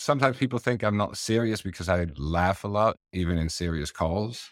sometimes 0.00 0.38
people 0.38 0.58
think 0.58 0.82
I'm 0.82 0.96
not 0.96 1.16
serious 1.16 1.60
because 1.60 1.88
I 1.88 2.06
laugh 2.16 2.64
a 2.64 2.68
lot, 2.68 2.96
even 3.12 3.36
in 3.36 3.48
serious 3.48 3.92
calls. 3.92 4.50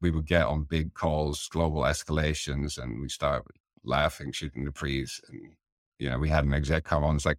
We 0.00 0.10
would 0.10 0.26
get 0.26 0.46
on 0.46 0.64
big 0.64 0.94
calls, 0.94 1.48
global 1.48 1.82
escalations, 1.82 2.78
and 2.78 3.00
we 3.00 3.08
start 3.08 3.44
laughing, 3.84 4.32
shooting 4.32 4.64
the 4.64 4.70
breeze. 4.70 5.20
And, 5.28 5.54
you 5.98 6.10
know, 6.10 6.18
we 6.18 6.28
had 6.28 6.44
an 6.44 6.54
exec 6.54 6.84
come 6.84 7.02
on, 7.02 7.16
it's 7.16 7.26
like, 7.26 7.38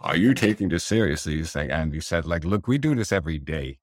Are 0.00 0.16
you 0.16 0.34
taking 0.34 0.68
this 0.68 0.84
seriously? 0.84 1.36
He's 1.36 1.54
like, 1.54 1.70
and 1.70 1.92
he 1.92 2.00
said, 2.00 2.26
like, 2.26 2.44
look, 2.44 2.66
we 2.66 2.78
do 2.78 2.94
this 2.94 3.12
every 3.12 3.38
day. 3.38 3.78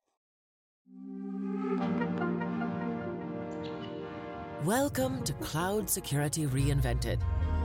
Welcome 4.65 5.23
to 5.25 5.33
Cloud 5.33 5.89
Security 5.89 6.45
Reinvented, 6.45 7.21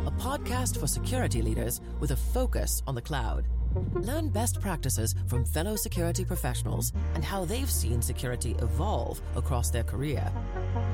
a 0.06 0.10
podcast 0.10 0.78
for 0.78 0.86
security 0.86 1.42
leaders 1.42 1.80
with 2.00 2.10
a 2.10 2.16
focus 2.16 2.82
on 2.86 2.94
the 2.94 3.02
cloud. 3.02 3.46
Learn 3.94 4.28
best 4.28 4.60
practices 4.60 5.14
from 5.26 5.44
fellow 5.44 5.76
security 5.76 6.24
professionals 6.24 6.92
and 7.14 7.24
how 7.24 7.44
they've 7.44 7.70
seen 7.70 8.02
security 8.02 8.56
evolve 8.60 9.20
across 9.36 9.70
their 9.70 9.84
career. 9.84 10.30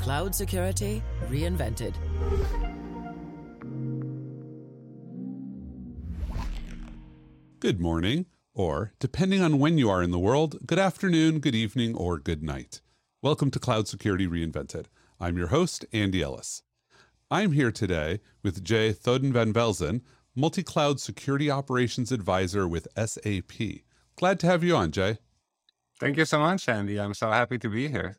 Cloud 0.01 0.35
Security 0.35 1.03
Reinvented. 1.29 1.95
Good 7.61 7.81
morning, 7.81 8.27
or 8.53 8.93
depending 8.99 9.41
on 9.41 9.59
when 9.59 9.79
you 9.79 9.89
are 9.89 10.03
in 10.03 10.11
the 10.11 10.19
world, 10.19 10.59
good 10.67 10.79
afternoon, 10.79 11.39
good 11.41 11.55
evening, 11.55 11.95
or 11.95 12.19
good 12.19 12.43
night. 12.43 12.83
Welcome 13.23 13.51
to 13.53 13.59
Cloud 13.59 13.89
Security 13.89 14.27
Reinvented. 14.27 14.85
I'm 15.19 15.39
your 15.39 15.47
host, 15.47 15.87
Andy 15.93 16.21
Ellis. 16.23 16.63
I'm 17.31 17.53
here 17.53 17.73
today 17.73 18.21
with 18.43 18.63
Jay 18.63 18.93
Thoden 18.93 19.33
van 19.33 19.55
Velzen, 19.55 20.03
multi 20.35 20.63
cloud 20.63 21.01
security 21.01 21.51
operations 21.51 22.13
advisor 22.13 22.67
with 22.67 22.89
SAP. 22.97 23.83
Glad 24.17 24.41
to 24.41 24.47
have 24.47 24.63
you 24.63 24.77
on, 24.77 24.91
Jay. 24.91 25.19
Thank 25.99 26.17
you 26.17 26.25
so 26.25 26.39
much, 26.39 26.69
Andy. 26.69 26.99
I'm 26.99 27.15
so 27.15 27.31
happy 27.31 27.59
to 27.59 27.69
be 27.69 27.89
here. 27.89 28.19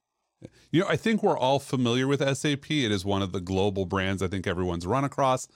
You 0.72 0.81
know, 0.81 0.88
I 0.88 0.95
think 0.95 1.23
we're 1.23 1.38
all 1.38 1.59
familiar 1.59 2.07
with 2.07 2.19
SAP. 2.19 2.72
It 2.72 2.91
is 2.91 3.05
one 3.05 3.22
of 3.22 3.31
the 3.31 3.41
global 3.41 3.85
brands 3.85 4.22
I 4.22 4.27
think 4.27 4.47
everyone's 4.47 4.85
run 4.85 5.03
across. 5.03 5.47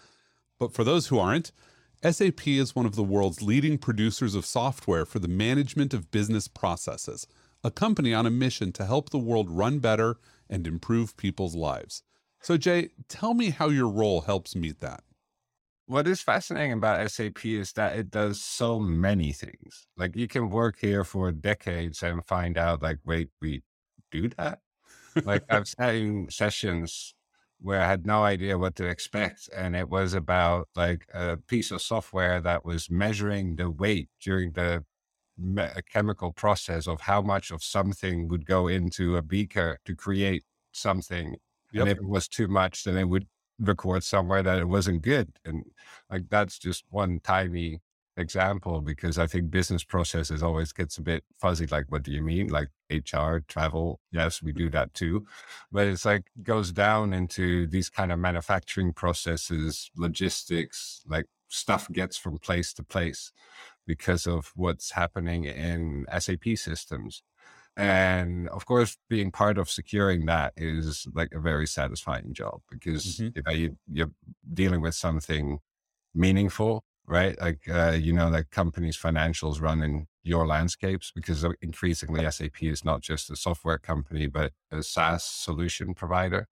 But 0.58 0.74
for 0.74 0.84
those 0.84 1.08
who 1.08 1.20
aren't, 1.20 1.52
SAP 2.04 2.48
is 2.48 2.76
one 2.76 2.86
of 2.86 2.96
the 2.96 3.04
world's 3.04 3.42
leading 3.42 3.78
producers 3.78 4.36
of 4.36 4.46
software 4.46 5.06
for 5.06 5.20
the 5.20 5.28
management 5.28 5.94
of 5.94 6.12
business 6.12 6.48
processes, 6.48 7.28
a 7.64 7.72
company 7.72 8.14
on 8.14 8.26
a 8.26 8.32
mission 8.32 8.72
to 8.74 8.86
help 8.86 9.10
the 9.10 9.18
world 9.18 9.50
run 9.50 9.80
better 9.80 10.18
and 10.50 10.66
improve 10.66 11.18
people's 11.18 11.56
lives. 11.56 12.04
So, 12.42 12.58
Jay, 12.58 12.90
tell 13.10 13.34
me 13.34 13.50
how 13.50 13.70
your 13.70 13.90
role 13.90 14.22
helps 14.22 14.56
meet 14.56 14.80
that. 14.80 15.04
What 15.90 16.08
is 16.08 16.22
fascinating 16.22 16.74
about 16.74 17.00
SAP 17.02 17.56
is 17.56 17.74
that 17.74 17.98
it 17.98 18.12
does 18.12 18.40
so 18.40 18.80
many 18.80 19.32
things. 19.34 19.88
Like 19.98 20.16
you 20.16 20.28
can 20.28 20.52
work 20.52 20.78
here 20.80 21.04
for 21.04 21.32
decades 21.32 22.04
and 22.04 22.24
find 22.28 22.60
out, 22.60 22.84
like, 22.84 23.00
wait, 23.06 23.32
we 23.42 23.64
do 24.12 24.30
that? 24.38 24.60
like 25.24 25.44
I've 25.50 25.68
sat 25.80 25.96
in 25.96 26.30
sessions 26.30 27.16
where 27.60 27.82
I 27.82 27.88
had 27.88 28.06
no 28.06 28.24
idea 28.24 28.60
what 28.60 28.76
to 28.76 28.86
expect. 28.86 29.50
And 29.56 29.76
it 29.76 29.90
was 29.90 30.14
about 30.14 30.70
like 30.76 31.08
a 31.12 31.38
piece 31.38 31.72
of 31.72 31.82
software 31.82 32.40
that 32.40 32.64
was 32.64 32.92
measuring 32.92 33.56
the 33.56 33.72
weight 33.72 34.10
during 34.22 34.52
the 34.52 34.86
me- 35.40 35.64
uh, 35.64 35.82
chemical 35.92 36.34
process 36.34 36.88
of 36.88 37.02
how 37.02 37.24
much 37.24 37.50
of 37.50 37.64
something 37.64 38.28
would 38.28 38.46
go 38.46 38.68
into 38.68 39.18
a 39.18 39.24
beaker 39.24 39.80
to 39.86 39.96
create 39.96 40.44
something. 40.72 41.38
Yep. 41.74 41.82
And 41.82 41.92
if 41.92 41.98
it 41.98 42.08
was 42.08 42.28
too 42.28 42.48
much, 42.48 42.84
then 42.84 42.96
it 42.96 43.10
would 43.10 43.28
record 43.60 44.04
somewhere 44.04 44.44
that 44.44 44.60
it 44.60 44.68
wasn't 44.68 45.02
good. 45.02 45.34
And 45.46 45.66
like 46.10 46.30
that's 46.30 46.58
just 46.58 46.86
one 46.90 47.20
tiny 47.24 47.82
example 48.20 48.82
because 48.82 49.18
I 49.18 49.28
think 49.28 49.50
business 49.50 49.84
processes 49.84 50.44
always 50.44 50.72
gets 50.72 50.98
a 50.98 51.02
bit 51.02 51.24
fuzzy. 51.40 51.66
Like, 51.66 51.86
what 51.90 52.04
do 52.04 52.12
you 52.12 52.22
mean? 52.22 52.48
Like 52.48 52.70
HR, 52.92 53.38
travel? 53.48 54.00
Yes, 54.12 54.44
we 54.44 54.52
do 54.52 54.66
mm-hmm. 54.66 54.76
that 54.76 54.94
too. 54.94 55.26
But 55.72 55.88
it's 55.88 56.06
like 56.06 56.26
goes 56.44 56.72
down 56.72 57.14
into 57.14 57.68
these 57.68 57.90
kind 57.90 58.12
of 58.12 58.20
manufacturing 58.20 58.94
processes, 58.94 59.90
logistics, 59.96 61.02
like 61.08 61.26
stuff 61.48 61.90
gets 61.92 62.18
from 62.18 62.38
place 62.38 62.74
to 62.74 62.84
place 62.84 63.32
because 63.88 64.28
of 64.28 64.52
what's 64.56 64.92
happening 64.92 65.46
in 65.46 66.06
SAP 66.20 66.46
systems. 66.56 67.24
And 67.80 68.50
of 68.50 68.66
course, 68.66 68.98
being 69.10 69.32
part 69.32 69.58
of 69.58 69.70
securing 69.70 70.26
that 70.26 70.54
is 70.58 71.08
like 71.14 71.34
a 71.34 71.40
very 71.40 71.66
satisfying 71.66 72.34
job 72.34 72.62
because 72.70 73.06
mm-hmm. 73.06 73.30
you 73.36 73.44
know, 73.46 73.52
you, 73.52 73.78
you're 73.92 74.12
dealing 74.54 74.82
with 74.82 74.96
something 74.96 75.60
meaningful 76.14 76.84
right? 77.10 77.42
Like, 77.42 77.62
uh, 77.68 77.98
you 78.00 78.14
know, 78.14 78.30
like 78.30 78.52
companies' 78.52 78.98
financials 78.98 79.60
run 79.60 79.82
in 79.82 80.06
your 80.24 80.46
landscapes 80.46 81.12
because 81.14 81.44
increasingly 81.62 82.30
SAP 82.30 82.62
is 82.62 82.86
not 82.86 83.02
just 83.02 83.32
a 83.32 83.36
software 83.36 83.80
company, 83.80 84.28
but 84.28 84.54
a 84.72 84.84
SaaS 84.84 85.24
solution 85.24 85.96
provider. 85.96 86.48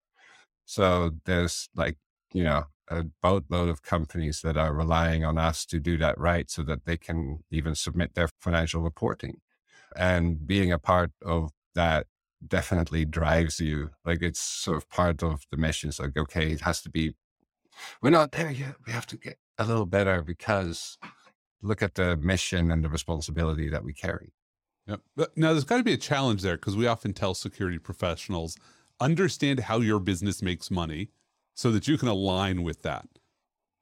So 0.64 1.12
there's 1.24 1.68
like, 1.76 1.96
you 2.32 2.42
know, 2.42 2.64
a 2.88 3.04
boatload 3.22 3.68
of 3.68 3.82
companies 3.82 4.40
that 4.42 4.56
are 4.56 4.74
relying 4.74 5.24
on 5.24 5.38
us 5.38 5.64
to 5.66 5.78
do 5.78 5.96
that 5.98 6.18
right 6.18 6.50
so 6.50 6.62
that 6.64 6.84
they 6.86 6.96
can 6.96 7.44
even 7.50 7.74
submit 7.74 8.14
their 8.14 8.28
financial 8.40 8.82
reporting. 8.82 9.36
And 9.96 10.46
being 10.46 10.72
a 10.72 10.78
part 10.78 11.12
of 11.22 11.50
that 11.74 12.06
definitely 12.46 13.04
drives 13.04 13.60
you. 13.60 13.90
Like 14.04 14.22
it's 14.22 14.40
sort 14.40 14.76
of 14.76 14.88
part 14.88 15.22
of 15.22 15.44
the 15.50 15.56
mission. 15.56 15.88
It's 15.88 16.00
like, 16.00 16.16
okay, 16.16 16.52
it 16.52 16.60
has 16.60 16.80
to 16.82 16.90
be, 16.90 17.14
we're 18.02 18.10
not 18.10 18.32
there 18.32 18.50
yet. 18.50 18.76
We 18.86 18.92
have 18.92 19.06
to 19.06 19.16
get 19.16 19.38
a 19.58 19.64
little 19.64 19.86
better 19.86 20.22
because 20.22 20.98
look 21.62 21.82
at 21.82 21.94
the 21.94 22.16
mission 22.16 22.70
and 22.70 22.84
the 22.84 22.88
responsibility 22.88 23.68
that 23.68 23.84
we 23.84 23.92
carry. 23.92 24.32
Yep. 24.86 25.00
But 25.16 25.36
now 25.36 25.52
there's 25.52 25.64
got 25.64 25.78
to 25.78 25.84
be 25.84 25.92
a 25.92 25.98
challenge 25.98 26.42
there 26.42 26.56
because 26.56 26.76
we 26.76 26.86
often 26.86 27.12
tell 27.12 27.34
security 27.34 27.78
professionals 27.78 28.56
understand 29.00 29.60
how 29.60 29.80
your 29.80 30.00
business 30.00 30.42
makes 30.42 30.70
money 30.70 31.10
so 31.54 31.70
that 31.72 31.88
you 31.88 31.98
can 31.98 32.08
align 32.08 32.62
with 32.62 32.82
that. 32.82 33.06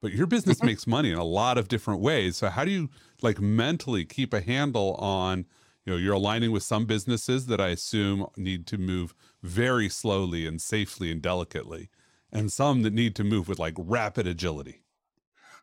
But 0.03 0.13
your 0.13 0.27
business 0.27 0.59
mm-hmm. 0.59 0.67
makes 0.67 0.87
money 0.87 1.11
in 1.11 1.19
a 1.19 1.25
lot 1.25 1.59
of 1.59 1.69
different 1.69 2.01
ways. 2.01 2.37
So 2.37 2.49
how 2.49 2.65
do 2.65 2.71
you 2.71 2.91
like 3.23 3.41
mentally 3.41 4.05
keep 4.05 4.35
a 4.35 4.41
handle 4.41 4.95
on, 4.95 5.47
you 5.87 5.93
know, 5.93 5.99
you're 5.99 6.15
aligning 6.15 6.51
with 6.51 6.65
some 6.65 6.85
businesses 6.85 7.47
that 7.47 7.61
I 7.61 7.69
assume 7.69 8.27
need 8.37 8.67
to 8.67 8.79
move 8.79 9.15
very 9.43 9.89
slowly 9.89 10.45
and 10.45 10.61
safely 10.61 11.13
and 11.13 11.23
delicately, 11.23 11.89
and 12.33 12.53
some 12.53 12.83
that 12.83 12.93
need 12.93 13.15
to 13.17 13.25
move 13.25 13.49
with 13.49 13.61
like 13.61 13.75
rapid 13.79 14.27
agility. 14.27 14.83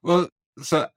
Well, 0.02 0.30
so 0.62 0.88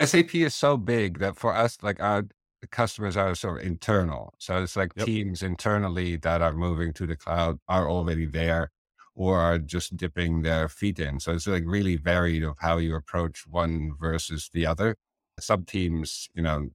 SAP 0.00 0.34
is 0.36 0.54
so 0.54 0.76
big 0.76 1.18
that 1.18 1.36
for 1.36 1.52
us, 1.54 1.76
like 1.82 2.00
our 2.00 2.24
customers 2.70 3.16
are 3.16 3.34
sort 3.34 3.60
of 3.60 3.66
internal. 3.66 4.32
So 4.38 4.62
it's 4.62 4.76
like 4.76 4.92
yep. 4.96 5.06
teams 5.06 5.42
internally 5.42 6.16
that 6.16 6.40
are 6.40 6.52
moving 6.52 6.92
to 6.94 7.06
the 7.06 7.16
cloud 7.16 7.58
are 7.68 7.88
already 7.90 8.26
there 8.26 8.70
or 9.14 9.40
are 9.40 9.58
just 9.58 9.96
dipping 9.96 10.42
their 10.42 10.68
feet 10.68 11.00
in. 11.00 11.18
So 11.18 11.32
it's 11.32 11.48
like 11.48 11.64
really 11.66 11.96
varied 11.96 12.44
of 12.44 12.56
how 12.60 12.78
you 12.78 12.94
approach 12.94 13.44
one 13.48 13.92
versus 14.00 14.50
the 14.52 14.66
other. 14.66 14.96
Some 15.40 15.64
teams, 15.64 16.28
you 16.34 16.42
know, 16.42 16.68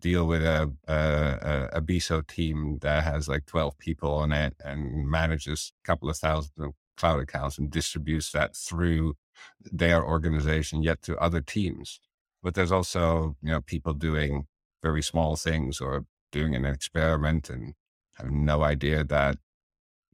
deal 0.00 0.26
with 0.26 0.42
a, 0.42 0.72
a, 0.86 1.68
a 1.74 1.80
BISO 1.80 2.26
team 2.26 2.78
that 2.82 3.04
has 3.04 3.28
like 3.28 3.46
12 3.46 3.78
people 3.78 4.14
on 4.14 4.32
it 4.32 4.54
and 4.64 5.08
manages 5.08 5.72
a 5.82 5.86
couple 5.86 6.08
of 6.08 6.16
thousand 6.16 6.72
cloud 6.96 7.20
accounts 7.20 7.58
and 7.58 7.70
distributes 7.70 8.32
that 8.32 8.56
through 8.56 9.14
their 9.62 10.04
organization 10.04 10.82
yet 10.82 11.02
to 11.02 11.16
other 11.18 11.40
teams. 11.40 12.00
But 12.42 12.54
there's 12.54 12.72
also, 12.72 13.36
you 13.42 13.50
know, 13.50 13.60
people 13.60 13.94
doing 13.94 14.46
very 14.82 15.02
small 15.02 15.36
things 15.36 15.80
or 15.80 16.04
doing 16.30 16.54
an 16.54 16.64
experiment 16.64 17.50
and 17.50 17.74
have 18.16 18.30
no 18.30 18.62
idea 18.62 19.04
that 19.04 19.36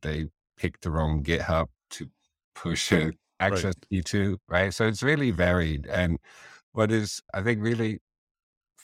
they 0.02 0.26
picked 0.56 0.82
the 0.82 0.90
wrong 0.90 1.22
GitHub 1.22 1.66
to 1.90 2.08
push 2.54 2.92
it 2.92 3.16
access 3.40 3.74
right. 3.90 4.04
to, 4.04 4.38
right? 4.48 4.72
So 4.72 4.86
it's 4.86 5.02
really 5.02 5.30
varied. 5.30 5.86
And 5.86 6.18
what 6.72 6.90
is, 6.90 7.22
I 7.32 7.42
think, 7.42 7.62
really 7.62 8.00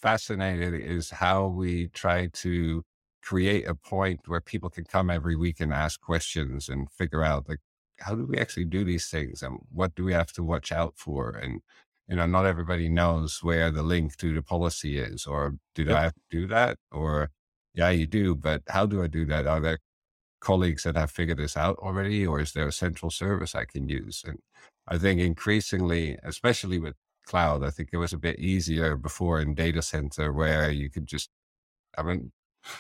fascinating 0.01 0.75
is 0.75 1.11
how 1.11 1.47
we 1.47 1.89
try 1.89 2.29
to 2.33 2.83
create 3.23 3.67
a 3.67 3.75
point 3.75 4.21
where 4.27 4.41
people 4.41 4.71
can 4.71 4.85
come 4.85 5.11
every 5.11 5.37
week 5.37 5.61
and 5.61 5.73
ask 5.73 6.01
questions 6.01 6.69
and 6.69 6.91
figure 6.91 7.23
out 7.23 7.49
like 7.49 7.59
how 8.01 8.15
do 8.15 8.27
we 8.27 8.39
actually 8.39 8.65
do 8.65 8.85
these 8.85 9.09
things 9.09 9.43
and 9.43 9.59
what 9.73 9.95
do 9.95 10.05
we 10.05 10.13
have 10.13 10.33
to 10.33 10.43
watch 10.43 10.73
out 10.73 10.95
for? 10.97 11.31
And, 11.31 11.61
you 12.09 12.17
know, 12.17 12.27
not 12.27 12.47
everybody 12.47 12.89
knows 12.89 13.41
where 13.43 13.71
the 13.71 13.83
link 13.83 14.17
to 14.17 14.35
the 14.35 14.43
policy 14.43 14.99
is, 14.99 15.27
or 15.27 15.57
do 15.75 15.85
yep. 15.85 15.97
I 15.97 16.03
have 16.05 16.15
to 16.15 16.21
do 16.31 16.47
that? 16.49 16.79
Or, 16.91 17.31
yeah, 17.75 17.91
you 17.91 18.07
do, 18.07 18.35
but 18.35 18.63
how 18.69 18.87
do 18.87 19.03
I 19.03 19.07
do 19.07 19.25
that? 19.27 19.47
Are 19.47 19.61
there 19.61 19.79
colleagues 20.41 20.85
that 20.85 20.97
have 20.97 21.11
figured 21.11 21.39
this 21.39 21.57
out 21.57 21.77
already, 21.79 22.27
or 22.27 22.41
is 22.41 22.53
there 22.53 22.67
a 22.67 22.73
central 22.73 23.11
service 23.11 23.55
I 23.55 23.67
can 23.67 23.89
use? 23.89 24.25
And 24.27 24.39
I 24.89 24.99
think 24.99 25.21
increasingly, 25.21 26.19
especially 26.25 26.79
with 26.79 26.95
cloud, 27.31 27.63
I 27.69 27.71
think 27.71 27.89
it 27.93 28.03
was 28.05 28.13
a 28.13 28.25
bit 28.29 28.39
easier 28.39 28.97
before 28.97 29.41
in 29.41 29.55
data 29.55 29.83
center 29.83 30.27
where 30.33 30.71
you 30.81 30.89
could 30.91 31.07
just, 31.07 31.31
I 31.99 32.03
mean, 32.03 32.33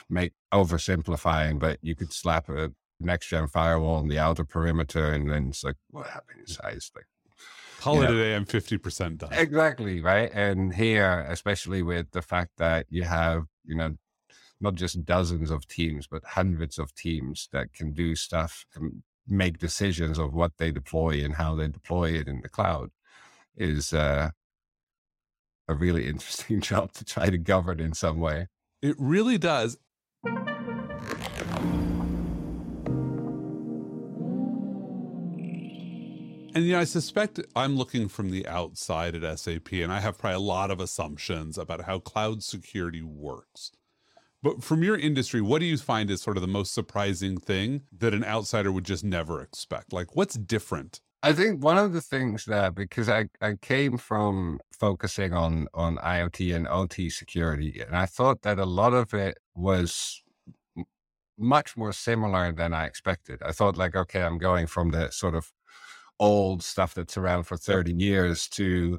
make 0.08 0.32
oversimplifying, 0.52 1.58
but 1.58 1.78
you 1.80 1.94
could 1.94 2.12
slap 2.12 2.48
a 2.48 2.72
next 2.98 3.28
gen 3.28 3.48
firewall 3.48 3.96
on 4.02 4.08
the 4.08 4.18
outer 4.18 4.44
perimeter, 4.44 5.12
and 5.14 5.30
then 5.30 5.48
it's 5.48 5.64
like, 5.64 5.78
what 5.90 6.06
happened 6.06 6.40
inside? 6.40 6.74
It's 6.76 6.90
like, 6.96 7.06
call 7.80 8.02
it 8.02 8.10
a 8.10 8.14
day. 8.14 8.34
I'm 8.34 8.44
fifty 8.44 8.78
percent 8.78 9.18
done. 9.18 9.32
Exactly 9.32 10.00
right. 10.00 10.30
And 10.34 10.74
here, 10.74 11.24
especially 11.28 11.82
with 11.82 12.10
the 12.10 12.22
fact 12.22 12.50
that 12.58 12.86
you 12.90 13.04
have, 13.04 13.44
you 13.64 13.76
know, 13.76 13.96
not 14.60 14.74
just 14.74 15.04
dozens 15.04 15.50
of 15.50 15.66
teams, 15.66 16.06
but 16.06 16.22
hundreds 16.24 16.78
of 16.78 16.94
teams 16.94 17.48
that 17.52 17.72
can 17.72 17.92
do 17.92 18.14
stuff 18.14 18.66
and 18.74 19.02
make 19.26 19.58
decisions 19.58 20.18
of 20.18 20.34
what 20.34 20.52
they 20.58 20.70
deploy 20.70 21.24
and 21.24 21.34
how 21.36 21.54
they 21.54 21.68
deploy 21.68 22.10
it 22.20 22.28
in 22.28 22.40
the 22.42 22.48
cloud 22.48 22.90
is 23.56 23.92
uh, 23.92 24.30
a 25.70 25.74
really 25.74 26.06
interesting 26.08 26.60
job 26.70 26.92
to 26.92 27.04
try 27.04 27.30
to 27.30 27.38
govern 27.38 27.80
in 27.80 27.94
some 27.94 28.18
way. 28.18 28.48
It 28.82 28.96
really 28.98 29.38
does. 29.38 29.78
And 36.52 36.64
you 36.64 36.72
know, 36.72 36.80
I 36.80 36.84
suspect 36.84 37.38
I'm 37.54 37.76
looking 37.76 38.08
from 38.08 38.32
the 38.32 38.46
outside 38.48 39.14
at 39.14 39.38
SAP, 39.38 39.72
and 39.72 39.92
I 39.92 40.00
have 40.00 40.18
probably 40.18 40.36
a 40.36 40.40
lot 40.40 40.72
of 40.72 40.80
assumptions 40.80 41.56
about 41.56 41.82
how 41.82 42.00
cloud 42.00 42.42
security 42.42 43.02
works. 43.02 43.70
But 44.42 44.64
from 44.64 44.82
your 44.82 44.96
industry, 44.96 45.40
what 45.40 45.60
do 45.60 45.66
you 45.66 45.76
find 45.76 46.10
is 46.10 46.22
sort 46.22 46.36
of 46.36 46.40
the 46.40 46.48
most 46.48 46.74
surprising 46.74 47.36
thing 47.36 47.82
that 47.96 48.14
an 48.14 48.24
outsider 48.24 48.72
would 48.72 48.84
just 48.84 49.04
never 49.04 49.40
expect? 49.40 49.92
Like, 49.92 50.16
what's 50.16 50.34
different? 50.34 51.00
I 51.22 51.32
think 51.34 51.62
one 51.62 51.76
of 51.76 51.92
the 51.92 52.00
things 52.00 52.46
that 52.46 52.74
because 52.74 53.08
I, 53.08 53.26
I 53.42 53.54
came 53.60 53.98
from 53.98 54.60
focusing 54.72 55.34
on 55.34 55.68
on 55.74 55.96
IoT 55.98 56.54
and 56.54 56.66
OT 56.66 57.10
security, 57.10 57.82
and 57.86 57.94
I 57.96 58.06
thought 58.06 58.42
that 58.42 58.58
a 58.58 58.64
lot 58.64 58.94
of 58.94 59.12
it 59.12 59.38
was 59.54 60.22
much 61.38 61.76
more 61.76 61.92
similar 61.92 62.52
than 62.52 62.74
I 62.74 62.86
expected. 62.86 63.42
I 63.44 63.52
thought 63.52 63.76
like, 63.76 63.96
okay, 63.96 64.22
I'm 64.22 64.38
going 64.38 64.66
from 64.66 64.90
the 64.90 65.10
sort 65.10 65.34
of 65.34 65.50
old 66.20 66.62
stuff 66.62 66.94
that's 66.94 67.16
around 67.16 67.44
for 67.44 67.56
30 67.56 67.94
years 67.94 68.48
to 68.50 68.98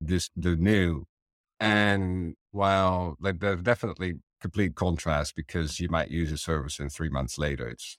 this 0.00 0.30
the 0.36 0.56
new. 0.56 1.06
And 1.60 2.36
while 2.52 3.16
like 3.20 3.40
there's 3.40 3.62
definitely 3.62 4.14
complete 4.40 4.74
contrast 4.74 5.36
because 5.36 5.80
you 5.80 5.88
might 5.90 6.10
use 6.10 6.32
a 6.32 6.38
service 6.38 6.80
and 6.80 6.90
three 6.92 7.10
months 7.10 7.38
later 7.38 7.68
it's 7.68 7.98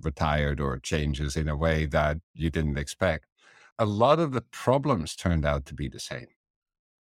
retired 0.00 0.60
or 0.60 0.78
changes 0.78 1.36
in 1.36 1.48
a 1.48 1.56
way 1.56 1.86
that 1.86 2.18
you 2.34 2.50
didn't 2.50 2.78
expect. 2.78 3.26
A 3.78 3.86
lot 3.86 4.20
of 4.20 4.32
the 4.32 4.40
problems 4.40 5.16
turned 5.16 5.44
out 5.44 5.66
to 5.66 5.74
be 5.74 5.88
the 5.88 6.00
same 6.00 6.26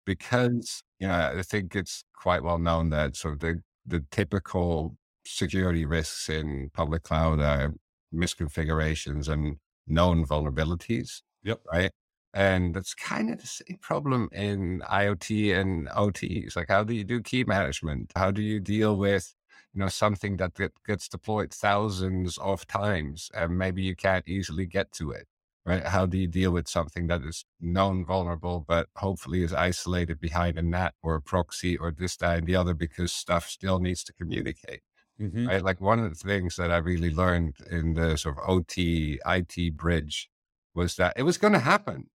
because, 0.04 0.82
you 0.98 1.08
know, 1.08 1.34
I 1.36 1.42
think 1.42 1.74
it's 1.76 2.04
quite 2.14 2.42
well 2.42 2.58
known 2.58 2.90
that 2.90 3.16
sort 3.16 3.34
of 3.34 3.40
the, 3.40 3.62
the 3.86 4.04
typical 4.10 4.96
security 5.26 5.84
risks 5.84 6.28
in 6.28 6.70
public 6.72 7.02
cloud 7.02 7.40
are 7.40 7.74
misconfigurations 8.14 9.28
and 9.28 9.56
known 9.86 10.24
vulnerabilities. 10.24 11.22
Yep. 11.42 11.60
Right. 11.70 11.90
And 12.34 12.74
that's 12.74 12.94
kind 12.94 13.32
of 13.32 13.40
the 13.40 13.46
same 13.46 13.78
problem 13.80 14.28
in 14.32 14.82
IoT 14.90 15.58
and 15.58 15.88
OT. 15.94 16.42
It's 16.44 16.56
like, 16.56 16.68
how 16.68 16.84
do 16.84 16.94
you 16.94 17.04
do 17.04 17.22
key 17.22 17.44
management? 17.44 18.12
How 18.14 18.30
do 18.30 18.42
you 18.42 18.60
deal 18.60 18.96
with, 18.96 19.34
you 19.76 19.80
know, 19.80 19.88
something 19.88 20.38
that 20.38 20.52
gets 20.86 21.06
deployed 21.06 21.52
thousands 21.52 22.38
of 22.38 22.66
times 22.66 23.30
and 23.34 23.58
maybe 23.58 23.82
you 23.82 23.94
can't 23.94 24.26
easily 24.26 24.64
get 24.64 24.90
to 24.92 25.10
it? 25.10 25.28
Right. 25.66 25.84
How 25.84 26.06
do 26.06 26.16
you 26.16 26.28
deal 26.28 26.52
with 26.52 26.68
something 26.68 27.08
that 27.08 27.22
is 27.22 27.44
known 27.60 28.06
vulnerable, 28.06 28.64
but 28.66 28.88
hopefully 28.96 29.42
is 29.42 29.52
isolated 29.52 30.20
behind 30.20 30.56
a 30.56 30.62
NAT 30.62 30.94
or 31.02 31.16
a 31.16 31.20
proxy 31.20 31.76
or 31.76 31.90
this, 31.90 32.16
that, 32.18 32.38
and 32.38 32.46
the 32.46 32.56
other 32.56 32.72
because 32.72 33.12
stuff 33.12 33.48
still 33.48 33.80
needs 33.80 34.02
to 34.04 34.12
communicate? 34.14 34.80
Mm-hmm. 35.20 35.48
Right. 35.48 35.62
Like 35.62 35.80
one 35.80 35.98
of 35.98 36.08
the 36.08 36.28
things 36.28 36.56
that 36.56 36.70
I 36.70 36.76
really 36.76 37.12
learned 37.12 37.56
in 37.70 37.94
the 37.94 38.16
sort 38.16 38.38
of 38.38 38.48
OT 38.48 39.20
IT 39.26 39.76
bridge 39.76 40.30
was 40.74 40.94
that 40.96 41.14
it 41.16 41.24
was 41.24 41.36
going 41.36 41.52
to 41.54 41.58
happen. 41.58 42.10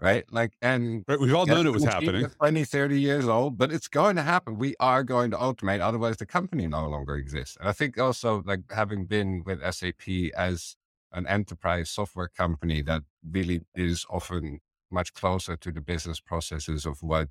Right. 0.00 0.24
Like, 0.30 0.52
and 0.62 1.04
right, 1.08 1.18
we've 1.18 1.34
all 1.34 1.44
known 1.44 1.66
it 1.66 1.72
was 1.72 1.82
happening 1.82 2.26
20, 2.38 2.64
30 2.64 3.00
years 3.00 3.26
old, 3.26 3.58
but 3.58 3.72
it's 3.72 3.88
going 3.88 4.14
to 4.14 4.22
happen. 4.22 4.56
We 4.56 4.76
are 4.78 5.02
going 5.02 5.32
to 5.32 5.36
automate. 5.36 5.80
Otherwise, 5.80 6.18
the 6.18 6.26
company 6.26 6.68
no 6.68 6.86
longer 6.86 7.16
exists. 7.16 7.56
And 7.58 7.68
I 7.68 7.72
think 7.72 7.98
also, 7.98 8.44
like, 8.46 8.60
having 8.70 9.06
been 9.06 9.42
with 9.44 9.60
SAP 9.74 10.32
as 10.36 10.76
an 11.12 11.26
enterprise 11.26 11.90
software 11.90 12.28
company 12.28 12.80
that 12.82 13.02
really 13.28 13.62
is 13.74 14.06
often 14.08 14.60
much 14.90 15.14
closer 15.14 15.56
to 15.56 15.72
the 15.72 15.80
business 15.80 16.20
processes 16.20 16.86
of 16.86 17.02
what 17.02 17.28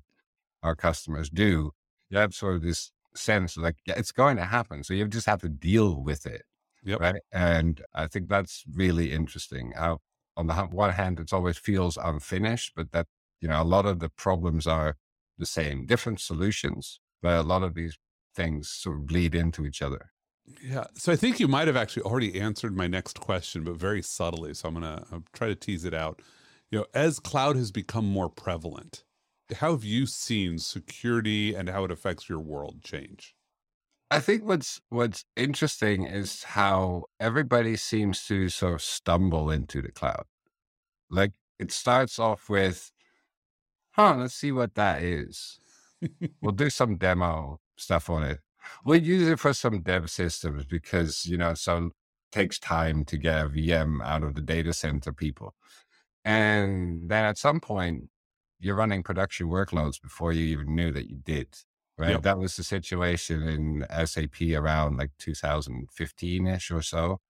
our 0.62 0.74
customers 0.76 1.30
do, 1.30 1.72
you 2.10 2.18
have 2.18 2.34
sort 2.34 2.56
of 2.56 2.62
this 2.62 2.92
sense 3.14 3.56
like 3.56 3.76
yeah, 3.86 3.94
it's 3.96 4.12
going 4.12 4.36
to 4.36 4.44
happen. 4.44 4.84
So 4.84 4.94
you 4.94 5.06
just 5.08 5.26
have 5.26 5.40
to 5.40 5.48
deal 5.48 6.02
with 6.02 6.26
it. 6.26 6.42
Yep. 6.84 7.00
Right. 7.00 7.22
And 7.32 7.82
I 7.94 8.06
think 8.06 8.28
that's 8.28 8.64
really 8.72 9.12
interesting. 9.12 9.72
How 9.76 9.98
on 10.38 10.46
the 10.46 10.54
one 10.54 10.92
hand, 10.92 11.20
it 11.20 11.32
always 11.32 11.58
feels 11.58 11.98
unfinished, 11.98 12.72
but 12.76 12.92
that, 12.92 13.06
you 13.40 13.48
know, 13.48 13.60
a 13.60 13.64
lot 13.64 13.84
of 13.84 13.98
the 13.98 14.08
problems 14.08 14.66
are 14.66 14.96
the 15.36 15.46
same, 15.46 15.84
different 15.84 16.20
solutions, 16.20 17.00
but 17.20 17.36
a 17.36 17.42
lot 17.42 17.62
of 17.62 17.74
these 17.74 17.98
things 18.34 18.70
sort 18.70 18.96
of 18.96 19.06
bleed 19.06 19.34
into 19.34 19.66
each 19.66 19.82
other. 19.82 20.12
Yeah. 20.62 20.84
So 20.94 21.12
I 21.12 21.16
think 21.16 21.40
you 21.40 21.48
might 21.48 21.66
have 21.66 21.76
actually 21.76 22.04
already 22.04 22.40
answered 22.40 22.76
my 22.76 22.86
next 22.86 23.20
question, 23.20 23.64
but 23.64 23.76
very 23.76 24.00
subtly. 24.00 24.54
So 24.54 24.68
I'm 24.68 24.80
going 24.80 24.84
to 24.84 25.04
uh, 25.12 25.18
try 25.32 25.48
to 25.48 25.54
tease 25.54 25.84
it 25.84 25.92
out. 25.92 26.22
You 26.70 26.78
know, 26.78 26.86
as 26.94 27.18
cloud 27.18 27.56
has 27.56 27.70
become 27.70 28.06
more 28.06 28.28
prevalent, 28.28 29.04
how 29.56 29.72
have 29.72 29.84
you 29.84 30.06
seen 30.06 30.58
security 30.58 31.54
and 31.54 31.68
how 31.68 31.84
it 31.84 31.90
affects 31.90 32.28
your 32.28 32.40
world 32.40 32.82
change? 32.82 33.34
I 34.10 34.20
think 34.20 34.44
what's 34.44 34.80
what's 34.88 35.24
interesting 35.36 36.04
is 36.04 36.42
how 36.44 37.04
everybody 37.20 37.76
seems 37.76 38.24
to 38.26 38.48
sort 38.48 38.74
of 38.74 38.82
stumble 38.82 39.50
into 39.50 39.82
the 39.82 39.92
cloud. 39.92 40.24
Like 41.10 41.32
it 41.58 41.72
starts 41.72 42.18
off 42.18 42.48
with, 42.48 42.90
huh, 43.92 44.16
let's 44.16 44.34
see 44.34 44.52
what 44.52 44.74
that 44.76 45.02
is. 45.02 45.58
we'll 46.40 46.52
do 46.52 46.70
some 46.70 46.96
demo 46.96 47.60
stuff 47.76 48.08
on 48.10 48.22
it. 48.22 48.40
We'll 48.84 49.02
use 49.02 49.28
it 49.28 49.38
for 49.38 49.52
some 49.52 49.82
dev 49.82 50.10
systems 50.10 50.64
because, 50.66 51.26
you 51.26 51.38
know, 51.38 51.54
so 51.54 51.90
takes 52.32 52.58
time 52.58 53.04
to 53.06 53.16
get 53.18 53.46
a 53.46 53.48
VM 53.48 54.02
out 54.04 54.22
of 54.22 54.34
the 54.34 54.42
data 54.42 54.72
center 54.72 55.12
people. 55.12 55.54
And 56.24 57.08
then 57.08 57.24
at 57.24 57.38
some 57.38 57.60
point, 57.60 58.10
you're 58.60 58.76
running 58.76 59.02
production 59.02 59.48
workloads 59.48 60.00
before 60.00 60.32
you 60.32 60.44
even 60.46 60.74
knew 60.74 60.92
that 60.92 61.08
you 61.08 61.16
did. 61.16 61.48
Right. 61.98 62.10
Yep. 62.10 62.22
That 62.22 62.38
was 62.38 62.56
the 62.56 62.62
situation 62.62 63.42
in 63.42 64.06
SAP 64.06 64.40
around 64.54 64.98
like 64.98 65.10
2015 65.18 66.46
ish 66.46 66.70
or 66.70 66.80
so. 66.80 67.20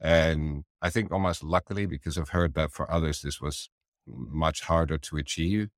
And 0.00 0.64
I 0.82 0.90
think 0.90 1.12
almost 1.12 1.44
luckily, 1.44 1.86
because 1.86 2.18
I've 2.18 2.30
heard 2.30 2.54
that 2.54 2.72
for 2.72 2.90
others, 2.90 3.22
this 3.22 3.40
was 3.40 3.70
much 4.06 4.62
harder 4.62 4.98
to 4.98 5.16
achieve. 5.16 5.68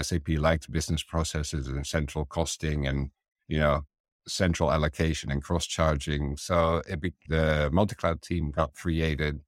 SAP 0.00 0.28
liked 0.38 0.70
business 0.70 1.02
processes 1.02 1.66
and 1.66 1.84
central 1.84 2.24
costing 2.24 2.86
and, 2.86 3.10
you 3.48 3.58
know, 3.58 3.82
central 4.28 4.70
allocation 4.70 5.30
and 5.32 5.42
cross 5.42 5.66
charging. 5.66 6.36
So 6.36 6.82
be, 7.00 7.14
the 7.28 7.68
multi 7.72 7.96
cloud 7.96 8.22
team 8.22 8.52
got 8.52 8.74
created 8.74 9.40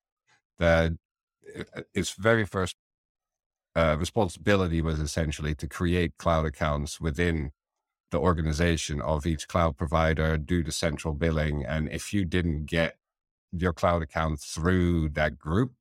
that 0.59 0.92
uh, 1.76 1.83
its 1.95 2.11
very 2.11 2.45
first 2.45 2.75
uh, 3.76 3.97
responsibility 3.99 4.83
was 4.83 4.99
essentially 4.99 5.54
to 5.54 5.69
create 5.69 6.16
cloud 6.19 6.47
accounts 6.47 7.00
within 7.00 7.52
the 8.11 8.19
organization 8.19 9.00
of 9.00 9.26
each 9.26 9.49
cloud 9.49 9.76
provider, 9.76 10.37
do 10.37 10.62
the 10.62 10.73
central 10.73 11.14
billing. 11.14 11.64
And 11.64 11.90
if 11.90 12.12
you 12.12 12.25
didn't 12.25 12.67
get 12.67 12.97
your 13.52 13.73
cloud 13.73 14.02
account 14.02 14.40
through 14.40 15.11
that 15.11 15.38
group, 15.38 15.73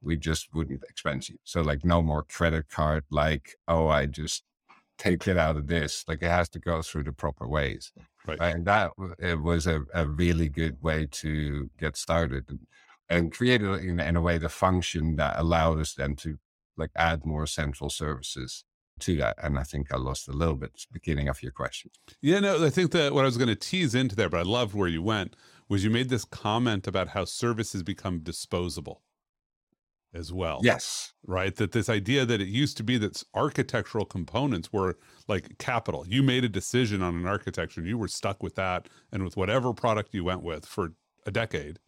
we 0.00 0.16
just 0.16 0.54
wouldn't 0.54 0.84
expense 0.84 1.28
you. 1.28 1.36
So, 1.44 1.60
like, 1.62 1.84
no 1.84 2.02
more 2.02 2.22
credit 2.22 2.68
card, 2.68 3.04
like, 3.10 3.56
oh, 3.66 3.88
I 3.88 4.06
just 4.06 4.44
take 4.96 5.26
it 5.26 5.36
out 5.36 5.56
of 5.56 5.66
this. 5.66 6.04
Like, 6.06 6.22
it 6.22 6.30
has 6.30 6.48
to 6.50 6.58
go 6.58 6.82
through 6.82 7.04
the 7.04 7.12
proper 7.12 7.48
ways. 7.48 7.92
Right. 8.26 8.38
And 8.40 8.66
that 8.66 8.92
it 9.18 9.40
was 9.40 9.66
a, 9.66 9.82
a 9.94 10.06
really 10.06 10.48
good 10.48 10.82
way 10.82 11.08
to 11.12 11.70
get 11.78 11.96
started 11.96 12.44
and, 12.48 12.60
and 13.08 13.32
created 13.32 13.68
in, 13.82 13.98
in 13.98 14.16
a 14.16 14.20
way 14.20 14.38
the 14.38 14.50
function 14.50 15.16
that 15.16 15.38
allowed 15.38 15.80
us 15.80 15.94
then 15.94 16.14
to 16.16 16.38
like 16.76 16.90
add 16.94 17.24
more 17.24 17.46
central 17.46 17.90
services 17.90 18.64
to 19.00 19.16
that. 19.16 19.36
And 19.42 19.58
I 19.58 19.62
think 19.62 19.92
I 19.92 19.96
lost 19.96 20.28
a 20.28 20.32
little 20.32 20.54
bit 20.54 20.70
at 20.74 20.80
the 20.80 20.86
beginning 20.92 21.28
of 21.28 21.42
your 21.42 21.52
question. 21.52 21.90
Yeah, 22.20 22.40
no, 22.40 22.64
I 22.64 22.70
think 22.70 22.92
that 22.92 23.12
what 23.14 23.22
I 23.22 23.26
was 23.26 23.36
going 23.36 23.48
to 23.48 23.56
tease 23.56 23.94
into 23.94 24.16
there, 24.16 24.28
but 24.28 24.40
I 24.40 24.42
loved 24.42 24.74
where 24.74 24.88
you 24.88 25.02
went, 25.02 25.36
was 25.68 25.84
you 25.84 25.90
made 25.90 26.08
this 26.08 26.24
comment 26.24 26.86
about 26.86 27.08
how 27.08 27.24
services 27.24 27.82
become 27.82 28.20
disposable 28.20 29.02
as 30.14 30.32
well. 30.32 30.60
Yes. 30.62 31.12
Right. 31.26 31.54
That 31.56 31.72
this 31.72 31.88
idea 31.88 32.24
that 32.24 32.40
it 32.40 32.48
used 32.48 32.76
to 32.78 32.82
be 32.82 32.96
that 32.98 33.22
architectural 33.34 34.06
components 34.06 34.72
were 34.72 34.96
like 35.26 35.58
capital. 35.58 36.06
You 36.06 36.22
made 36.22 36.44
a 36.44 36.48
decision 36.48 37.02
on 37.02 37.14
an 37.14 37.26
architecture 37.26 37.80
and 37.80 37.88
you 37.88 37.98
were 37.98 38.08
stuck 38.08 38.42
with 38.42 38.54
that 38.54 38.88
and 39.12 39.22
with 39.22 39.36
whatever 39.36 39.74
product 39.74 40.14
you 40.14 40.24
went 40.24 40.42
with 40.42 40.64
for 40.64 40.94
a 41.26 41.30
decade 41.30 41.78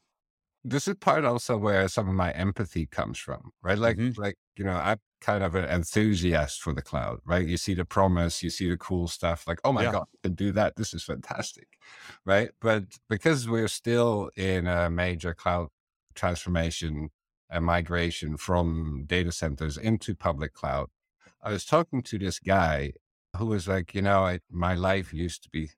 this 0.65 0.89
is 0.89 0.95
part 0.95 1.25
also 1.25 1.57
where 1.57 1.89
some 1.89 2.09
of 2.09 2.15
my 2.15 2.33
empathy 2.33 2.87
comes 2.87 3.19
from, 3.19 3.51
right? 3.63 3.79
Like, 3.79 3.97
mm-hmm. 3.97 4.21
like 4.21 4.37
you 4.57 4.65
know, 4.65 4.73
I'm 4.73 4.99
kind 5.21 5.43
of 5.45 5.55
an 5.55 5.65
enthusiast 5.65 6.61
for 6.63 6.73
the 6.73 6.83
cloud, 6.83 7.21
right? 7.25 7.47
You 7.47 7.57
see 7.57 7.75
the 7.75 7.85
promise, 7.85 8.43
you 8.43 8.51
see 8.51 8.69
the 8.71 8.77
cool 8.77 9.09
stuff, 9.09 9.47
like, 9.47 9.61
oh 9.65 9.73
my 9.73 9.83
yeah. 9.83 9.93
god, 9.93 10.07
I 10.15 10.29
can 10.29 10.35
do 10.35 10.53
that. 10.53 10.77
This 10.77 10.95
is 10.95 11.03
fantastic, 11.05 11.69
right? 12.25 12.51
But 12.61 12.85
because 13.09 13.49
we're 13.49 13.69
still 13.69 14.31
in 14.37 14.67
a 14.67 14.91
major 14.91 15.35
cloud 15.35 15.69
transformation 16.15 17.11
and 17.51 17.65
migration 17.65 18.37
from 18.37 19.05
data 19.07 19.33
centers 19.33 19.77
into 19.77 20.15
public 20.15 20.53
cloud, 20.55 20.89
I 21.43 21.53
was 21.53 21.65
talking 21.65 22.03
to 22.03 22.19
this 22.19 22.39
guy 22.39 22.93
who 23.37 23.47
was 23.47 23.69
like, 23.69 23.95
you 23.95 24.03
know, 24.03 24.25
I, 24.25 24.41
my 24.51 24.75
life 24.75 25.13
used 25.13 25.43
to 25.45 25.51
be 25.51 25.71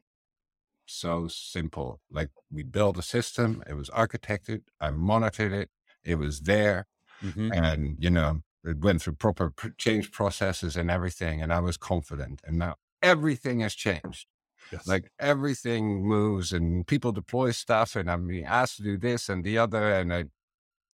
so 0.87 1.29
simple. 1.29 2.01
Like 2.11 2.31
we 2.51 2.63
built 2.63 2.99
a 2.99 3.03
system, 3.03 3.63
it 3.69 3.75
was 3.75 3.91
architected, 3.91 4.63
I 4.81 4.91
monitored 4.91 5.53
it, 5.53 5.71
it 6.05 6.17
was 6.17 6.41
there, 6.43 6.87
Mhm. 7.23 7.51
and 7.55 7.97
you 8.01 8.11
know, 8.11 8.43
it 8.65 8.79
went 8.79 9.03
through 9.03 9.15
proper 9.15 9.53
change 9.79 10.13
processes 10.13 10.77
and 10.77 10.91
everything, 10.91 11.43
and 11.43 11.53
I 11.53 11.61
was 11.61 11.77
confident. 11.77 12.41
And 12.45 12.59
now 12.59 12.77
everything 13.03 13.61
has 13.61 13.75
changed. 13.75 14.27
Yes. 14.71 14.87
Like 14.87 15.11
everything 15.19 16.07
moves, 16.07 16.53
and 16.53 16.87
people 16.87 17.13
deploy 17.13 17.51
stuff, 17.51 17.97
and 17.97 18.11
I'm 18.11 18.27
being 18.27 18.45
asked 18.45 18.77
to 18.77 18.83
do 18.83 18.97
this 18.97 19.29
and 19.29 19.45
the 19.45 19.59
other, 19.59 19.93
and 19.93 20.15
I 20.15 20.25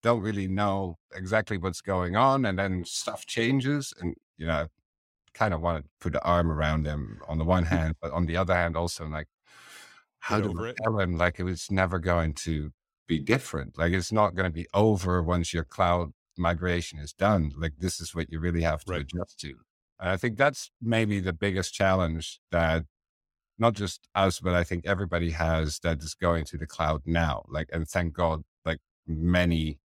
don't 0.02 0.22
really 0.22 0.48
know 0.48 0.98
exactly 1.14 1.58
what's 1.58 1.82
going 1.82 2.16
on. 2.16 2.46
And 2.46 2.58
then 2.58 2.86
stuff 2.86 3.26
changes, 3.26 3.94
and 4.00 4.16
you 4.38 4.48
know, 4.48 4.68
kind 5.34 5.54
of 5.54 5.62
want 5.62 5.84
to 5.84 5.90
put 6.00 6.16
an 6.16 6.22
arm 6.24 6.52
around 6.52 6.84
them 6.84 7.20
on 7.28 7.38
the 7.38 7.46
one 7.46 7.64
hmm. 7.64 7.76
hand, 7.76 7.96
but 8.02 8.12
on 8.12 8.26
the 8.26 8.38
other 8.38 8.56
hand, 8.56 8.76
also 8.76 9.06
like, 9.06 9.28
how 10.20 10.40
do 10.40 10.50
over 10.50 10.68
I 10.68 10.70
it. 10.70 10.78
tell 10.82 10.98
them 10.98 11.18
like 11.18 11.40
it 11.40 11.44
was 11.44 11.70
never 11.70 12.00
going 12.00 12.34
to 12.46 12.72
be 13.08 13.20
different? 13.20 13.78
Like 13.78 13.94
it's 13.94 14.12
not 14.12 14.36
going 14.36 14.50
to 14.50 14.54
be 14.54 14.68
over 14.74 15.22
once 15.22 15.54
your 15.54 15.64
cloud 15.64 16.12
migration 16.38 17.00
is 17.00 17.14
done. 17.14 17.52
Like 17.58 17.74
this 17.80 18.00
is 18.00 18.16
what 18.16 18.32
you 18.32 18.40
really 18.40 18.62
have 18.62 18.84
to 18.86 18.94
Right. 18.94 19.02
adjust 19.02 19.40
to. 19.42 19.56
And 20.00 20.10
I 20.10 20.18
think 20.18 20.38
that's 20.38 20.72
maybe 20.82 21.20
the 21.20 21.34
biggest 21.34 21.74
challenge 21.74 22.40
that 22.52 22.86
not 23.58 23.74
just 23.74 24.08
us, 24.16 24.40
but 24.40 24.54
I 24.54 24.64
think 24.64 24.86
everybody 24.86 25.32
has 25.32 25.80
that 25.80 26.02
is 26.04 26.14
going 26.16 26.46
to 26.46 26.58
the 26.58 26.68
cloud 26.68 27.02
now. 27.06 27.44
Like, 27.48 27.70
and 27.74 27.88
thank 27.88 28.14
God, 28.14 28.44
like 28.66 28.80
many 29.08 29.80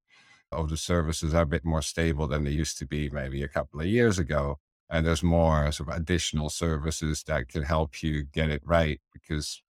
of 0.52 0.70
the 0.70 0.76
services 0.76 1.34
are 1.34 1.42
a 1.42 1.46
bit 1.46 1.64
more 1.64 1.82
stable 1.82 2.26
than 2.26 2.44
they 2.44 2.50
used 2.52 2.78
to 2.78 2.86
be 2.86 3.10
maybe 3.10 3.42
a 3.42 3.48
couple 3.48 3.80
of 3.80 3.86
years 3.86 4.18
ago. 4.18 4.58
And 4.90 5.06
there's 5.06 5.22
more 5.22 5.70
sort 5.72 5.90
of 5.90 5.96
additional 5.96 6.48
services 6.50 7.22
that 7.24 7.48
can 7.48 7.62
help 7.64 8.02
you 8.02 8.24
get 8.24 8.50
it 8.50 8.62
right 8.64 9.00
because 9.12 9.62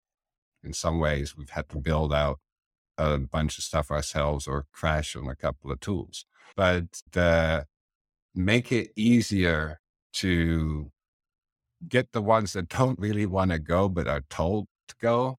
in 0.63 0.73
some 0.73 0.99
ways 0.99 1.35
we've 1.37 1.49
had 1.51 1.69
to 1.69 1.77
build 1.77 2.13
out 2.13 2.39
a 2.97 3.17
bunch 3.19 3.57
of 3.57 3.63
stuff 3.63 3.91
ourselves 3.91 4.47
or 4.47 4.65
crash 4.71 5.15
on 5.15 5.27
a 5.27 5.35
couple 5.35 5.71
of 5.71 5.79
tools. 5.79 6.25
But 6.55 7.01
the 7.11 7.65
make 8.33 8.71
it 8.71 8.91
easier 8.95 9.79
to 10.13 10.91
get 11.87 12.11
the 12.11 12.21
ones 12.21 12.53
that 12.53 12.69
don't 12.69 12.99
really 12.99 13.25
want 13.25 13.51
to 13.51 13.59
go 13.59 13.89
but 13.89 14.07
are 14.07 14.23
told 14.29 14.67
to 14.87 14.95
go, 15.01 15.37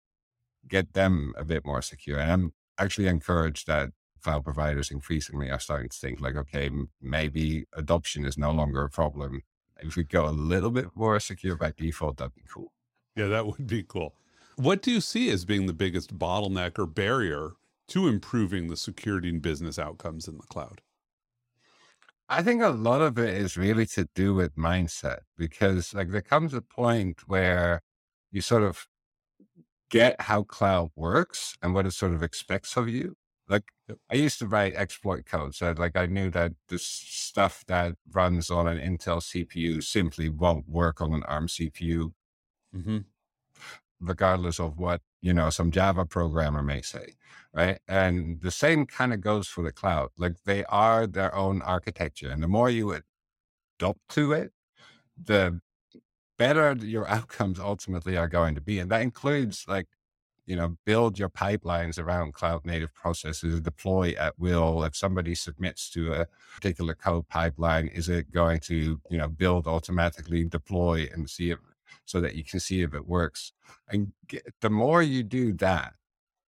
get 0.69 0.93
them 0.93 1.33
a 1.37 1.45
bit 1.45 1.65
more 1.65 1.83
secure. 1.83 2.19
And 2.19 2.31
I'm 2.31 2.53
actually 2.79 3.09
encouraged 3.09 3.67
that 3.67 3.91
cloud 4.23 4.45
providers 4.45 4.91
increasingly 4.91 5.51
are 5.51 5.61
starting 5.61 5.89
to 5.89 5.97
think 5.97 6.21
like, 6.21 6.37
okay, 6.37 6.71
maybe 7.01 7.65
adoption 7.75 8.25
is 8.25 8.37
no 8.37 8.51
longer 8.51 8.83
a 8.83 8.91
problem. 8.91 9.43
If 9.81 9.97
we 9.97 10.05
go 10.05 10.27
a 10.27 10.31
little 10.31 10.71
bit 10.71 10.89
more 10.95 11.21
secure 11.21 11.57
by 11.57 11.73
default, 11.77 12.17
that'd 12.17 12.35
be 12.35 12.43
cool. 12.53 12.73
Yeah, 13.15 13.29
that 13.29 13.47
would 13.47 13.67
be 13.67 13.85
cool. 13.85 14.15
What 14.57 14.83
do 14.83 14.91
you 14.91 15.01
see 15.01 15.31
as 15.31 15.45
being 15.45 15.67
the 15.67 15.73
biggest 15.73 16.19
bottleneck 16.19 16.79
or 16.79 16.87
barrier 16.87 17.53
to 17.89 18.09
improving 18.09 18.69
the 18.69 18.77
security 18.77 19.29
and 19.29 19.41
business 19.41 19.79
outcomes 19.79 20.27
in 20.27 20.37
the 20.37 20.45
cloud? 20.45 20.81
I 22.29 22.43
think 22.43 22.63
a 22.63 22.69
lot 22.69 23.01
of 23.01 23.19
it 23.19 23.35
is 23.35 23.57
really 23.57 23.87
to 23.87 24.09
do 24.15 24.35
with 24.35 24.57
mindset 24.57 25.21
because 25.37 25.95
like 25.95 26.11
there 26.11 26.23
comes 26.23 26.53
a 26.55 26.61
point 26.63 27.21
where 27.27 27.81
you 28.31 28.41
sort 28.43 28.63
of 28.63 28.87
get 29.91 30.21
how 30.23 30.43
cloud 30.43 30.91
works 30.97 31.57
and 31.63 31.75
what 31.75 31.87
it 31.87 31.93
sort 31.93 32.13
of 32.13 32.23
expects 32.23 32.77
of 32.77 32.89
you. 32.89 33.17
Like. 33.49 33.65
I 34.11 34.17
used 34.17 34.39
to 34.41 34.47
write 34.47 34.75
exploit 34.75 35.25
code. 35.25 35.55
So 35.55 35.73
like 35.77 35.97
I 35.97 36.05
knew 36.07 36.31
that 36.33 36.53
this 36.69 36.85
stuff 36.85 37.65
that 37.69 37.95
runs 38.13 38.51
on 38.51 38.69
an 38.69 38.79
Intel 38.79 39.23
CPU 39.23 39.83
simply 39.83 40.29
won't 40.29 40.69
work 40.69 41.01
on 41.01 41.15
an 41.15 41.23
ARM 41.25 41.47
CPU, 41.47 42.13
Mm-hmm. 42.77 42.99
regardless 44.01 44.61
of 44.61 44.79
what, 44.79 45.01
you 45.21 45.33
know, 45.33 45.51
some 45.51 45.71
Java 45.71 46.05
programmer 46.05 46.63
may 46.63 46.83
say. 46.83 47.15
Right. 47.55 47.79
And 47.89 48.41
the 48.43 48.51
same 48.51 48.87
kind 48.87 49.13
of 49.13 49.21
goes 49.21 49.49
for 49.49 49.65
the 49.65 49.73
cloud. 49.73 50.11
Like 50.19 50.37
they 50.45 50.65
are 50.67 51.07
their 51.07 51.35
own 51.35 51.63
architecture. 51.63 52.31
And 52.31 52.43
the 52.43 52.49
more 52.49 52.69
you 52.69 52.97
adopt 53.79 54.01
to 54.11 54.33
it, 54.33 54.53
the 55.23 55.61
better 56.37 56.77
your 56.81 57.09
outcomes 57.17 57.59
ultimately 57.59 58.17
are 58.17 58.29
going 58.29 58.55
to 58.55 58.61
be. 58.61 58.79
And 58.79 58.91
that 58.91 59.03
includes 59.03 59.65
like, 59.67 59.87
you 60.47 60.57
know, 60.57 60.77
build 60.87 61.19
your 61.19 61.29
pipelines 61.29 61.99
around 61.99 62.33
cloud 62.33 62.65
native 62.65 62.95
processes, 62.95 63.61
deploy 63.61 64.15
at 64.19 64.39
will. 64.39 64.83
If 64.85 64.97
somebody 64.97 65.35
submits 65.35 65.91
to 65.91 66.13
a 66.15 66.27
particular 66.55 66.95
code 66.95 67.29
pipeline, 67.29 67.89
is 67.89 68.09
it 68.09 68.33
going 68.33 68.61
to, 68.61 68.99
you 69.11 69.19
know, 69.19 69.29
build 69.29 69.67
automatically, 69.67 70.45
deploy 70.45 71.09
and 71.13 71.29
see 71.29 71.51
it 71.51 71.59
so 72.05 72.21
that 72.21 72.35
you 72.35 72.45
can 72.45 72.61
see 72.61 72.83
if 72.83 72.95
it 72.95 73.07
works? 73.07 73.53
And 73.89 74.13
get, 74.27 74.47
the 74.61 74.71
more 74.71 75.03
you 75.03 75.23
do 75.23 75.53
that 75.55 75.95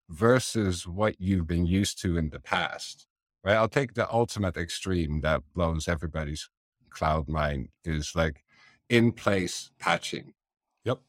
versus 0.09 0.87
what 0.87 1.21
you've 1.21 1.47
been 1.47 1.67
used 1.67 2.01
to 2.03 2.17
in 2.17 2.31
the 2.31 2.41
past, 2.41 3.07
right? 3.45 3.57
I'll 3.57 3.69
take 3.69 3.95
the 3.95 4.11
ultimate 4.13 4.57
extreme 4.57 5.21
that 5.23 5.43
blows 5.55 5.89
everybody's 5.89 6.49
cloud 6.91 7.29
mind 7.29 7.69
is 7.85 8.13
like 8.17 8.43
in 8.89 9.13
place 9.13 9.71
patching 9.79 10.35
Yep. 10.85 11.01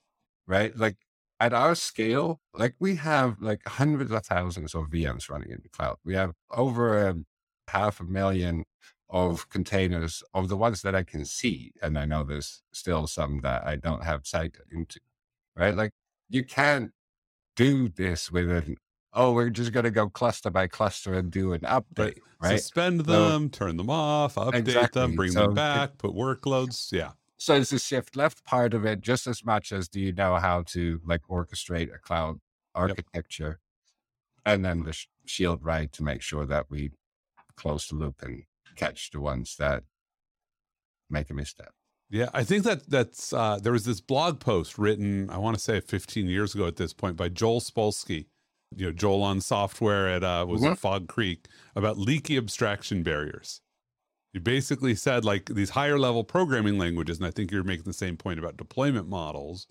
right? 0.48 0.76
Like 0.78 0.98
at 1.40 1.54
our 1.54 1.76
scale, 1.76 2.40
like 2.54 2.76
we 2.80 2.96
have 2.98 3.38
like 3.42 3.62
hundreds 3.68 4.12
of 4.12 4.26
thousands 4.26 4.76
of 4.76 4.90
VMs 4.90 5.30
running 5.30 5.50
in 5.52 5.60
the 5.64 5.70
cloud. 5.70 5.98
We 6.06 6.14
have 6.14 6.34
over 6.52 7.08
a 7.10 7.16
half 7.68 8.00
a 8.00 8.04
million 8.04 8.66
of 9.12 9.50
containers 9.50 10.24
of 10.34 10.48
the 10.48 10.56
ones 10.58 10.82
that 10.82 10.96
I 10.96 11.04
can 11.04 11.26
see. 11.26 11.74
And 11.82 12.00
I 12.00 12.06
know 12.06 12.24
there's 12.24 12.64
still 12.72 13.06
some 13.08 13.42
that 13.42 13.68
I 13.68 13.76
don't 13.76 14.04
have 14.04 14.26
sight 14.26 14.56
into, 14.72 15.00
right? 15.56 15.76
Like 15.76 15.92
you 16.30 16.44
can't 16.44 16.92
do 17.58 17.90
this 17.90 18.32
with 18.32 18.50
an, 18.50 18.78
oh, 19.14 19.34
we're 19.34 19.50
just 19.50 19.74
going 19.74 19.84
to 19.84 19.92
go 19.92 20.10
cluster 20.10 20.50
by 20.50 20.68
cluster 20.68 21.14
and 21.14 21.30
do 21.30 21.52
an 21.52 21.60
update, 21.62 22.20
right? 22.42 22.58
Suspend 22.58 23.06
So- 23.06 23.30
them, 23.30 23.50
turn 23.50 23.76
them 23.78 23.90
off, 23.90 24.36
update 24.36 24.56
Exactly. 24.56 25.02
them, 25.02 25.16
bring 25.16 25.32
So 25.34 25.42
them 25.48 25.54
back, 25.56 25.98
put 25.98 26.12
workloads. 26.12 26.92
Yeah. 26.92 27.12
So 27.38 27.56
it's 27.56 27.72
the 27.72 27.80
shift 27.80 28.16
left 28.16 28.46
part 28.46 28.74
of 28.74 28.86
it 28.86 29.02
just 29.02 29.28
as 29.28 29.44
much 29.44 29.72
as 29.74 29.90
do 29.90 30.00
you 30.00 30.14
know 30.14 30.36
how 30.36 30.62
to 30.68 31.02
like 31.06 31.22
orchestrate 31.30 31.94
a 31.94 31.98
cloud 31.98 32.40
architecture 32.76 33.60
and 34.46 34.64
then 34.64 34.84
the 34.84 34.94
sh- 34.94 35.08
shield 35.26 35.64
right 35.64 35.92
to 35.94 36.04
make 36.04 36.22
sure 36.22 36.46
that 36.46 36.68
we 36.70 36.92
close 37.58 37.88
the 37.88 37.96
loop 37.96 38.22
and 38.22 38.44
catch 38.82 39.12
the 39.12 39.20
ones 39.22 39.56
that 39.60 39.84
make 41.10 41.30
a 41.30 41.34
misstep. 41.34 41.74
Yeah, 42.10 42.30
I 42.34 42.44
think 42.44 42.64
that 42.66 42.90
that's 42.90 43.32
uh, 43.32 43.60
there 43.62 43.72
was 43.72 43.86
this 43.86 44.02
blog 44.02 44.40
post 44.40 44.78
written, 44.78 45.30
I 45.30 45.38
want 45.38 45.56
to 45.56 45.62
say 45.64 45.80
15 45.80 46.28
years 46.28 46.54
ago 46.54 46.68
at 46.68 46.76
this 46.76 46.94
point, 46.94 47.16
by 47.16 47.30
Joel 47.30 47.62
Spolsky, 47.62 48.26
you 48.76 48.86
know, 48.88 48.92
Joel 48.92 49.24
on 49.24 49.40
software 49.42 50.10
at 50.10 50.24
uh, 50.24 50.46
was 50.48 50.62
Mhm. 50.62 50.74
it 50.74 50.78
Fog 50.80 51.08
Creek 51.08 51.48
about 51.76 51.98
leaky 51.98 52.38
abstraction 52.38 53.02
barriers. 53.04 53.62
You 54.34 54.40
basically 54.42 54.96
said 54.96 55.24
like 55.26 55.46
these 55.46 55.72
higher 55.72 56.00
level 56.00 56.24
programming 56.24 56.78
languages, 56.78 57.18
and 57.18 57.28
I 57.28 57.32
think 57.32 57.52
you're 57.52 57.64
making 57.64 57.86
the 57.86 57.94
same 57.94 58.18
point 58.18 58.40
about 58.40 58.58
deployment 58.58 59.08
models, 59.10 59.68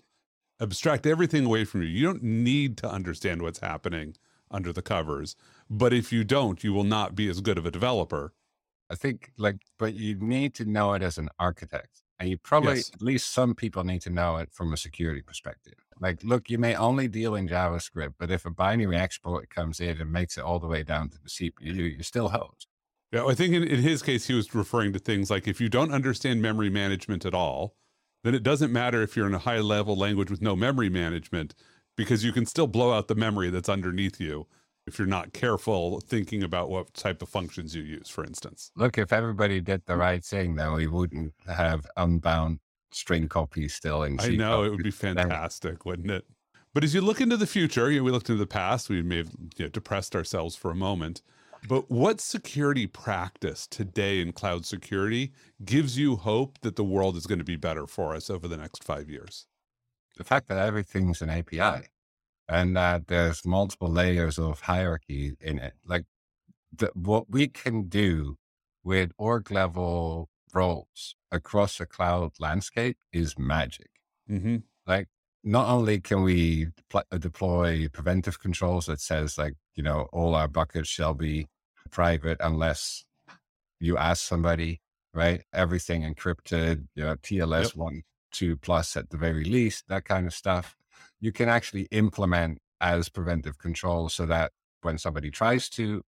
abstract 0.59 1.05
everything 1.05 1.45
away 1.45 1.63
from 1.65 1.81
you. 1.83 1.89
You 1.89 2.05
don't 2.05 2.23
need 2.23 2.77
to 2.77 2.89
understand 2.91 3.41
what's 3.41 3.59
happening 3.59 4.15
under 4.51 4.71
the 4.73 4.81
covers, 4.83 5.35
but 5.69 5.93
if 5.93 6.11
you 6.11 6.23
don't, 6.23 6.63
you 6.63 6.73
will 6.73 6.83
not 6.83 7.15
be 7.15 7.27
as 7.27 7.41
good 7.41 7.57
of 7.57 7.65
a 7.65 7.71
developer. 7.71 8.33
I 8.91 8.95
think 8.95 9.31
like, 9.37 9.57
but 9.79 9.93
you 9.93 10.15
need 10.15 10.53
to 10.55 10.65
know 10.65 10.93
it 10.93 11.01
as 11.01 11.17
an 11.17 11.29
architect. 11.39 12.01
And 12.19 12.29
you 12.29 12.37
probably, 12.37 12.75
Yes. 12.75 12.91
at 12.93 13.01
least 13.01 13.31
some 13.31 13.55
people 13.55 13.83
need 13.83 14.01
to 14.01 14.11
know 14.11 14.37
it 14.37 14.51
from 14.51 14.73
a 14.73 14.77
security 14.77 15.21
perspective. 15.23 15.73
Like, 15.99 16.23
look, 16.23 16.49
you 16.51 16.59
may 16.59 16.75
only 16.75 17.07
deal 17.07 17.33
in 17.35 17.47
JavaScript, 17.47 18.13
but 18.19 18.29
if 18.29 18.45
a 18.45 18.51
binary 18.51 18.97
exploit 18.97 19.49
comes 19.49 19.79
in 19.79 19.99
and 19.99 20.11
makes 20.11 20.37
it 20.37 20.43
all 20.43 20.59
the 20.59 20.67
way 20.67 20.83
down 20.83 21.09
to 21.09 21.17
the 21.17 21.29
CPU, 21.29 21.93
you're 21.95 22.03
still 22.03 22.29
hosed. 22.29 22.67
Yeah, 23.11 23.25
I 23.25 23.33
think 23.33 23.53
in, 23.55 23.63
in 23.63 23.81
his 23.81 24.03
case, 24.03 24.27
he 24.27 24.33
was 24.33 24.53
referring 24.53 24.93
to 24.93 24.99
things 24.99 25.31
like 25.31 25.47
if 25.47 25.59
you 25.59 25.67
don't 25.67 25.91
understand 25.91 26.41
memory 26.41 26.69
management 26.69 27.25
at 27.25 27.33
all, 27.33 27.75
then 28.23 28.35
it 28.35 28.43
doesn't 28.43 28.71
matter 28.71 29.01
if 29.01 29.15
you're 29.15 29.27
in 29.27 29.33
a 29.33 29.39
high 29.39 29.59
level 29.59 29.95
language 29.97 30.29
with 30.29 30.41
no 30.41 30.55
memory 30.55 30.89
management, 30.89 31.55
because 31.97 32.23
you 32.23 32.31
can 32.31 32.45
still 32.45 32.67
blow 32.67 32.93
out 32.93 33.07
the 33.07 33.15
memory 33.15 33.49
that's 33.49 33.67
underneath 33.69 34.19
you 34.21 34.47
if 34.87 34.97
you're 34.97 35.07
not 35.07 35.33
careful 35.33 35.99
thinking 36.01 36.43
about 36.43 36.69
what 36.69 36.93
type 36.93 37.21
of 37.21 37.29
functions 37.29 37.75
you 37.75 37.83
use, 37.83 38.09
for 38.09 38.23
instance. 38.23 38.71
Look, 38.75 38.97
if 38.97 39.13
everybody 39.13 39.61
did 39.61 39.85
the 39.85 39.93
mm. 39.93 39.99
right 39.99 40.23
thing, 40.23 40.55
then 40.55 40.73
we 40.73 40.87
wouldn't 40.87 41.33
have 41.47 41.85
unbound 41.97 42.59
string 42.91 43.27
copies 43.27 43.73
still 43.73 44.03
in 44.03 44.19
I 44.19 44.23
C 44.23 44.37
know 44.37 44.63
it 44.63 44.69
would 44.69 44.83
be 44.83 44.91
fantastic, 44.91 45.85
wouldn't 45.85 46.11
it? 46.11 46.25
But 46.73 46.83
as 46.83 46.93
you 46.93 47.01
look 47.01 47.21
into 47.21 47.37
the 47.37 47.47
future, 47.47 47.91
you 47.91 47.99
know, 47.99 48.03
we 48.05 48.11
looked 48.11 48.29
into 48.29 48.39
the 48.39 48.47
past, 48.47 48.89
we 48.89 49.01
may 49.01 49.17
have 49.17 49.31
you 49.57 49.65
know, 49.65 49.69
depressed 49.69 50.15
ourselves 50.15 50.55
for 50.55 50.71
a 50.71 50.75
moment. 50.75 51.21
But 51.67 51.91
what 51.91 52.19
security 52.19 52.87
practice 52.87 53.67
today 53.67 54.19
in 54.19 54.31
cloud 54.31 54.65
security 54.65 55.31
gives 55.63 55.97
you 55.97 56.15
hope 56.15 56.57
that 56.61 56.75
the 56.75 56.83
world 56.83 57.15
is 57.17 57.27
going 57.27 57.39
to 57.39 57.45
be 57.45 57.55
better 57.55 57.85
for 57.85 58.15
us 58.15 58.29
over 58.29 58.47
the 58.47 58.57
next 58.57 58.83
five 58.83 59.09
years? 59.09 59.45
The 60.17 60.23
fact 60.23 60.47
that 60.47 60.57
everything's 60.57 61.21
an 61.21 61.29
API 61.29 61.87
and 62.51 62.75
that 62.75 63.07
there's 63.07 63.45
multiple 63.45 63.89
layers 63.89 64.37
of 64.37 64.59
hierarchy 64.59 65.33
in 65.39 65.57
it. 65.57 65.73
Like 65.85 66.03
the, 66.75 66.91
what 66.93 67.29
we 67.29 67.47
can 67.47 67.87
do 67.87 68.37
with 68.83 69.11
org 69.17 69.49
level 69.51 70.29
roles 70.53 71.15
across 71.31 71.79
a 71.79 71.85
cloud 71.85 72.33
landscape 72.39 72.97
is 73.13 73.39
magic. 73.39 73.89
Mm-hmm. 74.29 74.57
Like 74.85 75.07
not 75.45 75.69
only 75.69 76.01
can 76.01 76.23
we 76.23 76.67
pl- 76.89 77.03
uh, 77.09 77.17
deploy 77.17 77.87
preventive 77.87 78.41
controls 78.41 78.87
that 78.87 78.99
says 78.99 79.37
like, 79.37 79.53
you 79.75 79.81
know, 79.83 80.09
all 80.11 80.35
our 80.35 80.49
buckets 80.49 80.89
shall 80.89 81.13
be 81.13 81.47
private 81.89 82.37
unless 82.41 83.05
you 83.79 83.97
ask 83.97 84.23
somebody, 84.27 84.81
right? 85.13 85.43
Everything 85.53 86.03
encrypted, 86.03 86.87
you 86.95 87.05
know, 87.05 87.15
TLS 87.15 87.63
yep. 87.63 87.75
one, 87.75 88.01
two 88.33 88.57
plus 88.57 88.97
at 88.97 89.09
the 89.09 89.17
very 89.17 89.45
least, 89.45 89.85
that 89.87 90.03
kind 90.03 90.27
of 90.27 90.33
stuff. 90.33 90.75
You 91.21 91.31
can 91.31 91.47
actually 91.47 91.87
implement 91.91 92.59
as 92.81 93.07
preventive 93.07 93.57
control 93.57 94.09
so 94.09 94.25
that 94.25 94.51
when 94.81 94.97
somebody 94.97 95.31
tries 95.31 95.69
to, 95.69 96.01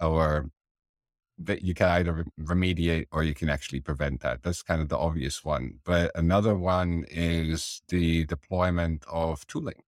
or 0.00 0.50
that 1.38 1.62
you 1.62 1.74
can 1.74 1.88
either 1.88 2.24
remediate 2.40 3.06
or 3.12 3.22
you 3.22 3.34
can 3.34 3.48
actually 3.48 3.80
prevent 3.80 4.20
that. 4.20 4.42
That's 4.42 4.62
kind 4.62 4.80
of 4.80 4.88
the 4.88 4.98
obvious 4.98 5.44
one. 5.44 5.78
But 5.84 6.10
another 6.14 6.54
one 6.54 7.04
is 7.10 7.82
the 7.88 8.24
deployment 8.24 9.04
of 9.10 9.46
tooling. 9.46 9.82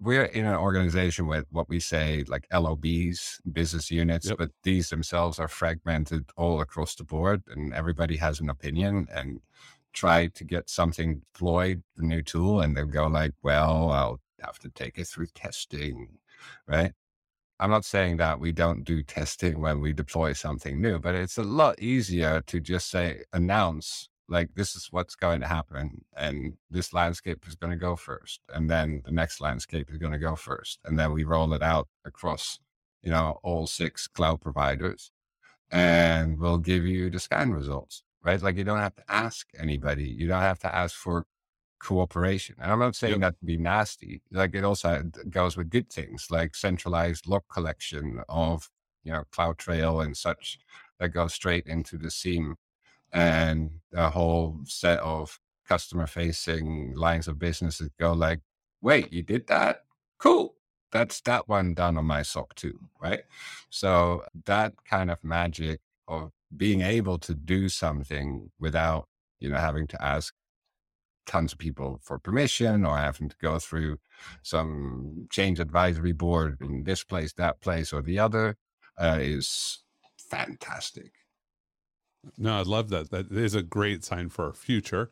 We're 0.00 0.24
in 0.24 0.46
an 0.46 0.54
organization 0.54 1.26
with 1.26 1.46
what 1.50 1.68
we 1.68 1.78
say 1.78 2.24
like 2.26 2.46
LOBs, 2.52 3.40
business 3.52 3.90
units, 3.90 4.28
yep. 4.28 4.38
but 4.38 4.50
these 4.62 4.88
themselves 4.88 5.38
are 5.38 5.48
fragmented 5.48 6.30
all 6.36 6.60
across 6.60 6.94
the 6.94 7.04
board 7.04 7.42
and 7.48 7.72
everybody 7.72 8.16
has 8.16 8.40
an 8.40 8.50
opinion 8.50 9.06
and 9.12 9.40
try 9.92 10.28
to 10.28 10.44
get 10.44 10.70
something 10.70 11.22
deployed, 11.32 11.82
the 11.96 12.04
new 12.04 12.22
tool, 12.22 12.60
and 12.60 12.76
they'll 12.76 12.86
go 12.86 13.06
like, 13.06 13.32
well, 13.42 13.90
I'll 13.90 14.20
have 14.42 14.58
to 14.60 14.68
take 14.70 14.98
it 14.98 15.06
through 15.06 15.26
testing, 15.34 16.08
right? 16.66 16.92
I'm 17.60 17.70
not 17.70 17.84
saying 17.84 18.16
that 18.16 18.40
we 18.40 18.50
don't 18.50 18.82
do 18.82 19.04
testing 19.04 19.60
when 19.60 19.80
we 19.80 19.92
deploy 19.92 20.32
something 20.32 20.80
new, 20.80 20.98
but 20.98 21.14
it's 21.14 21.38
a 21.38 21.44
lot 21.44 21.80
easier 21.80 22.40
to 22.48 22.58
just 22.58 22.90
say, 22.90 23.22
announce, 23.32 24.08
like, 24.28 24.48
this 24.56 24.74
is 24.74 24.88
what's 24.90 25.14
going 25.14 25.40
to 25.42 25.46
happen. 25.46 26.04
And 26.16 26.54
this 26.70 26.92
landscape 26.92 27.44
is 27.46 27.54
going 27.54 27.70
to 27.70 27.76
go 27.76 27.94
first. 27.94 28.40
And 28.52 28.68
then 28.68 29.02
the 29.04 29.12
next 29.12 29.40
landscape 29.40 29.90
is 29.90 29.98
going 29.98 30.12
to 30.12 30.18
go 30.18 30.34
first. 30.34 30.80
And 30.84 30.98
then 30.98 31.12
we 31.12 31.22
roll 31.22 31.52
it 31.52 31.62
out 31.62 31.86
across, 32.04 32.58
you 33.02 33.10
know, 33.10 33.38
all 33.44 33.68
six 33.68 34.08
cloud 34.08 34.40
providers. 34.40 35.12
And 35.70 36.40
we'll 36.40 36.58
give 36.58 36.84
you 36.84 37.10
the 37.10 37.20
scan 37.20 37.52
results, 37.52 38.02
right? 38.22 38.40
Like, 38.40 38.56
you 38.56 38.64
don't 38.64 38.78
have 38.78 38.94
to 38.96 39.04
ask 39.08 39.48
anybody. 39.58 40.04
You 40.04 40.28
don't 40.28 40.40
have 40.40 40.58
to 40.60 40.74
ask 40.74 40.94
for 40.94 41.26
cooperation. 41.82 42.54
And 42.60 42.70
I'm 42.70 42.78
not 42.78 42.94
saying 42.94 43.20
yep. 43.20 43.20
that 43.20 43.40
to 43.40 43.44
be 43.44 43.56
nasty. 43.56 44.22
Like 44.30 44.54
it 44.54 44.64
also 44.64 44.88
uh, 44.88 45.02
goes 45.28 45.56
with 45.56 45.68
good 45.68 45.90
things 45.90 46.28
like 46.30 46.54
centralized 46.54 47.26
log 47.26 47.42
collection 47.52 48.22
of, 48.28 48.70
you 49.02 49.12
know, 49.12 49.24
CloudTrail 49.32 50.04
and 50.04 50.16
such 50.16 50.58
that 51.00 51.08
goes 51.08 51.34
straight 51.34 51.66
into 51.66 51.98
the 51.98 52.10
SIEM 52.10 52.56
and 53.12 53.70
a 53.92 54.08
whole 54.10 54.60
set 54.64 55.00
of 55.00 55.38
customer 55.68 56.06
facing 56.06 56.94
lines 56.94 57.26
of 57.26 57.38
business 57.38 57.78
that 57.78 57.96
go 57.98 58.12
like, 58.12 58.40
wait, 58.80 59.12
you 59.12 59.22
did 59.22 59.48
that? 59.48 59.84
Cool. 60.18 60.54
That's 60.92 61.20
that 61.22 61.48
one 61.48 61.74
done 61.74 61.96
on 61.96 62.04
my 62.04 62.22
SOC 62.22 62.54
2. 62.54 62.78
Right. 63.00 63.22
So 63.70 64.24
that 64.44 64.74
kind 64.88 65.10
of 65.10 65.22
magic 65.24 65.80
of 66.06 66.30
being 66.56 66.80
able 66.82 67.18
to 67.18 67.34
do 67.34 67.68
something 67.68 68.50
without, 68.58 69.08
you 69.40 69.48
know, 69.48 69.58
having 69.58 69.86
to 69.88 70.02
ask 70.02 70.34
tons 71.26 71.52
of 71.52 71.58
people 71.58 72.00
for 72.02 72.18
permission 72.18 72.84
or 72.84 72.96
having 72.98 73.28
to 73.28 73.36
go 73.40 73.58
through 73.58 73.98
some 74.42 75.26
change 75.30 75.60
advisory 75.60 76.12
board 76.12 76.58
in 76.60 76.84
this 76.84 77.04
place, 77.04 77.32
that 77.34 77.60
place, 77.60 77.92
or 77.92 78.02
the 78.02 78.18
other 78.18 78.56
uh, 78.98 79.18
is 79.20 79.82
fantastic. 80.18 81.12
No, 82.38 82.58
I 82.58 82.62
love 82.62 82.88
that. 82.90 83.10
That 83.10 83.32
is 83.32 83.54
a 83.54 83.62
great 83.62 84.04
sign 84.04 84.28
for 84.28 84.46
our 84.46 84.52
future. 84.52 85.10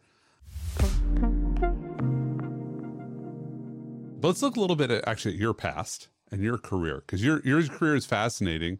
But 4.21 4.29
let's 4.29 4.43
look 4.43 4.57
a 4.57 4.61
little 4.61 4.77
bit 4.77 4.91
at 4.91 5.09
actually 5.09 5.35
at 5.35 5.41
your 5.41 5.55
past 5.55 6.09
and 6.31 6.43
your 6.43 6.59
career 6.59 7.03
because 7.07 7.25
your 7.25 7.41
your 7.43 7.63
career 7.67 7.97
is 7.97 8.07
fascinating 8.07 8.79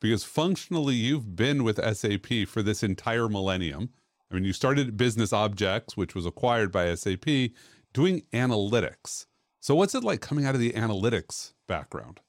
because 0.00 0.24
functionally 0.24 0.94
you've 0.94 1.36
been 1.36 1.62
with 1.62 1.76
SAP 1.96 2.48
for 2.48 2.62
this 2.62 2.82
entire 2.82 3.28
millennium 3.28 3.90
I 4.30 4.34
mean, 4.34 4.44
you 4.44 4.52
started 4.52 4.96
Business 4.96 5.32
Objects, 5.32 5.96
which 5.96 6.14
was 6.14 6.24
acquired 6.24 6.70
by 6.70 6.94
SAP, 6.94 7.50
doing 7.92 8.22
analytics. 8.32 9.26
So, 9.60 9.74
what's 9.74 9.94
it 9.94 10.04
like 10.04 10.20
coming 10.20 10.46
out 10.46 10.54
of 10.54 10.60
the 10.60 10.72
analytics 10.72 11.52
background? 11.66 12.20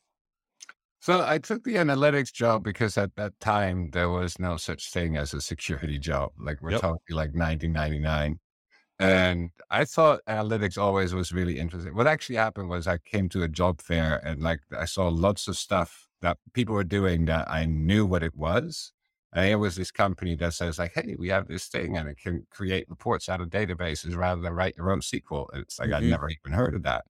So, 0.99 1.23
I 1.25 1.37
took 1.37 1.63
the 1.63 1.75
analytics 1.75 2.33
job 2.33 2.63
because 2.63 2.97
at 2.97 3.15
that 3.17 3.39
time 3.39 3.91
there 3.91 4.09
was 4.09 4.39
no 4.39 4.57
such 4.57 4.91
thing 4.91 5.15
as 5.15 5.33
a 5.33 5.41
security 5.41 5.99
job. 5.99 6.31
Like 6.39 6.61
we're 6.61 6.71
yep. 6.71 6.81
talking 6.81 7.15
like 7.15 7.33
1999. 7.33 8.39
And 8.99 9.49
I 9.71 9.85
thought 9.85 10.21
analytics 10.27 10.77
always 10.77 11.13
was 11.13 11.31
really 11.31 11.57
interesting. 11.57 11.95
What 11.95 12.05
actually 12.05 12.35
happened 12.35 12.69
was 12.69 12.87
I 12.87 12.99
came 12.99 13.29
to 13.29 13.41
a 13.43 13.47
job 13.47 13.81
fair 13.81 14.21
and 14.23 14.43
like 14.43 14.59
I 14.77 14.85
saw 14.85 15.07
lots 15.07 15.47
of 15.47 15.57
stuff 15.57 16.07
that 16.21 16.37
people 16.53 16.75
were 16.75 16.83
doing 16.83 17.25
that 17.25 17.49
I 17.49 17.65
knew 17.65 18.05
what 18.05 18.23
it 18.23 18.35
was, 18.35 18.93
and 19.33 19.47
it 19.47 19.55
was 19.55 19.75
this 19.75 19.91
company 19.91 20.35
that 20.35 20.53
says 20.53 20.77
like, 20.77 20.91
hey, 20.93 21.15
we 21.17 21.29
have 21.29 21.47
this 21.47 21.67
thing 21.67 21.97
and 21.97 22.09
it 22.09 22.17
can 22.17 22.45
create 22.51 22.89
reports 22.89 23.29
out 23.29 23.39
of 23.39 23.49
databases 23.49 24.15
rather 24.15 24.41
than 24.41 24.53
write 24.53 24.75
your 24.75 24.91
own 24.91 24.99
SQL. 24.99 25.47
It's 25.53 25.79
like, 25.79 25.89
mm-hmm. 25.89 25.97
I'd 25.97 26.03
never 26.03 26.29
even 26.29 26.51
heard 26.51 26.75
of 26.75 26.83
that. 26.83 27.05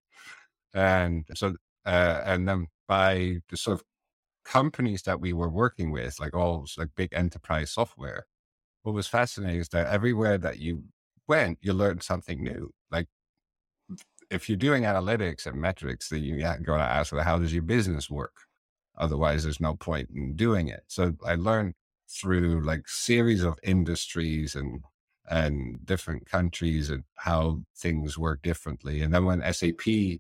And 0.73 1.25
so, 1.33 1.55
uh, 1.85 2.21
and 2.23 2.47
then 2.47 2.67
by 2.87 3.37
the 3.49 3.57
sort 3.57 3.79
of 3.79 3.83
companies 4.45 5.01
that 5.03 5.19
we 5.19 5.33
were 5.33 5.49
working 5.49 5.91
with, 5.91 6.19
like 6.19 6.35
all 6.35 6.67
like 6.77 6.89
big 6.95 7.09
enterprise 7.11 7.71
software, 7.71 8.27
what 8.83 8.93
was 8.93 9.07
fascinating 9.07 9.59
is 9.59 9.69
that 9.69 9.87
everywhere 9.87 10.37
that 10.37 10.59
you 10.59 10.83
went, 11.27 11.57
you 11.61 11.73
learned 11.73 12.03
something 12.03 12.43
new. 12.43 12.71
Like 12.91 13.07
if 14.29 14.47
you're 14.47 14.57
doing 14.57 14.83
analytics 14.83 15.47
and 15.47 15.59
metrics, 15.59 16.09
then 16.09 16.23
you 16.23 16.39
got 16.39 16.63
to 16.63 16.71
ask, 16.83 17.11
well, 17.11 17.23
how 17.23 17.39
does 17.39 17.53
your 17.53 17.63
business 17.63 18.11
work? 18.11 18.33
Otherwise, 18.97 19.43
there's 19.43 19.59
no 19.59 19.75
point 19.75 20.09
in 20.13 20.35
doing 20.35 20.67
it. 20.67 20.83
So 20.87 21.13
I 21.25 21.35
learned 21.35 21.73
through 22.09 22.61
like 22.65 22.87
series 22.87 23.43
of 23.43 23.57
industries 23.63 24.55
and 24.55 24.83
and 25.29 25.85
different 25.85 26.25
countries 26.25 26.89
and 26.89 27.03
how 27.15 27.61
things 27.77 28.17
work 28.17 28.41
differently. 28.41 29.01
And 29.01 29.13
then 29.13 29.23
when 29.23 29.53
SAP 29.53 30.19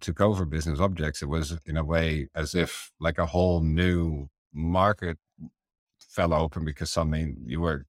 took 0.00 0.20
over 0.20 0.44
business 0.44 0.80
objects, 0.80 1.22
it 1.22 1.26
was 1.26 1.56
in 1.66 1.76
a 1.76 1.84
way 1.84 2.28
as 2.34 2.54
if 2.54 2.90
like 2.98 3.18
a 3.18 3.26
whole 3.26 3.60
new 3.60 4.28
market 4.52 5.18
fell 6.00 6.34
open 6.34 6.64
because 6.64 6.90
something 6.90 7.36
you 7.46 7.60
were 7.60 7.86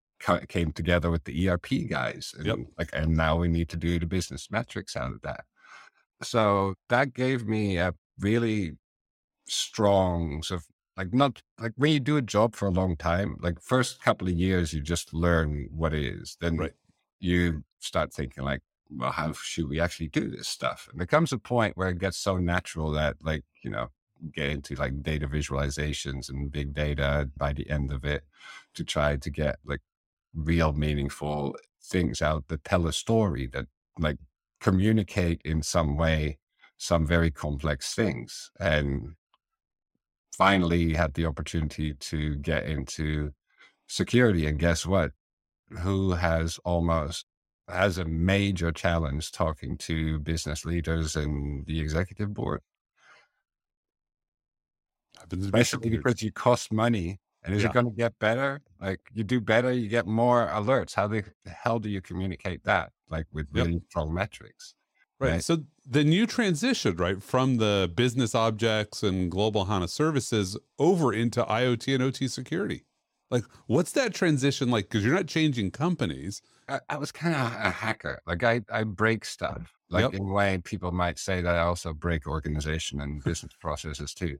came 0.49 0.71
together 0.71 1.10
with 1.10 1.23
the 1.23 1.49
ERP 1.49 1.89
guys 1.89 2.36
and 2.38 2.45
yep. 2.45 2.57
like 2.77 2.89
and 2.93 3.17
now 3.17 3.36
we 3.36 3.47
need 3.47 3.67
to 3.67 3.75
do 3.77 3.97
the 3.97 4.05
business 4.05 4.49
metrics 4.51 4.95
out 4.95 5.12
of 5.12 5.21
that. 5.21 5.45
So 6.21 6.75
that 6.89 7.13
gave 7.15 7.47
me 7.47 7.77
a 7.77 7.95
really 8.19 8.73
strong 9.51 10.43
sort 10.43 10.61
of 10.61 10.67
like 10.97 11.13
not 11.13 11.41
like 11.59 11.73
when 11.75 11.91
you 11.91 11.99
do 11.99 12.17
a 12.17 12.21
job 12.21 12.55
for 12.55 12.67
a 12.67 12.71
long 12.71 12.95
time, 12.95 13.37
like 13.39 13.61
first 13.61 14.01
couple 14.03 14.27
of 14.27 14.33
years, 14.33 14.73
you 14.73 14.81
just 14.81 15.13
learn 15.13 15.67
what 15.71 15.93
it 15.93 16.03
is. 16.03 16.37
Then 16.39 16.57
right. 16.57 16.73
you 17.19 17.63
start 17.79 18.13
thinking 18.13 18.43
like, 18.43 18.61
well, 18.89 19.11
how 19.11 19.33
should 19.33 19.69
we 19.69 19.79
actually 19.79 20.09
do 20.09 20.29
this 20.29 20.47
stuff? 20.47 20.87
And 20.91 20.99
there 20.99 21.07
comes 21.07 21.31
a 21.31 21.37
point 21.37 21.77
where 21.77 21.89
it 21.89 21.99
gets 21.99 22.17
so 22.17 22.37
natural 22.37 22.91
that 22.91 23.15
like, 23.21 23.43
you 23.63 23.71
know, 23.71 23.87
get 24.33 24.49
into 24.49 24.75
like 24.75 25.01
data 25.01 25.27
visualizations 25.27 26.29
and 26.29 26.51
big 26.51 26.73
data 26.73 27.29
by 27.37 27.53
the 27.53 27.69
end 27.69 27.91
of 27.91 28.05
it 28.05 28.23
to 28.75 28.83
try 28.83 29.15
to 29.15 29.29
get 29.29 29.57
like 29.65 29.81
real 30.33 30.73
meaningful 30.73 31.55
things 31.83 32.21
out 32.21 32.47
that 32.47 32.63
tell 32.63 32.85
a 32.85 32.93
story 32.93 33.47
that 33.47 33.65
like 33.97 34.17
communicate 34.59 35.41
in 35.43 35.63
some 35.63 35.97
way 35.97 36.37
some 36.77 37.05
very 37.05 37.31
complex 37.31 37.93
things. 37.93 38.51
And 38.59 39.15
finally 40.31 40.93
had 40.93 41.13
the 41.13 41.25
opportunity 41.25 41.93
to 41.95 42.35
get 42.35 42.65
into 42.65 43.31
security. 43.87 44.47
And 44.47 44.59
guess 44.59 44.85
what? 44.85 45.11
Who 45.79 46.11
has 46.11 46.59
almost 46.65 47.25
has 47.67 47.97
a 47.97 48.05
major 48.05 48.71
challenge 48.71 49.31
talking 49.31 49.77
to 49.77 50.19
business 50.19 50.65
leaders 50.65 51.15
and 51.15 51.65
the 51.65 51.79
executive 51.79 52.33
board. 52.33 52.61
Especially 55.31 55.89
because 55.89 56.21
you 56.21 56.31
cost 56.31 56.71
money. 56.71 57.19
And 57.43 57.55
is 57.55 57.63
yeah. 57.63 57.69
it 57.69 57.73
going 57.73 57.87
to 57.87 57.91
get 57.91 58.17
better? 58.19 58.61
Like 58.79 58.99
you 59.13 59.23
do 59.23 59.41
better, 59.41 59.71
you 59.71 59.87
get 59.87 60.05
more 60.05 60.47
alerts. 60.47 60.93
How 60.93 61.07
the 61.07 61.23
hell 61.47 61.79
do 61.79 61.89
you 61.89 61.99
communicate 61.99 62.63
that? 62.65 62.91
Like 63.09 63.25
with 63.33 63.47
really 63.51 63.73
yep. 63.73 63.81
strong 63.89 64.13
metrics. 64.13 64.75
Right. 65.19 65.31
right. 65.31 65.43
So 65.43 65.63
then 65.91 66.13
you 66.13 66.25
transitioned 66.25 67.01
right 67.01 67.21
from 67.21 67.58
the 67.58 67.91
business 67.93 68.34
objects 68.34 69.04
and 69.04 69.30
global 69.30 69.65
HANA 69.65 69.89
services 69.89 70.58
over 70.80 71.12
into 71.12 71.43
IoT 71.43 71.93
and 71.93 72.01
OT 72.01 72.30
security. 72.30 72.86
Like, 73.30 73.43
what's 73.67 73.91
that 73.91 74.13
transition 74.13 74.71
like? 74.71 74.86
Because 74.86 75.04
you're 75.04 75.13
not 75.13 75.27
changing 75.27 75.71
companies. 75.71 76.41
I, 76.69 76.80
I 76.89 76.97
was 76.97 77.12
kind 77.12 77.36
of 77.36 77.41
a 77.41 77.69
hacker. 77.69 78.21
Like, 78.25 78.41
I, 78.41 78.62
I 78.71 78.86
break 78.86 79.25
stuff. 79.25 79.73
Like, 79.89 80.04
yep. 80.04 80.13
in 80.13 80.30
a 80.30 80.34
way, 80.34 80.62
people 80.63 80.93
might 80.93 81.19
say 81.19 81.41
that 81.41 81.56
I 81.56 81.60
also 81.60 81.93
break 81.93 82.25
organization 82.25 83.01
and 83.01 83.21
business 83.21 83.51
processes 83.60 84.13
too. 84.13 84.38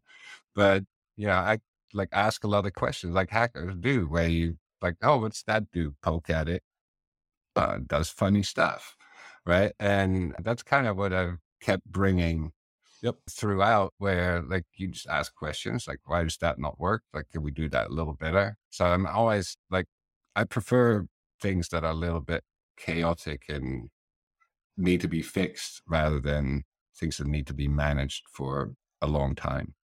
But 0.56 0.86
yeah, 1.18 1.38
I 1.38 1.60
like 1.94 2.10
ask 2.14 2.46
a 2.46 2.48
lot 2.48 2.66
of 2.66 2.74
questions 2.76 3.14
like 3.14 3.30
hackers 3.30 3.76
do, 3.78 4.06
where 4.06 4.30
you 4.30 4.56
like, 4.82 4.96
oh, 5.04 5.18
what's 5.18 5.44
that 5.44 5.70
do? 5.74 5.96
Poke 6.02 6.30
at 6.30 6.48
it. 6.48 6.64
Uh, 7.58 7.80
does 7.86 8.10
funny 8.10 8.44
stuff 8.44 8.96
right? 9.46 9.74
And 9.80 10.36
that's 10.44 10.64
kind 10.64 10.88
of 10.88 10.98
what 10.98 11.14
I've 11.14 11.38
kept 11.62 11.86
bringing 11.86 12.52
Yep. 13.02 13.18
throughout 13.30 13.94
where 13.98 14.42
like 14.42 14.66
you 14.76 14.88
just 14.90 15.08
ask 15.08 15.34
questions 15.36 15.88
like 15.88 16.00
why 16.06 16.24
does 16.24 16.38
that 16.38 16.60
not 16.60 16.80
work 16.80 17.04
like 17.14 17.30
can 17.30 17.44
we 17.44 17.52
do 17.52 17.70
that 17.70 17.88
a 17.90 17.94
little 17.94 18.14
better 18.14 18.58
so 18.70 18.86
i'm 18.86 19.06
always 19.06 19.58
like 19.70 19.86
i 20.36 20.44
prefer 20.44 21.06
things 21.40 21.70
that 21.70 21.84
are 21.84 21.92
a 21.92 21.96
little 21.96 22.20
bit 22.22 22.44
chaotic 22.78 23.46
and 23.50 23.90
need 24.78 25.02
to 25.02 25.08
be 25.08 25.22
fixed 25.22 25.82
rather 25.88 26.20
than 26.20 26.64
things 26.96 27.18
that 27.18 27.28
need 27.28 27.48
to 27.48 27.54
be 27.54 27.68
managed 27.68 28.24
for 28.30 28.74
a 29.02 29.08
long 29.08 29.36
time 29.36 29.76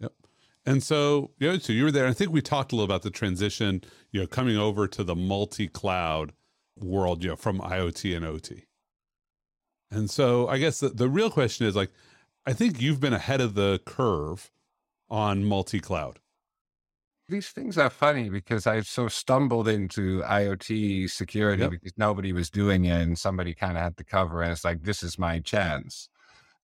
Yep. 0.00 0.12
And 0.64 0.82
so, 0.82 1.32
you 1.38 1.48
know, 1.48 1.58
so 1.58 1.72
you 1.72 1.84
were 1.84 1.90
there. 1.92 2.06
I 2.06 2.12
think 2.12 2.30
we 2.32 2.42
talked 2.42 2.72
a 2.72 2.76
little 2.76 2.84
about 2.84 3.02
the 3.02 3.10
transition, 3.10 3.82
you 4.10 4.20
know, 4.20 4.26
coming 4.26 4.56
over 4.56 4.86
to 4.88 5.04
the 5.04 5.16
multi-cloud 5.16 6.32
world, 6.76 7.22
you 7.22 7.30
know, 7.30 7.36
from 7.36 7.58
IoT 7.60 8.16
and 8.16 8.24
OT. 8.24 8.64
And 9.92 10.10
so 10.10 10.48
I 10.48 10.58
guess 10.58 10.80
the, 10.80 10.88
the 10.88 11.08
real 11.08 11.30
question 11.30 11.66
is 11.66 11.76
like, 11.76 11.90
I 12.46 12.52
think 12.54 12.80
you've 12.80 13.00
been 13.00 13.12
ahead 13.12 13.40
of 13.40 13.54
the 13.54 13.80
curve 13.86 14.50
on 15.10 15.44
multi-cloud. 15.44 16.18
these 17.28 17.50
things 17.50 17.78
are 17.78 17.90
funny 17.90 18.28
because 18.28 18.66
I 18.66 18.80
sort 18.80 19.06
of 19.06 19.14
stumbled 19.14 19.68
into 19.68 20.20
IoT 20.22 21.08
security 21.10 21.62
Yep. 21.62 21.70
because 21.70 21.92
nobody 21.96 22.32
was 22.32 22.50
doing 22.50 22.84
it 22.84 23.00
and 23.00 23.18
somebody 23.18 23.54
kind 23.54 23.76
of 23.78 23.82
had 23.82 23.96
to 23.98 24.04
cover. 24.04 24.42
And 24.42 24.52
it's 24.52 24.64
like, 24.64 24.82
this 24.82 25.02
is 25.02 25.18
my 25.18 25.38
chance. 25.40 26.08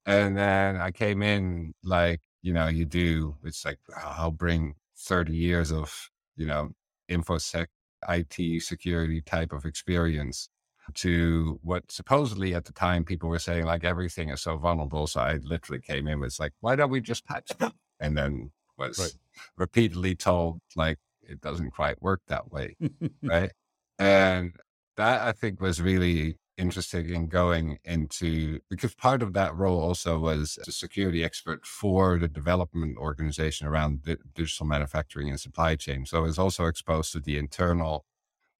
And 0.06 0.36
then 0.36 0.76
I 0.76 0.90
came 0.90 1.22
in 1.22 1.74
like, 1.84 2.20
you 2.42 2.52
know, 2.54 2.68
you 2.68 2.86
do, 2.86 3.36
it's 3.44 3.64
like, 3.64 3.78
"Oh, 3.96 4.14
I'll 4.18 4.30
bring 4.30 4.74
30 4.96 5.34
years 5.36 5.72
of, 5.72 6.10
you 6.36 6.46
know, 6.46 6.70
InfoSec, 7.10 7.66
IT 8.08 8.62
security 8.62 9.20
type 9.22 9.52
of 9.52 9.64
experience 9.66 10.48
to 10.94 11.58
what 11.62 11.90
supposedly 11.90 12.54
at 12.54 12.64
the 12.64 12.72
time 12.72 13.04
people 13.04 13.28
were 13.28 13.38
saying 13.38 13.64
like 13.64 13.84
everything 13.84 14.30
is 14.30 14.40
so 14.42 14.56
vulnerable. 14.56 15.06
So 15.06 15.20
I 15.20 15.34
literally 15.36 15.80
came 15.82 16.08
in 16.08 16.20
with 16.20 16.38
like, 16.40 16.52
why 16.60 16.76
don't 16.76 16.90
we 16.90 17.00
just 17.00 17.26
patch 17.26 17.50
it? 17.60 17.72
And 18.00 18.16
then 18.16 18.52
was 18.76 18.96
Right. 18.98 19.12
repeatedly 19.56 20.14
told 20.14 20.60
like 20.76 20.98
it 21.22 21.40
doesn't 21.40 21.70
quite 21.72 22.00
work 22.02 22.20
that 22.28 22.50
way 22.50 22.76
right 23.26 23.52
and 23.98 24.56
that 24.96 25.22
i 25.22 25.32
think 25.32 25.60
was 25.60 25.80
really 25.80 26.36
interesting 26.56 27.08
in 27.10 27.28
going 27.28 27.78
into 27.84 28.58
because 28.68 28.94
part 28.94 29.22
of 29.22 29.32
that 29.32 29.54
role 29.54 29.80
also 29.80 30.18
was 30.18 30.58
a 30.66 30.72
security 30.72 31.22
expert 31.22 31.64
for 31.64 32.18
the 32.18 32.26
development 32.28 32.96
organization 32.98 33.66
around 33.66 34.02
di- 34.02 34.16
digital 34.34 34.66
manufacturing 34.66 35.28
and 35.28 35.40
supply 35.40 35.76
chain 35.76 36.04
so 36.04 36.18
i 36.18 36.20
was 36.20 36.38
also 36.38 36.66
exposed 36.66 37.12
to 37.12 37.20
the 37.20 37.38
internal 37.38 38.04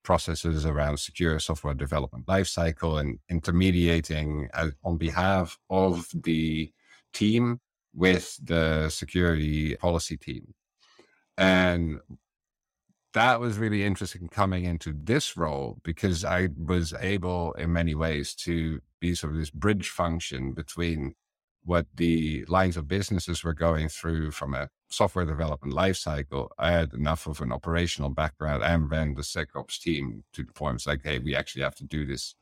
processes 0.08 0.64
around 0.64 0.96
secure 0.96 1.38
software 1.38 1.74
development 1.74 2.24
lifecycle 2.24 2.98
and 2.98 3.18
intermediating 3.28 4.48
uh, 4.54 4.70
on 4.82 4.96
behalf 4.96 5.58
of 5.68 6.08
the 6.14 6.72
team 7.12 7.60
with 7.92 8.38
the 8.42 8.88
security 8.88 9.76
policy 9.76 10.16
team. 10.16 10.54
And 11.36 12.00
that 13.12 13.38
was 13.38 13.58
really 13.58 13.84
interesting 13.84 14.28
coming 14.28 14.64
into 14.64 14.94
this 14.96 15.36
role 15.36 15.76
because 15.82 16.24
I 16.24 16.48
was 16.56 16.94
able 16.98 17.52
in 17.52 17.74
many 17.74 17.94
ways 17.94 18.34
to 18.46 18.80
be 19.00 19.14
sort 19.14 19.34
of 19.34 19.38
this 19.38 19.50
bridge 19.50 19.90
function 19.90 20.54
between 20.54 21.16
what 21.64 21.84
the 21.94 22.46
lines 22.48 22.78
of 22.78 22.88
businesses 22.88 23.44
were 23.44 23.52
going 23.52 23.90
through 23.90 24.30
from 24.30 24.54
a 24.54 24.70
software 24.90 25.24
development 25.26 25.74
lifecycle. 25.74 26.48
I 26.58 26.72
had 26.72 26.92
enough 26.94 27.26
of 27.26 27.40
an 27.40 27.52
operational 27.52 28.10
background 28.10 28.62
and 28.62 28.90
ran 28.90 29.14
the 29.14 29.22
SecOps 29.22 29.80
team 29.80 30.24
to 30.32 30.44
the 30.44 30.52
point 30.52 30.76
it's 30.76 30.86
like, 30.86 31.02
hey, 31.04 31.18
we 31.18 31.34
actually 31.36 31.62
have 31.62 31.74
to 31.76 31.84
do 31.84 32.06
this 32.06 32.34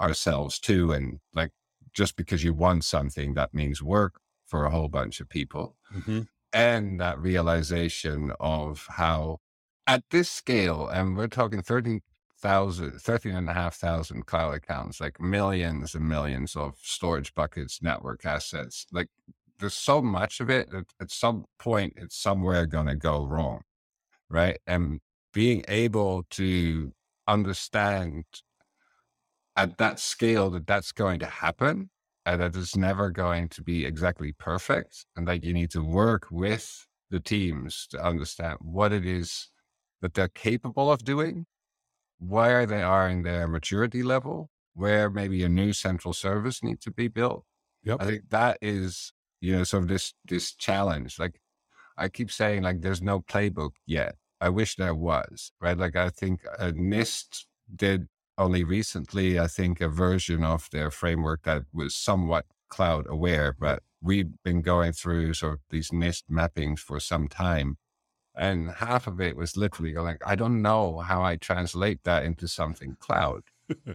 ourselves 0.00 0.58
too. 0.58 0.92
And 0.92 1.20
like, 1.34 1.52
just 1.92 2.16
because 2.16 2.44
you 2.44 2.54
want 2.54 2.84
something, 2.84 3.34
that 3.34 3.54
means 3.54 3.82
work 3.82 4.20
for 4.46 4.64
a 4.64 4.70
whole 4.70 4.88
bunch 4.88 5.20
of 5.20 5.28
people 5.28 5.76
Mhm. 5.90 6.26
and 6.52 7.00
that 7.00 7.18
realization 7.18 8.32
of 8.40 8.86
how 8.90 9.40
at 9.86 10.04
this 10.10 10.30
scale, 10.30 10.88
and 10.88 11.16
we're 11.16 11.28
talking 11.28 11.62
13,000, 11.62 13.00
13,500 13.00 14.26
cloud 14.26 14.54
accounts, 14.54 15.00
like 15.00 15.20
millions 15.20 15.94
and 15.94 16.08
millions 16.08 16.56
of 16.56 16.78
storage 16.82 17.34
buckets, 17.34 17.82
network 17.82 18.24
assets, 18.24 18.86
like 18.92 19.08
there's 19.58 19.74
so 19.74 20.02
much 20.02 20.40
of 20.40 20.50
it 20.50 20.70
that 20.70 20.86
at 21.00 21.10
some 21.10 21.44
point 21.58 21.94
it's 21.96 22.16
somewhere 22.16 22.66
going 22.66 22.86
to 22.86 22.96
go 22.96 23.24
wrong. 23.24 23.62
Right. 24.28 24.58
And 24.66 25.00
being 25.32 25.64
able 25.68 26.24
to 26.30 26.92
understand 27.28 28.24
at 29.56 29.78
that 29.78 29.98
scale 29.98 30.50
that 30.50 30.66
that's 30.66 30.92
going 30.92 31.20
to 31.20 31.26
happen 31.26 31.90
and 32.24 32.40
that 32.40 32.56
it's 32.56 32.76
never 32.76 33.10
going 33.10 33.48
to 33.50 33.62
be 33.62 33.84
exactly 33.84 34.32
perfect 34.32 35.06
and 35.16 35.26
that 35.28 35.44
you 35.44 35.52
need 35.52 35.70
to 35.70 35.82
work 35.82 36.26
with 36.30 36.86
the 37.10 37.20
teams 37.20 37.86
to 37.90 38.04
understand 38.04 38.58
what 38.60 38.92
it 38.92 39.06
is 39.06 39.48
that 40.02 40.14
they're 40.14 40.28
capable 40.28 40.90
of 40.90 41.04
doing, 41.04 41.46
where 42.18 42.66
they 42.66 42.82
are 42.82 43.08
in 43.08 43.22
their 43.22 43.46
maturity 43.46 44.02
level, 44.02 44.50
where 44.74 45.08
maybe 45.08 45.42
a 45.42 45.48
new 45.48 45.72
central 45.72 46.12
service 46.12 46.62
needs 46.62 46.84
to 46.84 46.90
be 46.90 47.08
built. 47.08 47.44
Yep. 47.84 48.02
I 48.02 48.04
think 48.04 48.28
that 48.30 48.58
is, 48.60 49.12
you 49.46 49.56
know, 49.56 49.64
sort 49.64 49.84
of 49.84 49.88
this 49.88 50.12
this 50.26 50.52
challenge. 50.54 51.18
Like 51.18 51.40
I 51.96 52.08
keep 52.08 52.30
saying, 52.30 52.62
like 52.62 52.80
there's 52.80 53.02
no 53.02 53.20
playbook 53.20 53.72
yet. 53.86 54.16
I 54.40 54.48
wish 54.48 54.76
there 54.76 54.94
was, 54.94 55.52
right? 55.60 55.78
Like 55.78 55.96
I 55.96 56.10
think 56.10 56.40
uh, 56.58 56.72
NIST 56.72 57.44
did 57.74 58.08
only 58.36 58.64
recently, 58.64 59.38
I 59.38 59.46
think, 59.46 59.80
a 59.80 59.88
version 59.88 60.44
of 60.44 60.68
their 60.72 60.90
framework 60.90 61.42
that 61.44 61.62
was 61.72 61.94
somewhat 61.94 62.44
cloud 62.68 63.06
aware, 63.08 63.54
but 63.58 63.82
we've 64.02 64.32
been 64.44 64.62
going 64.62 64.92
through 64.92 65.34
sort 65.34 65.54
of 65.54 65.60
these 65.70 65.90
NIST 65.90 66.24
mappings 66.30 66.80
for 66.80 67.00
some 67.00 67.28
time. 67.28 67.78
And 68.34 68.70
half 68.70 69.06
of 69.06 69.20
it 69.20 69.36
was 69.36 69.56
literally 69.56 69.94
like, 69.94 70.20
I 70.26 70.34
don't 70.34 70.60
know 70.60 70.98
how 70.98 71.22
I 71.22 71.36
translate 71.36 72.00
that 72.04 72.24
into 72.24 72.48
something 72.48 72.96
cloud. 73.00 73.44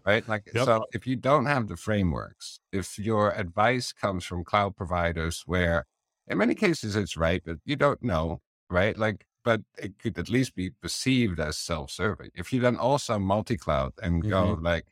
Right. 0.05 0.27
Like, 0.27 0.49
Yep. 0.53 0.65
so 0.65 0.85
if 0.93 1.07
you 1.07 1.15
don't 1.15 1.45
have 1.45 1.67
the 1.67 1.77
frameworks, 1.77 2.59
if 2.71 2.99
your 2.99 3.31
advice 3.31 3.93
comes 3.93 4.25
from 4.25 4.43
cloud 4.43 4.75
providers 4.75 5.43
where 5.45 5.85
in 6.27 6.37
many 6.37 6.55
cases 6.55 6.95
it's 6.95 7.17
right, 7.17 7.41
but 7.45 7.57
you 7.65 7.75
don't 7.75 8.01
know, 8.03 8.41
right? 8.69 8.97
Like, 8.97 9.25
but 9.43 9.61
it 9.77 9.97
could 9.97 10.17
at 10.19 10.29
least 10.29 10.55
be 10.55 10.69
perceived 10.69 11.39
as 11.39 11.57
self-serving. 11.57 12.31
If 12.35 12.53
you 12.53 12.59
then 12.59 12.75
also 12.75 13.17
multi-cloud 13.17 13.93
and 14.01 14.21
go 14.21 14.55
mm-hmm. 14.55 14.65
like, 14.65 14.85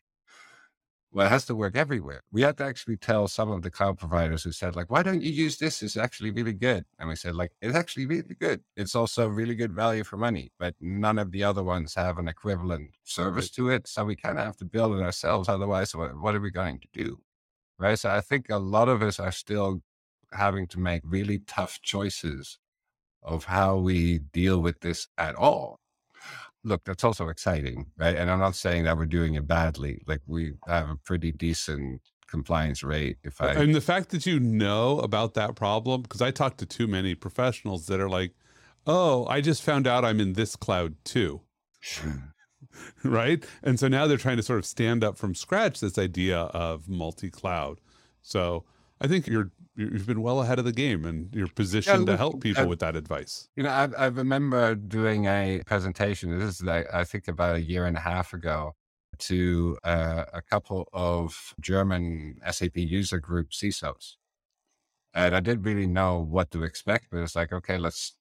well, 1.11 1.25
it 1.25 1.29
has 1.29 1.45
to 1.47 1.55
work 1.55 1.75
everywhere. 1.75 2.21
We 2.31 2.43
had 2.43 2.57
to 2.57 2.65
actually 2.65 2.97
tell 2.97 3.27
some 3.27 3.49
of 3.49 3.63
the 3.63 3.71
cloud 3.71 3.97
providers 3.97 4.43
who 4.43 4.51
said, 4.51 4.75
like, 4.75 4.91
why 4.91 5.01
don't 5.01 5.23
you 5.23 5.31
use 5.31 5.57
this? 5.57 5.81
It's 5.81 5.97
actually 5.97 6.29
really 6.29 6.53
good. 6.53 6.85
And 6.99 7.09
we 7.09 7.15
said, 7.15 7.35
like, 7.35 7.51
it's 7.61 7.75
actually 7.75 8.05
really 8.05 8.35
good. 8.39 8.61
It's 8.75 8.93
also 8.93 9.27
really 9.27 9.55
good 9.55 9.73
value 9.73 10.03
for 10.03 10.17
money, 10.17 10.51
but 10.59 10.75
none 10.79 11.17
of 11.17 11.31
the 11.31 11.43
other 11.43 11.63
ones 11.63 11.95
have 11.95 12.19
an 12.19 12.27
equivalent 12.27 12.91
service 13.03 13.49
to 13.51 13.69
it. 13.69 13.87
So 13.87 14.05
we 14.05 14.15
kind 14.15 14.37
of 14.37 14.45
have 14.45 14.57
to 14.57 14.65
build 14.65 14.95
it 14.95 15.01
ourselves. 15.01 15.49
Otherwise, 15.49 15.95
what, 15.95 16.19
what 16.19 16.35
are 16.35 16.41
we 16.41 16.51
going 16.51 16.79
to 16.79 16.87
do? 16.93 17.19
Right. 17.79 17.97
So 17.97 18.09
I 18.11 18.21
think 18.21 18.47
a 18.49 18.57
lot 18.57 18.89
of 18.89 19.01
us 19.01 19.19
are 19.19 19.31
still 19.31 19.81
having 20.31 20.67
to 20.67 20.79
make 20.79 21.01
really 21.03 21.39
tough 21.39 21.81
choices 21.81 22.59
of 23.23 23.45
how 23.45 23.77
we 23.77 24.19
deal 24.19 24.59
with 24.61 24.81
this 24.81 25.07
at 25.17 25.35
all. 25.35 25.79
Look, 26.63 26.83
that's 26.83 27.03
also 27.03 27.29
exciting, 27.29 27.85
right? 27.97 28.15
And 28.15 28.29
I'm 28.29 28.39
not 28.39 28.55
saying 28.55 28.83
that 28.83 28.97
we're 28.97 29.05
doing 29.05 29.35
it 29.35 29.47
badly. 29.47 30.01
Like 30.07 30.21
we 30.27 30.53
have 30.67 30.89
a 30.89 30.95
pretty 30.95 31.31
decent 31.31 32.01
compliance 32.29 32.83
rate. 32.83 33.17
If 33.23 33.41
I, 33.41 33.53
and 33.53 33.73
the 33.73 33.81
fact 33.81 34.09
that 34.09 34.25
you 34.25 34.39
know 34.39 34.99
about 34.99 35.33
that 35.35 35.55
problem, 35.55 36.01
because 36.01 36.21
I 36.21 36.31
talked 36.31 36.59
to 36.59 36.65
too 36.65 36.87
many 36.87 37.15
professionals 37.15 37.87
that 37.87 37.99
are 37.99 38.09
like, 38.09 38.33
oh, 38.85 39.25
I 39.27 39.41
just 39.41 39.63
found 39.63 39.87
out 39.87 40.05
I'm 40.05 40.19
in 40.19 40.33
this 40.33 40.55
cloud 40.55 40.95
too. 41.03 41.41
right. 43.03 43.43
And 43.63 43.79
so 43.79 43.87
now 43.87 44.07
they're 44.07 44.17
trying 44.17 44.37
to 44.37 44.43
sort 44.43 44.59
of 44.59 44.65
stand 44.65 45.03
up 45.03 45.17
from 45.17 45.35
scratch 45.35 45.79
this 45.79 45.97
idea 45.97 46.37
of 46.37 46.89
multi 46.89 47.29
cloud. 47.29 47.79
So 48.21 48.65
I 49.01 49.07
think 49.07 49.27
you're, 49.27 49.51
you've 49.75 50.07
been 50.07 50.21
well 50.21 50.41
ahead 50.41 50.59
of 50.59 50.65
the 50.65 50.71
game 50.73 51.05
and 51.05 51.33
you're 51.33 51.47
positioned 51.47 52.07
to 52.07 52.17
help 52.17 52.39
people 52.41 52.65
uh, 52.65 52.67
with 52.67 52.79
that 52.79 52.95
advice. 52.95 53.49
You 53.55 53.63
know, 53.63 53.69
I, 53.71 53.85
I 53.97 54.07
remember 54.07 54.75
doing 54.75 55.25
a 55.25 55.63
presentation. 55.65 56.37
This 56.39 56.49
is, 56.59 56.63
like, 56.63 56.87
I 56.93 57.03
think, 57.05 57.27
about 57.27 57.57
a 57.57 57.61
year 57.61 57.85
and 57.85 57.97
a 57.97 58.01
half 58.01 58.33
ago 58.33 58.73
to 59.19 59.77
uh, 59.83 60.25
a 60.33 60.41
couple 60.41 60.89
of 60.93 61.53
German 61.61 62.39
SAP 62.45 62.81
user 62.83 63.19
group 63.19 63.51
CISOs. 63.51 64.17
And 65.13 65.35
I 65.35 65.39
didn't 65.39 65.63
really 65.63 65.87
know 65.87 66.19
what 66.19 66.51
to 66.51 66.63
expect, 66.63 67.07
but 67.11 67.19
it's 67.21 67.35
like, 67.35 67.51
okay, 67.53 67.77
let's 67.77 68.15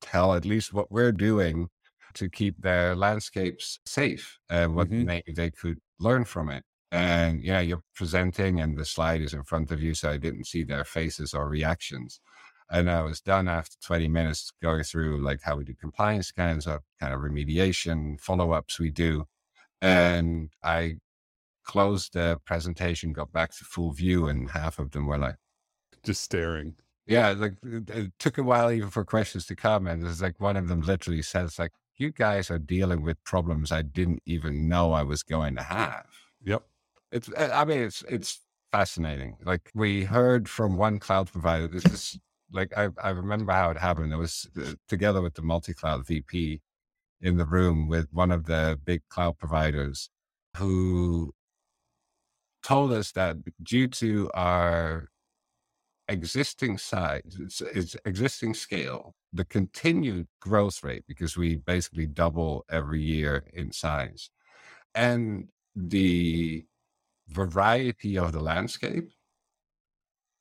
tell 0.00 0.34
at 0.34 0.44
least 0.46 0.72
what 0.74 0.90
we're 0.92 1.12
doing 1.12 1.70
to 2.14 2.30
keep 2.30 2.62
their 2.62 2.96
landscapes 2.96 3.80
safe 3.86 4.38
and 4.50 4.76
what 4.76 4.90
Mhm. 4.90 5.02
maybe 5.02 5.32
they 5.32 5.50
could 5.50 5.80
learn 6.00 6.24
from 6.24 6.50
it. 6.50 6.64
And 6.90 7.42
yeah, 7.42 7.60
you're 7.60 7.82
presenting 7.94 8.60
and 8.60 8.76
the 8.76 8.84
slide 8.84 9.20
is 9.20 9.34
in 9.34 9.42
front 9.42 9.70
of 9.70 9.82
you, 9.82 9.94
so 9.94 10.10
I 10.10 10.16
didn't 10.16 10.46
see 10.46 10.62
their 10.62 10.84
faces 10.84 11.34
or 11.34 11.48
reactions. 11.48 12.20
And 12.70 12.90
I 12.90 13.02
was 13.02 13.20
done 13.20 13.48
after 13.48 13.76
20 13.82 14.08
minutes 14.08 14.52
going 14.62 14.84
through 14.84 15.22
like 15.22 15.40
how 15.42 15.56
we 15.56 15.64
do 15.64 15.74
compliance 15.74 16.28
scans, 16.28 16.66
what 16.66 16.82
kind 17.00 17.14
of 17.14 17.20
remediation, 17.20 18.20
follow 18.20 18.52
ups 18.52 18.78
we 18.78 18.90
do. 18.90 19.26
And 19.80 20.50
I 20.62 20.96
closed 21.64 22.14
the 22.14 22.40
presentation, 22.44 23.12
got 23.12 23.32
back 23.32 23.52
to 23.52 23.64
full 23.64 23.92
view, 23.92 24.26
and 24.26 24.50
half 24.50 24.78
of 24.78 24.90
them 24.90 25.06
were 25.06 25.18
like, 25.18 25.36
just 26.02 26.22
staring. 26.22 26.74
Yeah, 27.06 27.30
like 27.30 27.54
it, 27.62 28.12
took 28.18 28.38
a 28.38 28.42
while 28.42 28.70
even 28.70 28.90
for 28.90 29.04
questions 29.04 29.46
to 29.46 29.56
come, 29.56 29.86
and 29.86 30.04
it's 30.06 30.20
like 30.20 30.40
one 30.40 30.56
of 30.56 30.68
them 30.68 30.82
literally 30.82 31.22
says, 31.22 31.58
"Like 31.58 31.72
you 31.96 32.10
guys 32.12 32.50
are 32.50 32.58
dealing 32.58 33.02
with 33.02 33.22
problems 33.24 33.72
I 33.72 33.82
didn't 33.82 34.22
even 34.26 34.68
know 34.68 34.92
I 34.92 35.02
was 35.02 35.22
going 35.22 35.56
to 35.56 35.62
have." 35.62 36.06
Yep. 36.44 36.64
It's, 37.12 37.30
I 37.36 37.64
mean, 37.64 37.78
it's 37.80 38.02
it's 38.08 38.40
fascinating. 38.72 39.36
Like 39.44 39.70
we 39.74 40.04
heard 40.04 40.48
from 40.48 40.76
one 40.76 40.98
cloud 40.98 41.30
provider. 41.32 41.68
This 41.68 41.86
is 41.86 42.18
like 42.52 42.76
I 42.76 42.88
I 43.02 43.10
remember 43.10 43.52
how 43.52 43.70
it 43.70 43.78
happened. 43.78 44.12
It 44.12 44.16
was 44.16 44.48
uh, 44.60 44.72
together 44.88 45.22
with 45.22 45.34
the 45.34 45.42
multi 45.42 45.74
cloud 45.74 46.06
VP 46.06 46.60
in 47.20 47.36
the 47.36 47.46
room 47.46 47.88
with 47.88 48.08
one 48.12 48.30
of 48.30 48.46
the 48.46 48.78
big 48.84 49.02
cloud 49.08 49.38
providers 49.38 50.10
who 50.56 51.32
told 52.62 52.92
us 52.92 53.12
that 53.12 53.36
due 53.62 53.88
to 53.88 54.30
our 54.34 55.08
existing 56.08 56.78
size, 56.78 57.22
its, 57.38 57.60
its 57.60 57.96
existing 58.04 58.54
scale, 58.54 59.14
the 59.32 59.44
continued 59.44 60.26
growth 60.40 60.82
rate, 60.82 61.04
because 61.06 61.36
we 61.36 61.56
basically 61.56 62.06
double 62.06 62.64
every 62.70 63.02
year 63.02 63.44
in 63.52 63.72
size, 63.72 64.30
and 64.94 65.48
the 65.76 66.64
variety 67.28 68.18
of 68.18 68.32
the 68.32 68.40
landscape, 68.40 69.10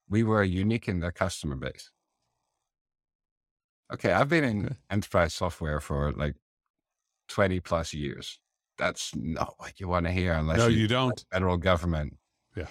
we 0.09 0.23
were 0.23 0.43
unique 0.43 0.87
in 0.87 0.99
the 0.99 1.11
customer 1.11 1.55
base. 1.55 1.91
Okay, 3.93 4.11
I've 4.11 4.29
been 4.29 4.43
in 4.43 4.75
enterprise 4.89 5.33
software 5.33 5.79
for 5.79 6.11
like 6.13 6.35
20 7.29 7.59
plus 7.61 7.93
years. 7.93 8.39
That's 8.77 9.15
not 9.15 9.55
what 9.57 9.79
you 9.79 9.87
want 9.87 10.05
to 10.05 10.11
hear 10.11 10.33
unless 10.33 10.59
no, 10.59 10.67
you, 10.67 10.79
you 10.79 10.87
don't. 10.87 11.23
Federal 11.31 11.57
government. 11.57 12.13
Yeah. 12.55 12.67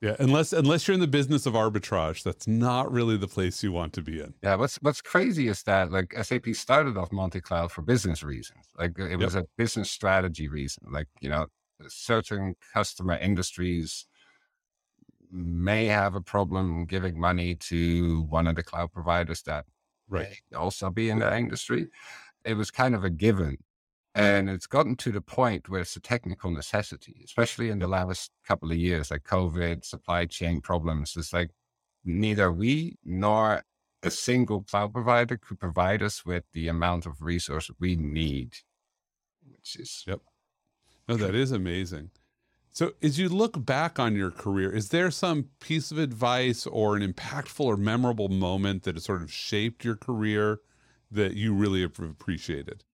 Yeah, 0.00 0.14
unless 0.20 0.52
unless 0.52 0.86
you're 0.86 0.94
in 0.94 1.00
the 1.00 1.08
business 1.08 1.44
of 1.44 1.54
arbitrage, 1.54 2.22
that's 2.22 2.46
not 2.46 2.92
really 2.92 3.16
the 3.16 3.26
place 3.26 3.64
you 3.64 3.72
want 3.72 3.92
to 3.94 4.02
be 4.02 4.20
in. 4.20 4.32
Yeah, 4.44 4.54
what's 4.54 4.76
what's 4.76 5.00
crazy 5.00 5.48
is 5.48 5.64
that 5.64 5.90
like 5.90 6.14
SAP 6.22 6.46
started 6.52 6.96
off 6.96 7.10
multi-cloud 7.10 7.72
for 7.72 7.82
business 7.82 8.22
reasons. 8.22 8.64
Like 8.78 8.96
it 8.96 9.16
was 9.16 9.34
yep. 9.34 9.42
a 9.42 9.46
business 9.56 9.90
strategy 9.90 10.46
reason. 10.46 10.84
Like, 10.92 11.08
you 11.20 11.28
know, 11.28 11.46
certain 11.88 12.56
customer 12.72 13.16
industries 13.16 14.06
may 15.30 15.86
have 15.86 16.14
a 16.14 16.20
problem 16.20 16.86
giving 16.86 17.20
money 17.20 17.54
to 17.54 18.22
one 18.22 18.46
of 18.46 18.56
the 18.56 18.62
cloud 18.62 18.92
providers 18.92 19.42
that 19.42 19.66
right. 20.08 20.28
may 20.50 20.56
also 20.56 20.90
be 20.90 21.10
in 21.10 21.18
that 21.18 21.34
industry. 21.34 21.86
It 22.44 22.54
was 22.54 22.70
kind 22.70 22.94
of 22.94 23.04
a 23.04 23.10
given 23.10 23.58
and 24.18 24.50
it's 24.50 24.66
gotten 24.66 24.96
to 24.96 25.12
the 25.12 25.20
point 25.20 25.68
where 25.68 25.82
it's 25.82 25.94
a 25.94 26.00
technical 26.00 26.50
necessity, 26.50 27.20
especially 27.24 27.70
in 27.70 27.78
the 27.78 27.86
last 27.86 28.32
couple 28.44 28.70
of 28.70 28.76
years, 28.76 29.12
like 29.12 29.22
COVID, 29.22 29.84
supply 29.84 30.26
chain 30.26 30.60
problems. 30.60 31.14
It's 31.16 31.32
like 31.32 31.50
neither 32.04 32.50
we 32.50 32.96
nor 33.04 33.62
a 34.02 34.10
single 34.10 34.62
cloud 34.62 34.92
provider 34.92 35.36
could 35.36 35.60
provide 35.60 36.02
us 36.02 36.24
with 36.24 36.42
the 36.52 36.66
amount 36.66 37.06
of 37.06 37.22
resources 37.22 37.76
we 37.78 37.94
need, 37.94 38.54
which 39.46 39.76
is. 39.76 40.02
Yep. 40.06 40.20
No, 41.08 41.16
that 41.16 41.34
is 41.34 41.52
amazing. 41.52 42.10
So, 42.70 42.92
as 43.02 43.18
you 43.18 43.28
look 43.28 43.64
back 43.64 43.98
on 43.98 44.14
your 44.14 44.30
career, 44.30 44.70
is 44.70 44.90
there 44.90 45.10
some 45.10 45.46
piece 45.58 45.90
of 45.90 45.98
advice 45.98 46.66
or 46.66 46.96
an 46.96 47.12
impactful 47.12 47.64
or 47.64 47.76
memorable 47.76 48.28
moment 48.28 48.84
that 48.84 48.94
has 48.94 49.04
sort 49.04 49.22
of 49.22 49.32
shaped 49.32 49.84
your 49.84 49.96
career 49.96 50.60
that 51.10 51.34
you 51.34 51.54
really 51.54 51.80
have 51.80 51.98
appreciated? 51.98 52.84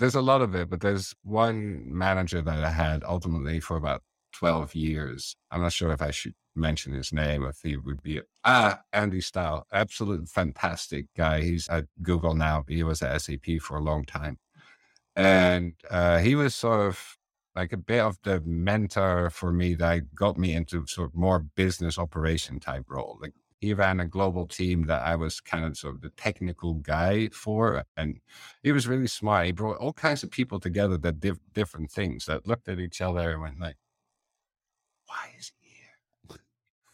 there's 0.00 0.14
a 0.14 0.22
lot 0.22 0.40
of 0.40 0.54
it, 0.54 0.68
but 0.70 0.80
there's 0.80 1.14
one 1.22 1.82
manager 1.86 2.40
that 2.40 2.64
I 2.64 2.70
had 2.70 3.04
ultimately 3.04 3.60
for 3.60 3.76
about 3.76 4.02
12 4.32 4.74
years. 4.74 5.36
I'm 5.50 5.60
not 5.60 5.74
sure 5.74 5.92
if 5.92 6.00
I 6.00 6.10
should 6.10 6.34
mention 6.56 6.94
his 6.94 7.12
name, 7.12 7.44
if 7.44 7.60
he 7.62 7.76
would 7.76 8.02
be. 8.02 8.22
Ah, 8.42 8.80
Andy 8.94 9.20
Style, 9.20 9.66
absolute 9.70 10.26
fantastic 10.28 11.06
guy. 11.16 11.42
He's 11.42 11.68
at 11.68 11.84
Google 12.02 12.34
now. 12.34 12.64
He 12.66 12.82
was 12.82 13.02
at 13.02 13.20
SAP 13.20 13.60
for 13.60 13.76
a 13.76 13.82
long 13.82 14.06
time. 14.06 14.38
And 15.14 15.74
uh, 15.90 16.18
he 16.18 16.34
was 16.34 16.54
sort 16.54 16.80
of 16.80 17.18
like 17.56 17.72
a 17.72 17.76
bit 17.76 18.00
of 18.00 18.18
the 18.22 18.40
mentor 18.42 19.30
for 19.30 19.52
me 19.52 19.74
that 19.74 20.14
got 20.14 20.38
me 20.38 20.54
into 20.54 20.86
sort 20.86 21.10
of 21.10 21.16
more 21.16 21.40
business 21.40 21.98
operation 21.98 22.60
type 22.60 22.84
role. 22.88 23.18
Like 23.20 23.34
he 23.60 23.74
ran 23.74 24.00
a 24.00 24.06
global 24.06 24.46
team 24.46 24.84
that 24.86 25.02
I 25.02 25.16
was 25.16 25.40
kind 25.40 25.64
of 25.64 25.76
sort 25.76 25.96
of 25.96 26.00
the 26.00 26.10
technical 26.10 26.74
guy 26.74 27.28
for. 27.28 27.84
And 27.96 28.18
he 28.62 28.72
was 28.72 28.88
really 28.88 29.06
smart. 29.06 29.46
He 29.46 29.52
brought 29.52 29.78
all 29.78 29.92
kinds 29.92 30.22
of 30.22 30.30
people 30.30 30.60
together 30.60 30.96
that 30.98 31.20
did 31.20 31.38
different 31.52 31.90
things 31.90 32.24
that 32.26 32.46
looked 32.46 32.68
at 32.68 32.80
each 32.80 33.00
other 33.00 33.32
and 33.32 33.42
went 33.42 33.60
like, 33.60 33.76
why 35.06 35.30
is 35.38 35.52
he 35.60 35.68
here? 35.68 36.38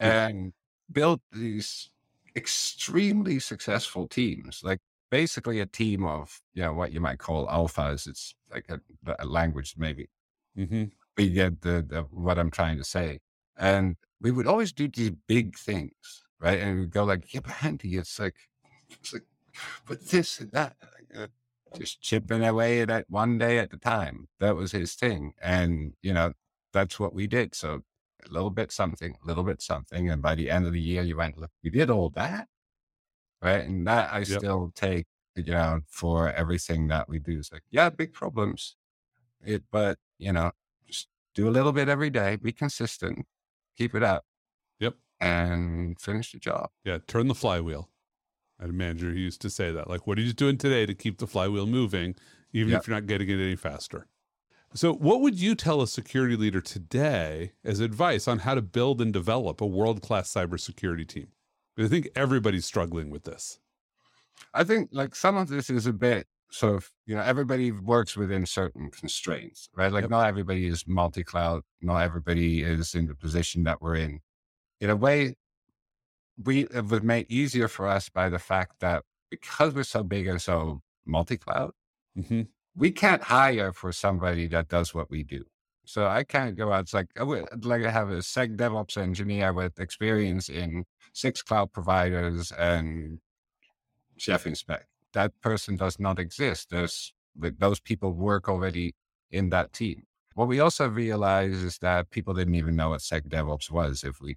and 0.01 0.53
built 0.91 1.21
these 1.33 1.91
extremely 2.35 3.39
successful 3.39 4.07
teams, 4.09 4.61
like 4.65 4.81
basically 5.11 5.61
a 5.61 5.67
team 5.67 6.05
of, 6.05 6.41
you 6.55 6.63
know, 6.63 6.73
what 6.73 6.93
you 6.93 7.01
might 7.01 7.19
call 7.19 7.47
alphas. 7.47 8.07
It's 8.07 8.35
like 8.51 8.67
a, 8.69 8.81
a 9.19 9.25
language, 9.27 9.75
maybe. 9.79 10.09
Mm-hmm. 10.57 10.85
We 11.17 11.31
get 11.31 11.61
the, 11.63 11.85
the, 11.87 12.03
what 12.11 12.39
I'm 12.39 12.51
trying 12.51 12.79
to 12.79 12.85
say. 12.85 13.21
And 13.57 13.97
we 14.21 14.31
would 14.31 14.47
always 14.47 14.73
do 14.73 14.89
these 14.89 15.13
big 15.27 15.57
things 15.57 16.27
right? 16.41 16.61
And 16.61 16.81
we'd 16.81 16.91
go 16.91 17.05
like, 17.05 17.33
yeah, 17.33 17.41
but 17.45 17.65
Andy, 17.65 17.97
it's 17.97 18.19
like, 18.19 18.37
it's 18.91 19.13
like, 19.13 19.25
but 19.87 20.07
this 20.09 20.41
and 20.41 20.53
that, 20.53 20.77
uh, 21.17 21.27
just 21.77 22.01
chipping 22.01 22.45
away 22.45 22.81
at 22.81 22.91
it 22.91 23.07
one 23.09 23.39
day 23.39 23.59
at 23.59 23.73
a 23.73 23.79
time. 23.79 24.29
That 24.41 24.57
was 24.57 24.73
his 24.73 24.95
thing, 24.95 25.33
and 25.43 25.93
you 26.03 26.13
know, 26.13 26.33
that's 26.73 27.01
what 27.01 27.15
we 27.15 27.27
did. 27.27 27.55
So 27.55 27.81
a 28.29 28.33
little 28.33 28.51
bit 28.51 28.73
something, 28.73 29.15
a 29.23 29.27
little 29.27 29.45
bit 29.45 29.63
something, 29.63 30.11
and 30.11 30.23
by 30.23 30.35
the 30.35 30.51
end 30.51 30.67
of 30.67 30.73
the 30.73 30.81
year, 30.81 31.03
you 31.03 31.17
went, 31.17 31.39
look, 31.39 31.51
we 31.63 31.71
did 31.71 31.91
all 31.91 32.11
that, 32.11 32.49
right? 33.43 33.65
And 33.65 33.87
that 33.87 34.13
I 34.13 34.19
yep. 34.19 34.39
still 34.39 34.73
take, 34.75 35.07
you 35.35 35.53
know, 35.53 35.81
for 35.89 36.33
everything 36.33 36.89
that 36.89 37.09
we 37.09 37.19
do. 37.19 37.39
It's 37.39 37.53
like, 37.53 37.65
yeah, 37.71 37.91
big 37.91 38.13
problems, 38.13 38.77
it, 39.45 39.65
but 39.71 39.99
you 40.19 40.33
know, 40.33 40.53
just 40.87 41.09
do 41.35 41.49
a 41.49 41.51
little 41.51 41.73
bit 41.73 41.89
every 41.89 42.11
day, 42.11 42.37
be 42.37 42.53
consistent, 42.53 43.27
keep 43.77 43.95
it 43.95 44.03
up 44.03 44.25
Yep. 44.79 44.95
and 45.21 46.01
finish 46.01 46.33
the 46.33 46.39
job. 46.39 46.71
Yeah, 46.85 46.99
turn 47.07 47.29
the 47.29 47.35
flywheel. 47.35 47.91
I 48.59 48.65
had 48.65 48.71
a 48.71 48.75
manager 48.75 49.11
who 49.11 49.19
used 49.19 49.43
to 49.43 49.51
say 49.51 49.71
that. 49.73 49.89
Like, 49.89 50.07
what 50.07 50.19
are 50.19 50.23
you 50.23 50.33
doing 50.33 50.57
today 50.57 50.87
to 50.87 50.95
keep 50.95 51.19
the 51.19 51.27
flywheel 51.27 51.67
moving, 51.67 52.17
even 52.53 52.73
yep. 52.73 52.81
if 52.81 52.89
you're 52.89 52.97
not 52.97 53.07
getting 53.07 53.29
it 53.29 53.35
any 53.35 53.57
faster? 53.57 54.07
So, 54.75 54.93
what 54.93 55.21
would 55.21 55.41
you 55.41 55.55
tell 55.55 55.81
a 55.81 55.87
security 55.87 56.37
leader 56.37 56.61
today 56.61 57.53
as 57.65 57.81
advice 57.81 58.27
on 58.27 58.41
how 58.41 58.55
to 58.55 58.63
build 58.63 59.01
and 59.01 59.13
develop 59.13 59.61
a 59.61 59.67
world 59.67 60.03
class 60.03 60.33
cybersecurity 60.33 61.07
team? 61.07 61.29
Because 61.75 61.91
I 61.91 61.95
think 61.95 62.09
everybody's 62.17 62.65
struggling 62.65 63.11
with 63.11 63.25
this. 63.25 63.59
I 64.55 64.65
think 64.65 64.89
like 64.93 65.15
some 65.15 65.37
of 65.37 65.49
this 65.49 65.71
is 65.71 65.87
a 65.87 65.93
bit 65.93 66.27
sort 66.51 66.77
of, 66.77 66.91
you 67.07 67.15
know, 67.15 67.23
everybody 67.23 67.73
works 67.73 68.17
within 68.17 68.47
certain 68.47 68.91
constraints, 68.91 69.69
right? 69.75 69.93
Like, 69.93 70.03
yep. 70.03 70.11
not 70.11 70.27
everybody 70.27 70.67
is 70.67 70.85
multi 70.87 71.25
cloud, 71.25 71.63
not 71.81 71.99
everybody 71.99 72.63
is 72.63 72.95
in 72.95 73.07
the 73.07 73.15
position 73.15 73.65
that 73.65 73.83
we're 73.83 73.97
in 73.97 74.21
in 74.81 74.91
a 74.91 74.97
way, 74.97 75.35
we 76.43 76.67
it 76.67 76.87
was 76.87 77.03
made 77.03 77.27
easier 77.31 77.69
for 77.69 77.89
us 77.89 78.09
by 78.09 78.29
the 78.29 78.39
fact 78.39 78.81
that 78.81 79.03
because 79.31 79.75
we're 79.75 79.85
so 79.85 80.03
big 80.03 80.27
and 80.27 80.41
so 80.41 80.81
multi-cloud, 81.07 81.73
mm-hmm. 82.17 82.43
we 82.75 82.91
can't 82.91 83.23
hire 83.23 83.73
for 83.73 83.93
somebody 83.93 84.47
that 84.49 84.69
does 84.69 84.95
what 84.95 85.11
we 85.11 85.23
do. 85.23 85.45
So 85.85 86.07
I 86.07 86.25
can't 86.25 86.57
go 86.57 86.73
out. 86.73 86.81
It's 86.81 86.95
like 86.95 87.09
I 87.19 87.23
would 87.23 87.65
like 87.65 87.83
to 87.83 87.91
have 87.91 88.11
a 88.11 88.23
sec 88.23 88.51
DevOps 88.51 88.97
engineer 88.99 89.53
with 89.53 89.79
experience 89.79 90.49
in 90.49 90.85
six 91.13 91.43
cloud 91.43 91.73
providers 91.73 92.53
and 92.53 93.21
Chef 94.17 94.45
InSpec. 94.45 94.81
That 95.17 95.33
person 95.41 95.77
does 95.77 95.99
not 95.99 96.19
exist. 96.19 96.69
There's 96.71 97.15
those 97.59 97.81
people 97.81 98.13
work 98.13 98.49
already 98.49 98.95
in 99.31 99.51
that 99.51 99.73
team. 99.73 100.05
What 100.35 100.49
we 100.49 100.61
also 100.61 100.89
realized 100.89 101.65
is 101.65 101.79
that 101.79 102.11
people 102.11 102.35
didn't 102.35 102.55
even 102.55 102.77
know 102.77 102.91
what 102.91 103.01
sec 103.01 103.25
DevOps 103.25 103.71
was 103.71 104.05
if 104.05 104.21
we 104.21 104.37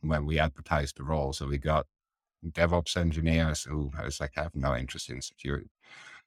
when 0.00 0.24
we 0.24 0.38
advertised 0.38 0.96
the 0.96 1.04
role. 1.04 1.32
So 1.34 1.46
we 1.46 1.58
got 1.58 1.86
DevOps 2.52 2.96
engineers 2.96 3.64
who 3.64 3.90
was 4.02 4.18
like, 4.20 4.32
I 4.38 4.42
have 4.44 4.54
no 4.54 4.74
interest 4.74 5.10
in 5.10 5.20
security. 5.20 5.70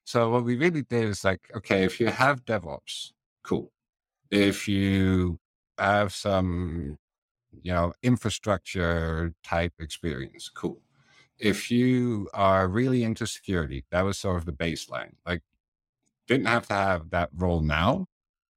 So 0.03 0.29
what 0.29 0.43
we 0.43 0.55
really 0.55 0.83
did 0.83 1.05
is 1.05 1.23
like, 1.23 1.41
okay, 1.55 1.83
if 1.83 1.99
you 1.99 2.07
have 2.07 2.45
DevOps, 2.45 3.12
cool. 3.43 3.71
If 4.29 4.67
you 4.67 5.39
have 5.77 6.13
some, 6.13 6.97
you 7.63 7.73
know, 7.73 7.93
infrastructure 8.03 9.33
type 9.43 9.73
experience, 9.79 10.49
cool. 10.53 10.79
If 11.39 11.69
you 11.71 12.30
are 12.34 12.67
really 12.67 13.04
into 13.04 13.28
security, 13.28 13.86
that 13.91 14.02
was 14.02 14.17
sort 14.17 14.38
of 14.38 14.45
the 14.45 14.52
baseline. 14.54 15.13
Like, 15.26 15.41
didn't 16.28 16.47
have 16.47 16.67
to 16.67 16.73
have 16.73 17.10
that 17.12 17.30
role 17.36 17.62
now, 17.62 18.08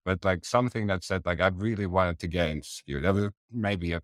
but 0.04 0.24
like 0.24 0.44
something 0.44 0.86
that 0.88 1.04
said, 1.04 1.26
like, 1.26 1.40
I 1.40 1.48
really 1.48 1.86
wanted 1.86 2.18
to 2.20 2.26
get 2.26 2.50
into 2.50 2.68
security. 2.68 3.06
That 3.06 3.14
was 3.14 3.30
maybe 3.52 3.92
a 3.92 4.02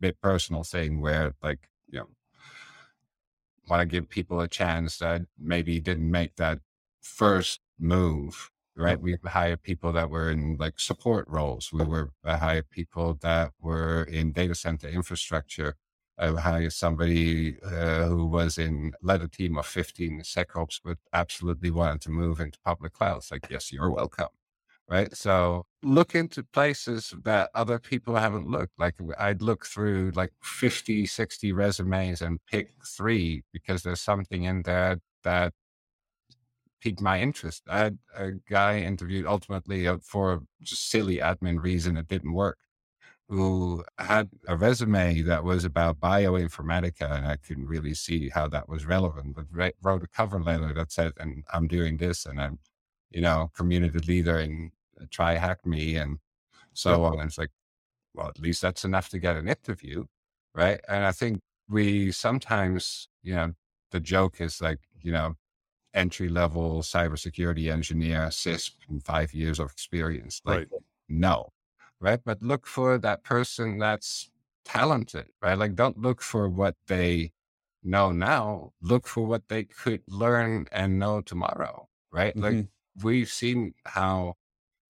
bit 0.00 0.20
personal 0.20 0.62
thing 0.62 1.00
where 1.00 1.34
like, 1.42 1.68
you 1.88 2.00
know, 2.00 2.08
want 3.68 3.80
to 3.80 3.86
give 3.86 4.08
people 4.08 4.40
a 4.40 4.48
chance 4.48 4.98
that 4.98 5.22
maybe 5.38 5.80
didn't 5.80 6.10
make 6.10 6.36
that 6.36 6.58
first 7.00 7.60
move 7.78 8.50
right? 8.78 9.00
We 9.00 9.16
hired 9.24 9.62
people 9.62 9.92
that 9.92 10.08
were 10.08 10.30
in 10.30 10.56
like 10.58 10.78
support 10.78 11.26
roles. 11.28 11.72
We 11.72 11.84
were 11.84 12.10
I 12.24 12.36
hired 12.36 12.70
people 12.70 13.18
that 13.22 13.52
were 13.60 14.04
in 14.04 14.32
data 14.32 14.54
center 14.54 14.88
infrastructure. 14.88 15.74
I 16.18 16.28
hired 16.32 16.72
somebody 16.72 17.56
uh, 17.62 18.04
who 18.04 18.26
was 18.26 18.58
in 18.58 18.92
led 19.02 19.22
a 19.22 19.28
team 19.28 19.56
of 19.58 19.66
15 19.66 20.20
SecOps, 20.22 20.80
but 20.84 20.98
absolutely 21.12 21.70
wanted 21.70 22.00
to 22.02 22.10
move 22.10 22.40
into 22.40 22.58
public 22.64 22.92
clouds. 22.92 23.30
Like, 23.30 23.48
yes, 23.50 23.72
you're 23.72 23.90
welcome. 23.90 24.28
Right. 24.88 25.14
So 25.14 25.66
look 25.82 26.14
into 26.14 26.42
places 26.44 27.12
that 27.24 27.50
other 27.54 27.78
people 27.78 28.16
haven't 28.16 28.48
looked. 28.48 28.72
Like 28.78 28.94
I'd 29.18 29.42
look 29.42 29.66
through 29.66 30.12
like 30.14 30.32
50, 30.42 31.04
60 31.04 31.52
resumes 31.52 32.22
and 32.22 32.38
pick 32.50 32.70
three 32.86 33.42
because 33.52 33.82
there's 33.82 34.00
something 34.00 34.44
in 34.44 34.62
there 34.62 34.98
that 35.24 35.52
piqued 36.80 37.02
my 37.02 37.20
interest. 37.20 37.62
I 37.68 37.78
had 37.78 37.98
a 38.16 38.30
guy 38.48 38.80
interviewed 38.80 39.26
ultimately 39.26 39.86
uh, 39.86 39.98
for 40.02 40.42
just 40.62 40.88
silly 40.88 41.18
admin 41.18 41.62
reason. 41.62 41.96
It 41.96 42.08
didn't 42.08 42.32
work. 42.32 42.58
Who 43.28 43.84
had 43.98 44.30
a 44.46 44.56
resume 44.56 45.20
that 45.22 45.44
was 45.44 45.64
about 45.64 46.00
bioinformatics, 46.00 47.00
and 47.02 47.26
I 47.26 47.36
couldn't 47.36 47.66
really 47.66 47.92
see 47.94 48.30
how 48.30 48.48
that 48.48 48.68
was 48.68 48.86
relevant. 48.86 49.36
But 49.36 49.74
wrote 49.82 50.02
a 50.02 50.08
cover 50.08 50.40
letter 50.40 50.72
that 50.74 50.90
said, 50.92 51.12
"And 51.18 51.44
I'm 51.52 51.68
doing 51.68 51.98
this, 51.98 52.24
and 52.24 52.40
I'm, 52.40 52.58
you 53.10 53.20
know, 53.20 53.50
community 53.54 53.98
leader 53.98 54.38
in 54.38 54.72
uh, 55.00 55.04
TryHackMe, 55.06 56.00
and 56.00 56.18
so 56.72 57.04
on." 57.04 57.20
And 57.20 57.28
it's 57.28 57.38
like, 57.38 57.50
well, 58.14 58.28
at 58.28 58.40
least 58.40 58.62
that's 58.62 58.84
enough 58.84 59.08
to 59.10 59.18
get 59.18 59.36
an 59.36 59.48
interview, 59.48 60.06
right? 60.54 60.80
And 60.88 61.04
I 61.04 61.12
think 61.12 61.40
we 61.68 62.10
sometimes, 62.12 63.08
you 63.22 63.34
know, 63.34 63.52
the 63.90 64.00
joke 64.00 64.40
is 64.40 64.60
like, 64.60 64.80
you 65.00 65.12
know, 65.12 65.34
entry 65.94 66.28
level 66.28 66.82
cybersecurity 66.82 67.70
engineer, 67.70 68.26
CISSP, 68.28 68.72
and 68.88 69.04
five 69.04 69.34
years 69.34 69.58
of 69.58 69.70
experience. 69.70 70.40
Like, 70.44 70.56
right. 70.56 70.68
no, 71.08 71.52
right? 72.00 72.20
But 72.24 72.42
look 72.42 72.66
for 72.66 72.98
that 72.98 73.22
person 73.22 73.78
that's 73.78 74.30
talented, 74.64 75.26
right? 75.42 75.58
Like, 75.58 75.74
don't 75.74 75.98
look 75.98 76.22
for 76.22 76.48
what 76.48 76.76
they 76.86 77.32
know 77.82 78.12
now. 78.12 78.72
Look 78.82 79.06
for 79.06 79.26
what 79.26 79.48
they 79.48 79.64
could 79.64 80.02
learn 80.08 80.66
and 80.72 80.98
know 80.98 81.20
tomorrow, 81.20 81.88
right? 82.12 82.34
Mm-hmm. 82.34 82.56
Like, 82.56 82.66
we've 83.02 83.30
seen 83.30 83.74
how 83.86 84.34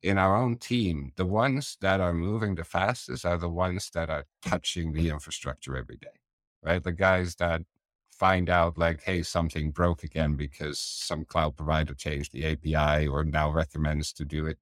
in 0.02 0.18
our 0.18 0.36
own 0.36 0.56
team, 0.56 1.12
the 1.16 1.26
ones 1.26 1.76
that 1.80 2.00
are 2.00 2.12
moving 2.12 2.54
the 2.54 2.64
fastest 2.64 3.24
are 3.24 3.38
the 3.38 3.48
ones 3.48 3.90
that 3.90 4.08
are 4.08 4.24
touching 4.42 4.92
the 4.92 5.08
infrastructure 5.08 5.76
every 5.76 5.96
day, 5.96 6.18
right? 6.62 6.82
The 6.82 6.92
guys 6.92 7.34
that 7.36 7.62
find 8.10 8.50
out 8.50 8.78
like, 8.78 9.02
hey, 9.02 9.22
something 9.22 9.70
broke 9.70 10.02
again 10.02 10.34
because 10.34 10.78
some 10.78 11.24
cloud 11.24 11.56
provider 11.56 11.94
changed 11.94 12.32
the 12.32 12.44
API 12.44 13.06
or 13.06 13.24
now 13.24 13.50
recommends 13.50 14.12
to 14.12 14.24
do 14.24 14.46
it 14.46 14.58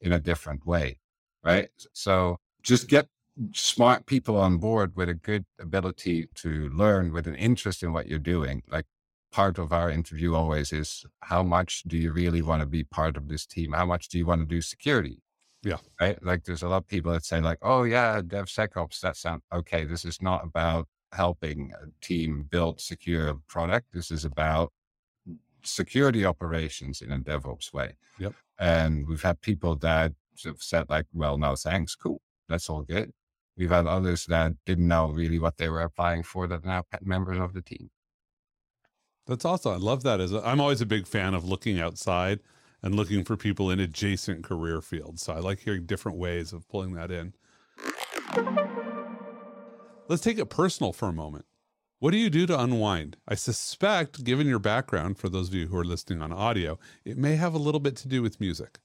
in 0.00 0.12
a 0.12 0.20
different 0.20 0.66
way. 0.66 0.98
Right. 1.42 1.70
So 1.92 2.38
just 2.62 2.88
get 2.88 3.08
smart 3.52 4.06
people 4.06 4.36
on 4.36 4.58
board 4.58 4.94
with 4.96 5.08
a 5.08 5.14
good 5.14 5.44
ability 5.58 6.28
to 6.34 6.68
learn 6.70 7.12
with 7.12 7.26
an 7.26 7.34
interest 7.34 7.82
in 7.82 7.92
what 7.92 8.08
you're 8.08 8.18
doing. 8.18 8.62
Like 8.68 8.84
part 9.32 9.58
of 9.58 9.72
our 9.72 9.90
interview 9.90 10.34
always 10.34 10.72
is 10.72 11.04
how 11.20 11.42
much 11.42 11.82
do 11.84 11.96
you 11.96 12.12
really 12.12 12.42
want 12.42 12.60
to 12.60 12.66
be 12.66 12.84
part 12.84 13.16
of 13.16 13.28
this 13.28 13.46
team? 13.46 13.72
How 13.72 13.86
much 13.86 14.08
do 14.08 14.18
you 14.18 14.26
want 14.26 14.42
to 14.42 14.46
do 14.46 14.60
security? 14.60 15.22
Yeah. 15.62 15.76
Right. 16.00 16.22
Like 16.22 16.44
there's 16.44 16.62
a 16.62 16.68
lot 16.68 16.78
of 16.78 16.88
people 16.88 17.12
that 17.12 17.24
say 17.24 17.40
like, 17.40 17.58
oh 17.62 17.84
yeah, 17.84 18.20
DevSecOps, 18.20 19.00
that 19.00 19.16
sounds 19.16 19.42
okay. 19.52 19.84
This 19.84 20.04
is 20.04 20.20
not 20.20 20.44
about 20.44 20.88
helping 21.12 21.72
a 21.82 21.86
team 22.04 22.46
build 22.50 22.80
secure 22.80 23.34
product. 23.48 23.86
This 23.92 24.10
is 24.10 24.24
about 24.24 24.72
security 25.62 26.24
operations 26.24 27.02
in 27.02 27.12
a 27.12 27.18
DevOps 27.18 27.72
way. 27.72 27.92
Yep. 28.18 28.34
And 28.58 29.06
we've 29.06 29.22
had 29.22 29.40
people 29.40 29.76
that 29.76 30.12
have 30.44 30.62
said 30.62 30.88
like, 30.88 31.06
well, 31.12 31.38
no, 31.38 31.56
thanks. 31.56 31.94
Cool. 31.94 32.20
That's 32.48 32.68
all 32.68 32.82
good. 32.82 33.12
We've 33.56 33.70
had 33.70 33.86
others 33.86 34.26
that 34.26 34.52
didn't 34.64 34.88
know 34.88 35.10
really 35.10 35.38
what 35.38 35.58
they 35.58 35.68
were 35.68 35.82
applying 35.82 36.22
for 36.22 36.46
that 36.46 36.64
are 36.64 36.66
now 36.66 36.84
members 37.02 37.38
of 37.38 37.52
the 37.52 37.62
team. 37.62 37.90
That's 39.26 39.44
awesome. 39.44 39.72
I 39.72 39.76
love 39.76 40.02
that. 40.02 40.20
As 40.20 40.32
I'm 40.32 40.60
always 40.60 40.80
a 40.80 40.86
big 40.86 41.06
fan 41.06 41.34
of 41.34 41.44
looking 41.44 41.78
outside 41.78 42.40
and 42.82 42.94
looking 42.94 43.24
for 43.24 43.36
people 43.36 43.70
in 43.70 43.78
adjacent 43.78 44.44
career 44.44 44.80
fields. 44.80 45.22
So 45.22 45.34
I 45.34 45.38
like 45.38 45.60
hearing 45.60 45.86
different 45.86 46.18
ways 46.18 46.52
of 46.52 46.68
pulling 46.68 46.94
that 46.94 47.10
in. 47.10 47.34
Let's 50.08 50.22
take 50.22 50.38
it 50.38 50.46
personal 50.46 50.92
for 50.92 51.08
a 51.08 51.12
moment. 51.12 51.44
What 51.98 52.12
do 52.12 52.16
you 52.16 52.30
do 52.30 52.46
to 52.46 52.58
unwind? 52.58 53.18
I 53.28 53.34
suspect, 53.34 54.24
given 54.24 54.46
your 54.46 54.58
background, 54.58 55.18
for 55.18 55.28
those 55.28 55.48
of 55.48 55.54
you 55.54 55.66
who 55.66 55.76
are 55.76 55.84
listening 55.84 56.22
on 56.22 56.32
audio, 56.32 56.78
it 57.04 57.18
may 57.18 57.36
have 57.36 57.52
a 57.52 57.58
little 57.58 57.78
bit 57.78 57.94
to 57.96 58.08
do 58.08 58.22
with 58.22 58.40
music. 58.40 58.78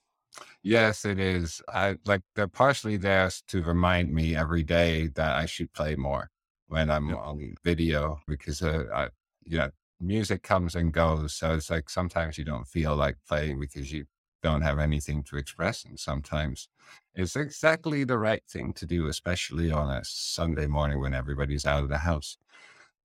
Yes, 0.63 1.05
it 1.05 1.19
is. 1.19 1.61
I 1.69 1.97
like 2.05 2.21
they're 2.35 2.47
partially 2.47 2.97
there 2.97 3.29
to 3.47 3.61
remind 3.63 4.13
me 4.13 4.35
every 4.35 4.63
day 4.63 5.07
that 5.15 5.35
I 5.35 5.45
should 5.45 5.71
play 5.73 5.95
more 5.95 6.29
when 6.67 6.89
I'm 6.89 7.13
on 7.15 7.55
video 7.63 8.19
because 8.27 8.61
uh, 8.61 8.85
I, 8.93 9.09
you 9.45 9.57
know, 9.59 9.69
music 9.99 10.43
comes 10.43 10.75
and 10.75 10.91
goes. 10.91 11.35
So 11.35 11.53
it's 11.53 11.69
like 11.69 11.89
sometimes 11.89 12.37
you 12.37 12.45
don't 12.45 12.67
feel 12.67 12.95
like 12.95 13.17
playing 13.27 13.59
because 13.59 13.91
you 13.91 14.05
don't 14.43 14.61
have 14.61 14.79
anything 14.79 15.23
to 15.23 15.37
express. 15.37 15.85
And 15.85 15.99
sometimes 15.99 16.67
it's 17.13 17.35
exactly 17.35 18.03
the 18.03 18.17
right 18.17 18.43
thing 18.49 18.73
to 18.73 18.85
do, 18.85 19.07
especially 19.07 19.71
on 19.71 19.89
a 19.89 20.01
Sunday 20.03 20.67
morning 20.67 20.99
when 20.99 21.13
everybody's 21.13 21.65
out 21.65 21.83
of 21.83 21.89
the 21.89 21.99
house. 21.99 22.37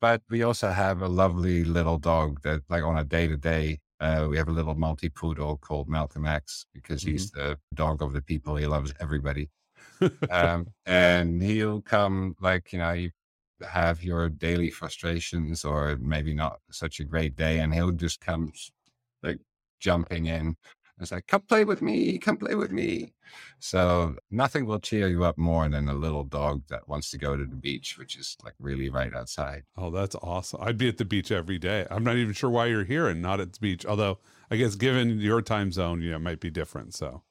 But 0.01 0.23
we 0.31 0.43
also 0.43 0.71
have 0.71 1.03
a 1.03 1.09
lovely 1.09 1.64
little 1.64 1.99
dog 1.99 2.40
that, 2.43 2.62
like, 2.69 2.83
on 2.83 2.99
a 2.99 3.05
day 3.05 3.27
to 3.29 3.37
day, 3.37 3.81
we 4.28 4.36
have 4.36 4.48
a 4.48 4.52
little 4.52 4.74
multi 4.74 5.08
poodle 5.08 5.58
called 5.58 5.88
Malcolm 5.88 6.26
X 6.26 6.66
because 6.72 7.02
mm-hmm. 7.02 7.12
he's 7.12 7.30
the 7.30 7.58
dog 7.74 8.02
of 8.02 8.12
the 8.12 8.22
people. 8.22 8.56
He 8.56 8.66
loves 8.66 8.92
everybody. 9.00 9.50
um, 10.30 10.66
and 10.86 11.42
he'll 11.42 11.82
come, 11.82 12.34
like, 12.40 12.72
you 12.72 12.78
know, 12.78 12.92
you 12.92 13.10
have 13.68 14.02
your 14.02 14.28
daily 14.30 14.70
frustrations 14.70 15.64
or 15.64 15.98
maybe 16.00 16.34
not 16.34 16.60
such 16.70 17.00
a 17.00 17.04
great 17.04 17.36
day, 17.36 17.58
and 17.58 17.74
he'll 17.74 17.90
just 17.90 18.20
come, 18.20 18.52
like, 19.22 19.38
jumping 19.78 20.26
in 20.26 20.56
it's 21.00 21.12
like, 21.12 21.26
come 21.26 21.42
play 21.42 21.64
with 21.64 21.82
me, 21.82 22.18
come 22.18 22.36
play 22.36 22.54
with 22.54 22.70
me. 22.70 23.12
So 23.58 24.16
nothing 24.30 24.66
will 24.66 24.80
cheer 24.80 25.08
you 25.08 25.24
up 25.24 25.38
more 25.38 25.68
than 25.68 25.88
a 25.88 25.94
little 25.94 26.24
dog 26.24 26.62
that 26.68 26.88
wants 26.88 27.10
to 27.10 27.18
go 27.18 27.36
to 27.36 27.44
the 27.44 27.56
beach, 27.56 27.96
which 27.98 28.16
is 28.16 28.36
like 28.44 28.54
really 28.58 28.90
right 28.90 29.14
outside. 29.14 29.62
Oh, 29.76 29.90
that's 29.90 30.16
awesome. 30.16 30.60
I'd 30.62 30.78
be 30.78 30.88
at 30.88 30.98
the 30.98 31.04
beach 31.04 31.30
every 31.30 31.58
day. 31.58 31.86
I'm 31.90 32.04
not 32.04 32.16
even 32.16 32.34
sure 32.34 32.50
why 32.50 32.66
you're 32.66 32.84
here 32.84 33.08
and 33.08 33.22
not 33.22 33.40
at 33.40 33.52
the 33.52 33.60
beach. 33.60 33.86
Although 33.86 34.18
I 34.50 34.56
guess 34.56 34.74
given 34.74 35.20
your 35.20 35.42
time 35.42 35.72
zone, 35.72 36.02
you 36.02 36.10
know, 36.10 36.16
it 36.16 36.20
might 36.20 36.40
be 36.40 36.50
different. 36.50 36.94
So 36.94 37.22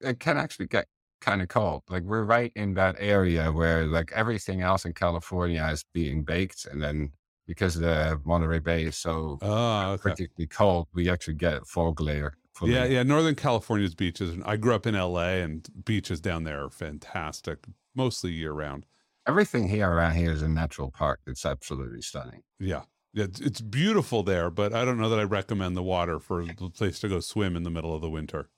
it 0.00 0.20
can 0.20 0.36
actually 0.36 0.66
get 0.66 0.86
kind 1.20 1.40
of 1.40 1.48
cold. 1.48 1.82
Like 1.88 2.02
we're 2.02 2.24
right 2.24 2.52
in 2.54 2.74
that 2.74 2.96
area 2.98 3.50
where 3.50 3.86
like 3.86 4.12
everything 4.12 4.60
else 4.60 4.84
in 4.84 4.92
California 4.92 5.66
is 5.72 5.84
being 5.92 6.22
baked. 6.22 6.66
And 6.66 6.82
then 6.82 7.12
because 7.46 7.74
the 7.74 8.20
Monterey 8.24 8.58
Bay 8.58 8.84
is 8.84 8.96
so 8.96 9.38
oh, 9.42 9.92
okay. 9.92 10.02
particularly 10.02 10.46
cold, 10.46 10.88
we 10.94 11.08
actually 11.08 11.34
get 11.34 11.66
fog 11.66 12.00
layer 12.00 12.34
yeah, 12.62 12.84
yeah. 12.84 13.02
Northern 13.02 13.34
California's 13.34 13.94
beaches. 13.94 14.36
I 14.44 14.56
grew 14.56 14.74
up 14.74 14.86
in 14.86 14.94
LA, 14.94 15.40
and 15.42 15.68
beaches 15.84 16.20
down 16.20 16.44
there 16.44 16.64
are 16.64 16.70
fantastic, 16.70 17.66
mostly 17.94 18.32
year 18.32 18.52
round. 18.52 18.86
Everything 19.26 19.68
here 19.68 19.90
around 19.90 20.14
here 20.14 20.30
is 20.30 20.42
a 20.42 20.48
natural 20.48 20.90
park. 20.90 21.20
It's 21.26 21.44
absolutely 21.44 22.02
stunning. 22.02 22.42
Yeah, 22.60 22.82
yeah. 23.12 23.24
It's, 23.24 23.40
it's 23.40 23.60
beautiful 23.60 24.22
there, 24.22 24.50
but 24.50 24.72
I 24.72 24.84
don't 24.84 24.98
know 24.98 25.08
that 25.08 25.18
I 25.18 25.24
recommend 25.24 25.76
the 25.76 25.82
water 25.82 26.18
for 26.18 26.42
a 26.42 26.54
place 26.54 27.00
to 27.00 27.08
go 27.08 27.20
swim 27.20 27.56
in 27.56 27.62
the 27.62 27.70
middle 27.70 27.94
of 27.94 28.02
the 28.02 28.10
winter. 28.10 28.48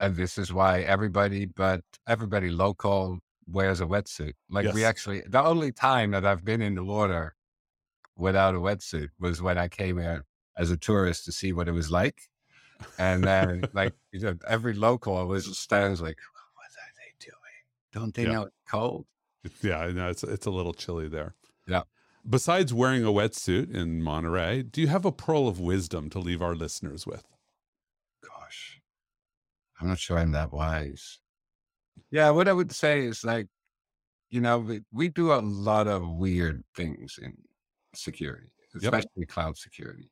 And 0.00 0.16
this 0.16 0.36
is 0.36 0.52
why 0.52 0.80
everybody, 0.80 1.46
but 1.46 1.82
everybody 2.08 2.50
local 2.50 3.20
wears 3.46 3.80
a 3.80 3.86
wetsuit. 3.86 4.32
Like 4.50 4.66
yes. 4.66 4.74
we 4.74 4.84
actually, 4.84 5.22
the 5.28 5.42
only 5.42 5.70
time 5.70 6.10
that 6.10 6.26
I've 6.26 6.44
been 6.44 6.60
in 6.60 6.74
the 6.74 6.84
water 6.84 7.36
without 8.16 8.54
a 8.54 8.58
wetsuit 8.58 9.08
was 9.18 9.40
when 9.40 9.56
I 9.56 9.68
came 9.68 9.98
here 9.98 10.24
as 10.56 10.70
a 10.70 10.76
tourist 10.76 11.24
to 11.24 11.32
see 11.32 11.52
what 11.52 11.68
it 11.68 11.72
was 11.72 11.90
like 11.90 12.22
and 12.98 13.24
then 13.24 13.64
like 13.72 13.94
you 14.12 14.20
know, 14.20 14.36
every 14.46 14.74
local 14.74 15.14
always 15.16 15.44
stands 15.56 16.00
like, 16.00 16.18
what 16.54 16.66
are 16.66 16.92
they 16.96 17.24
doing? 17.24 17.34
Don't 17.92 18.14
they 18.14 18.24
yeah. 18.24 18.32
know 18.32 18.42
it's 18.44 18.56
cold? 18.68 19.06
Yeah, 19.62 19.78
I 19.78 19.92
know 19.92 20.08
it's 20.08 20.22
it's 20.22 20.46
a 20.46 20.50
little 20.50 20.72
chilly 20.72 21.08
there. 21.08 21.34
Yeah. 21.66 21.82
Besides 22.28 22.72
wearing 22.72 23.04
a 23.04 23.08
wetsuit 23.08 23.74
in 23.74 24.02
Monterey, 24.02 24.62
do 24.62 24.80
you 24.80 24.86
have 24.88 25.04
a 25.04 25.12
pearl 25.12 25.46
of 25.46 25.60
wisdom 25.60 26.08
to 26.10 26.18
leave 26.18 26.40
our 26.40 26.54
listeners 26.54 27.06
with? 27.06 27.24
Gosh, 28.22 28.80
I'm 29.80 29.88
not 29.88 29.98
sure 29.98 30.18
I'm 30.18 30.32
that 30.32 30.52
wise. 30.52 31.20
Yeah, 32.10 32.30
what 32.30 32.48
I 32.48 32.54
would 32.54 32.72
say 32.72 33.00
is 33.00 33.24
like, 33.24 33.48
you 34.30 34.40
know, 34.40 34.58
we, 34.60 34.80
we 34.90 35.08
do 35.08 35.32
a 35.32 35.42
lot 35.42 35.86
of 35.86 36.08
weird 36.08 36.64
things 36.74 37.18
in 37.20 37.36
security, 37.94 38.48
especially 38.74 39.10
yep. 39.16 39.28
cloud 39.28 39.58
security 39.58 40.10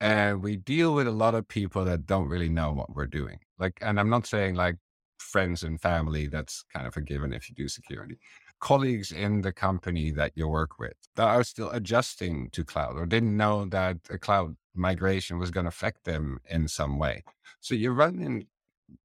and 0.00 0.42
we 0.42 0.56
deal 0.56 0.94
with 0.94 1.06
a 1.06 1.12
lot 1.12 1.34
of 1.34 1.48
people 1.48 1.84
that 1.84 2.06
don't 2.06 2.28
really 2.28 2.48
know 2.48 2.72
what 2.72 2.94
we're 2.94 3.06
doing. 3.06 3.38
Like, 3.58 3.78
and 3.80 3.98
I'm 3.98 4.10
not 4.10 4.26
saying 4.26 4.54
like 4.54 4.76
friends 5.18 5.62
and 5.62 5.80
family, 5.80 6.26
that's 6.26 6.64
kind 6.72 6.86
of 6.86 6.96
a 6.96 7.00
given 7.00 7.32
if 7.32 7.48
you 7.48 7.54
do 7.54 7.68
security. 7.68 8.18
Colleagues 8.60 9.12
in 9.12 9.42
the 9.42 9.52
company 9.52 10.10
that 10.12 10.32
you 10.34 10.48
work 10.48 10.78
with 10.78 10.94
that 11.16 11.28
are 11.28 11.44
still 11.44 11.70
adjusting 11.70 12.50
to 12.50 12.64
cloud 12.64 12.96
or 12.96 13.06
didn't 13.06 13.36
know 13.36 13.66
that 13.66 13.98
a 14.10 14.18
cloud 14.18 14.56
migration 14.74 15.38
was 15.38 15.50
going 15.50 15.64
to 15.64 15.68
affect 15.68 16.04
them 16.04 16.38
in 16.50 16.68
some 16.68 16.98
way. 16.98 17.22
So 17.60 17.74
you're 17.74 17.92
running 17.92 18.46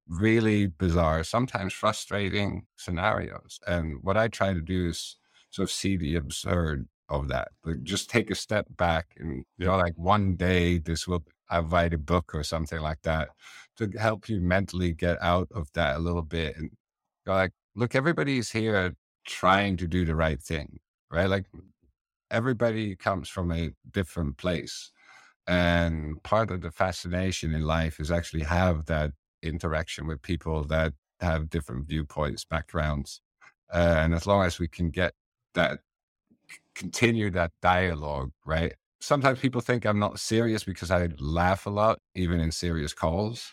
really 0.08 0.68
bizarre, 0.68 1.24
sometimes 1.24 1.74
frustrating 1.74 2.66
scenarios. 2.76 3.60
And 3.68 3.98
what 4.02 4.18
I 4.18 4.28
try 4.28 4.54
to 4.54 4.62
do 4.62 4.90
is 4.90 5.18
sort 5.52 5.68
of 5.68 5.72
see 5.72 5.98
the 5.98 6.16
absurd 6.16 6.88
of 7.10 7.28
that. 7.30 7.50
Like 7.66 7.84
just 7.84 8.10
take 8.10 8.30
a 8.32 8.36
step 8.36 8.68
back 8.78 9.08
and 9.18 9.44
you 9.58 9.66
know, 9.66 9.78
like 9.78 9.94
one 9.96 10.36
day 10.36 10.78
this 10.78 11.08
will 11.08 11.24
I 11.50 11.60
write 11.60 11.94
a 11.94 11.98
book 11.98 12.34
or 12.34 12.44
something 12.44 12.80
like 12.80 13.02
that 13.04 13.30
to 13.78 13.90
help 13.98 14.30
you 14.30 14.40
mentally 14.40 14.94
get 14.94 15.18
out 15.22 15.48
of 15.54 15.70
that 15.74 15.98
a 15.98 16.00
little 16.00 16.22
bit 16.22 16.56
and 16.58 16.70
go 17.26 17.34
like, 17.34 17.52
look, 17.76 17.96
everybody's 17.96 18.52
here 18.52 18.94
trying 19.26 19.78
to 19.78 19.88
do 19.88 20.06
the 20.06 20.16
right 20.16 20.42
thing, 20.42 20.80
right? 21.12 21.30
Like 21.30 21.46
everybody 22.32 22.96
comes 22.96 23.30
from 23.30 23.52
a 23.52 23.72
different 23.92 24.38
place. 24.38 24.92
And 25.48 26.22
part 26.24 26.52
of 26.52 26.62
the 26.62 26.72
fascination 26.72 27.56
in 27.56 27.64
life 27.64 28.00
is 28.00 28.12
actually 28.12 28.44
have 28.44 28.86
that 28.86 29.12
interaction 29.42 30.06
with 30.06 30.22
people 30.22 30.64
that 30.66 30.94
have 31.22 31.50
different 31.50 31.88
viewpoints, 31.88 32.46
backgrounds. 32.46 33.22
Uh, 33.74 33.96
and 33.98 34.14
as 34.14 34.28
long 34.28 34.46
as 34.46 34.60
we 34.60 34.68
can 34.68 34.90
get 34.90 35.14
that, 35.56 35.80
continue 36.76 37.30
that 37.32 37.52
dialogue, 37.62 38.32
right? 38.46 38.74
Sometimes 39.02 39.40
people 39.40 39.62
think 39.62 39.86
I'm 39.86 40.00
not 40.00 40.20
serious 40.20 40.64
because 40.64 40.92
I 40.92 41.10
laugh 41.20 41.66
a 41.66 41.70
lot, 41.70 42.00
even 42.16 42.40
in 42.40 42.52
serious 42.52 42.94
calls. 42.94 43.52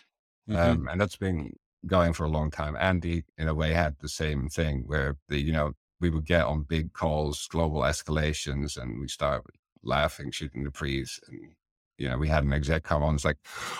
Mm-hmm. 0.49 0.59
Um, 0.59 0.87
and 0.89 0.99
that's 0.99 1.15
been 1.15 1.51
going 1.85 2.13
for 2.13 2.25
a 2.25 2.29
long 2.29 2.51
time. 2.51 2.75
Andy, 2.79 3.23
in 3.37 3.47
a 3.47 3.53
way, 3.53 3.73
had 3.73 3.95
the 3.99 4.09
same 4.09 4.49
thing 4.49 4.83
where 4.85 5.17
the, 5.29 5.39
you 5.39 5.51
know, 5.51 5.71
we 5.99 6.09
would 6.09 6.25
get 6.25 6.45
on 6.45 6.63
big 6.63 6.93
calls, 6.93 7.47
global 7.49 7.81
escalations, 7.81 8.77
and 8.77 8.99
we 8.99 9.07
start 9.07 9.43
laughing, 9.83 10.31
shooting 10.31 10.63
the 10.63 10.71
breeze. 10.71 11.19
And, 11.27 11.53
you 11.97 12.07
know, 12.07 12.17
we 12.17 12.27
had 12.27 12.43
an 12.43 12.53
exec 12.53 12.83
come 12.83 13.03
on, 13.03 13.15
it's 13.15 13.25
like, 13.25 13.37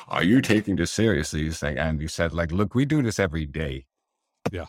Are 0.07 0.23
you 0.23 0.41
taking 0.41 0.75
this 0.75 0.91
seriously? 0.91 1.43
He's 1.43 1.61
like, 1.61 1.77
Andy 1.77 2.07
said, 2.07 2.33
like, 2.33 2.51
look, 2.51 2.73
we 2.73 2.85
do 2.85 3.01
this 3.01 3.19
every 3.19 3.45
day. 3.45 3.85
Yeah. 4.51 4.65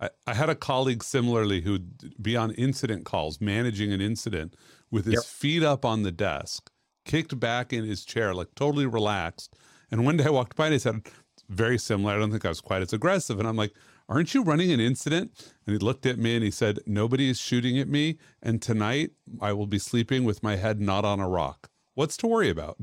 I, 0.00 0.10
I 0.26 0.34
had 0.34 0.48
a 0.48 0.54
colleague 0.54 1.04
similarly 1.04 1.60
who'd 1.60 2.14
be 2.20 2.36
on 2.36 2.52
incident 2.52 3.04
calls, 3.04 3.40
managing 3.40 3.92
an 3.92 4.00
incident 4.00 4.54
with 4.90 5.04
his 5.04 5.14
yep. 5.14 5.24
feet 5.24 5.62
up 5.62 5.84
on 5.84 6.02
the 6.02 6.12
desk, 6.12 6.70
kicked 7.04 7.38
back 7.38 7.72
in 7.72 7.84
his 7.84 8.04
chair, 8.04 8.34
like 8.34 8.48
totally 8.54 8.86
relaxed. 8.86 9.54
And 9.90 10.04
one 10.04 10.16
day 10.16 10.24
I 10.24 10.30
walked 10.30 10.56
by 10.56 10.66
and 10.66 10.72
he 10.72 10.78
said, 10.78 11.02
very 11.48 11.78
similar. 11.78 12.14
I 12.14 12.18
don't 12.18 12.30
think 12.30 12.44
I 12.44 12.48
was 12.48 12.60
quite 12.60 12.82
as 12.82 12.92
aggressive. 12.92 13.38
And 13.38 13.48
I'm 13.48 13.56
like, 13.56 13.74
aren't 14.08 14.34
you 14.34 14.42
running 14.42 14.70
an 14.72 14.80
incident? 14.80 15.32
And 15.66 15.74
he 15.74 15.84
looked 15.84 16.06
at 16.06 16.18
me 16.18 16.36
and 16.36 16.44
he 16.44 16.50
said, 16.50 16.78
nobody 16.86 17.28
is 17.28 17.40
shooting 17.40 17.78
at 17.78 17.88
me. 17.88 18.18
And 18.42 18.62
tonight 18.62 19.10
I 19.40 19.52
will 19.52 19.66
be 19.66 19.78
sleeping 19.78 20.24
with 20.24 20.42
my 20.42 20.56
head 20.56 20.80
not 20.80 21.04
on 21.04 21.20
a 21.20 21.28
rock. 21.28 21.68
What's 21.94 22.16
to 22.18 22.28
worry 22.28 22.50
about? 22.50 22.78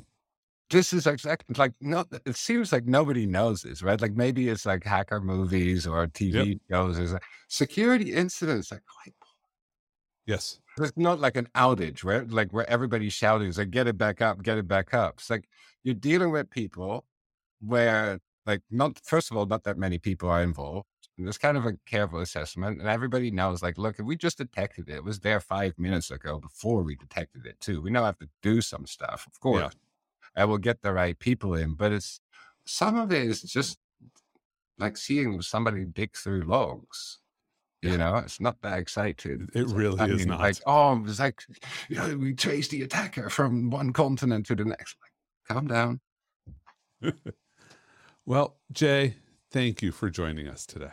This 0.70 0.92
is 0.92 1.08
exactly 1.08 1.56
like 1.58 1.74
no. 1.80 2.06
It 2.26 2.36
seems 2.36 2.72
like 2.74 2.86
nobody 2.86 3.26
knows 3.26 3.62
this, 3.62 3.82
right? 3.82 4.00
Like 4.00 4.14
maybe 4.14 4.50
it's 4.50 4.66
like 4.66 4.84
hacker 4.84 5.22
movies 5.22 5.88
or 5.88 6.08
TV 6.08 6.34
yep. 6.50 6.58
shows. 6.70 6.98
There's 6.98 7.14
like 7.14 7.24
security 7.48 8.14
incidents. 8.14 8.72
Like, 8.72 8.84
yes, 10.26 10.60
it's 10.78 10.98
not 10.98 11.20
like 11.20 11.38
an 11.38 11.48
outage 11.56 12.04
where 12.04 12.26
like 12.26 12.52
where 12.52 12.70
everybody's 12.70 13.14
shouting, 13.14 13.48
it's 13.48 13.58
like 13.58 13.72
get 13.72 13.88
it 13.88 13.98
back 13.98 14.22
up, 14.22 14.44
get 14.44 14.58
it 14.58 14.68
back 14.68 14.94
up. 14.94 15.16
It's 15.20 15.30
like 15.30 15.48
you're 15.84 15.96
dealing 15.96 16.32
with 16.32 16.50
people 16.50 17.06
where 17.62 18.20
like 18.46 18.62
not 18.72 19.00
first 19.04 19.32
of 19.32 19.38
all, 19.38 19.46
not 19.46 19.64
that 19.64 19.78
many 19.78 19.98
people 20.00 20.30
are 20.30 20.42
involved. 20.42 20.88
it's 21.18 21.38
kind 21.38 21.58
of 21.58 21.66
a 21.66 21.74
careful 21.86 22.20
assessment, 22.20 22.80
and 22.80 22.90
everybody 22.90 23.32
knows, 23.32 23.64
like, 23.64 23.78
look, 23.78 24.00
if 24.00 24.06
we 24.06 24.16
just 24.16 24.38
detected 24.38 24.90
it, 24.90 24.96
it 24.96 25.04
was 25.04 25.20
there 25.20 25.40
five 25.40 25.74
minutes 25.78 26.12
ago 26.12 26.40
before 26.40 26.84
we 26.84 26.96
detected 26.96 27.46
it 27.46 27.60
too. 27.60 27.82
We 27.82 27.90
now 27.90 28.06
have 28.06 28.18
to 28.20 28.30
do 28.42 28.62
some 28.62 28.86
stuff, 28.86 29.28
of 29.28 29.40
course, 29.40 29.62
yeah. 29.62 29.87
And 30.36 30.50
we'll 30.50 30.58
get 30.58 30.82
the 30.82 30.94
right 30.94 31.18
people 31.18 31.56
in. 31.56 31.74
But 31.74 31.92
it's 31.92 32.20
some 32.66 32.98
of 32.98 33.12
it 33.12 33.24
is 33.24 33.42
just 33.42 33.78
like 34.78 34.98
seeing 34.98 35.42
somebody 35.42 35.86
dig 35.86 36.16
through 36.16 36.42
logs. 36.42 37.20
You 37.84 37.98
know, 37.98 38.16
it's 38.18 38.42
not 38.42 38.60
that 38.64 38.80
exciting. 38.80 39.50
It 39.54 39.68
really 39.68 39.98
like, 39.98 40.10
is 40.10 40.20
mean, 40.20 40.30
not. 40.30 40.40
Like, 40.40 40.58
oh, 40.66 41.04
it's 41.06 41.20
like, 41.20 41.44
you 41.90 41.98
know, 41.98 42.18
we 42.18 42.34
trace 42.34 42.68
the 42.70 42.82
attacker 42.82 43.30
from 43.30 43.70
one 43.70 43.94
continent 43.94 44.48
to 44.48 44.56
the 44.56 44.66
next. 44.66 44.96
Like, 45.02 45.56
calm 45.56 45.68
down. 45.68 46.00
well, 48.26 48.58
Jay, 48.72 49.16
thank 49.52 49.84
you 49.84 49.92
for 49.92 50.10
joining 50.10 50.48
us 50.48 50.66
today. 50.66 50.92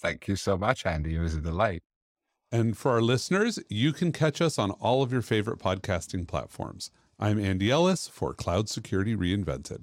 Thank 0.00 0.28
you 0.28 0.36
so 0.36 0.56
much, 0.56 0.86
Andy. 0.86 1.16
It 1.16 1.20
was 1.20 1.34
a 1.34 1.40
delight. 1.40 1.82
And 2.52 2.76
for 2.76 2.92
our 2.92 3.02
listeners, 3.02 3.58
you 3.68 3.92
can 3.92 4.12
catch 4.12 4.40
us 4.40 4.58
on 4.58 4.70
all 4.72 5.02
of 5.02 5.12
your 5.12 5.22
favorite 5.22 5.58
podcasting 5.58 6.26
platforms. 6.26 6.90
I'm 7.22 7.38
Andy 7.38 7.70
Ellis 7.70 8.08
for 8.08 8.32
Cloud 8.32 8.70
Security 8.70 9.14
Reinvented. 9.14 9.82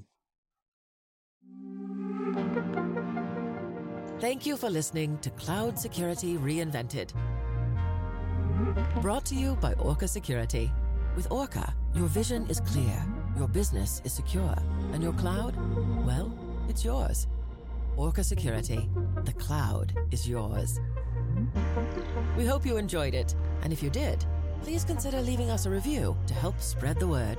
Thank 4.20 4.48
you 4.48 4.58
for 4.58 4.72
listening 4.72 5.20
to 5.20 5.30
Cloud 5.30 5.78
Security 5.78 6.38
Reinvented. 6.38 7.14
Brought 9.04 9.24
to 9.26 9.36
you 9.36 9.56
by 9.58 9.74
Orca 9.74 10.08
Security. 10.08 10.72
With 11.16 11.32
Orca, 11.32 11.76
your 11.94 12.08
vision 12.08 12.48
is 12.50 12.60
clear, 12.60 13.06
your 13.38 13.48
business 13.48 14.02
is 14.04 14.14
secure, 14.14 14.56
and 14.92 15.04
your 15.04 15.14
cloud, 15.14 15.56
well, 16.08 16.36
it's 16.68 16.84
yours. 16.84 17.28
Orca 17.98 18.24
Security, 18.24 18.90
the 19.26 19.34
cloud 19.34 19.94
is 20.10 20.28
yours. 20.28 20.80
We 22.36 22.48
hope 22.48 22.66
you 22.66 22.78
enjoyed 22.78 23.14
it, 23.14 23.36
and 23.62 23.72
if 23.72 23.84
you 23.84 23.92
did, 23.92 24.26
please 24.64 24.84
consider 24.84 25.22
leaving 25.22 25.50
us 25.50 25.66
a 25.66 25.70
review 25.70 26.16
to 26.28 26.34
help 26.34 26.60
spread 26.60 27.00
the 27.00 27.08
word. 27.08 27.38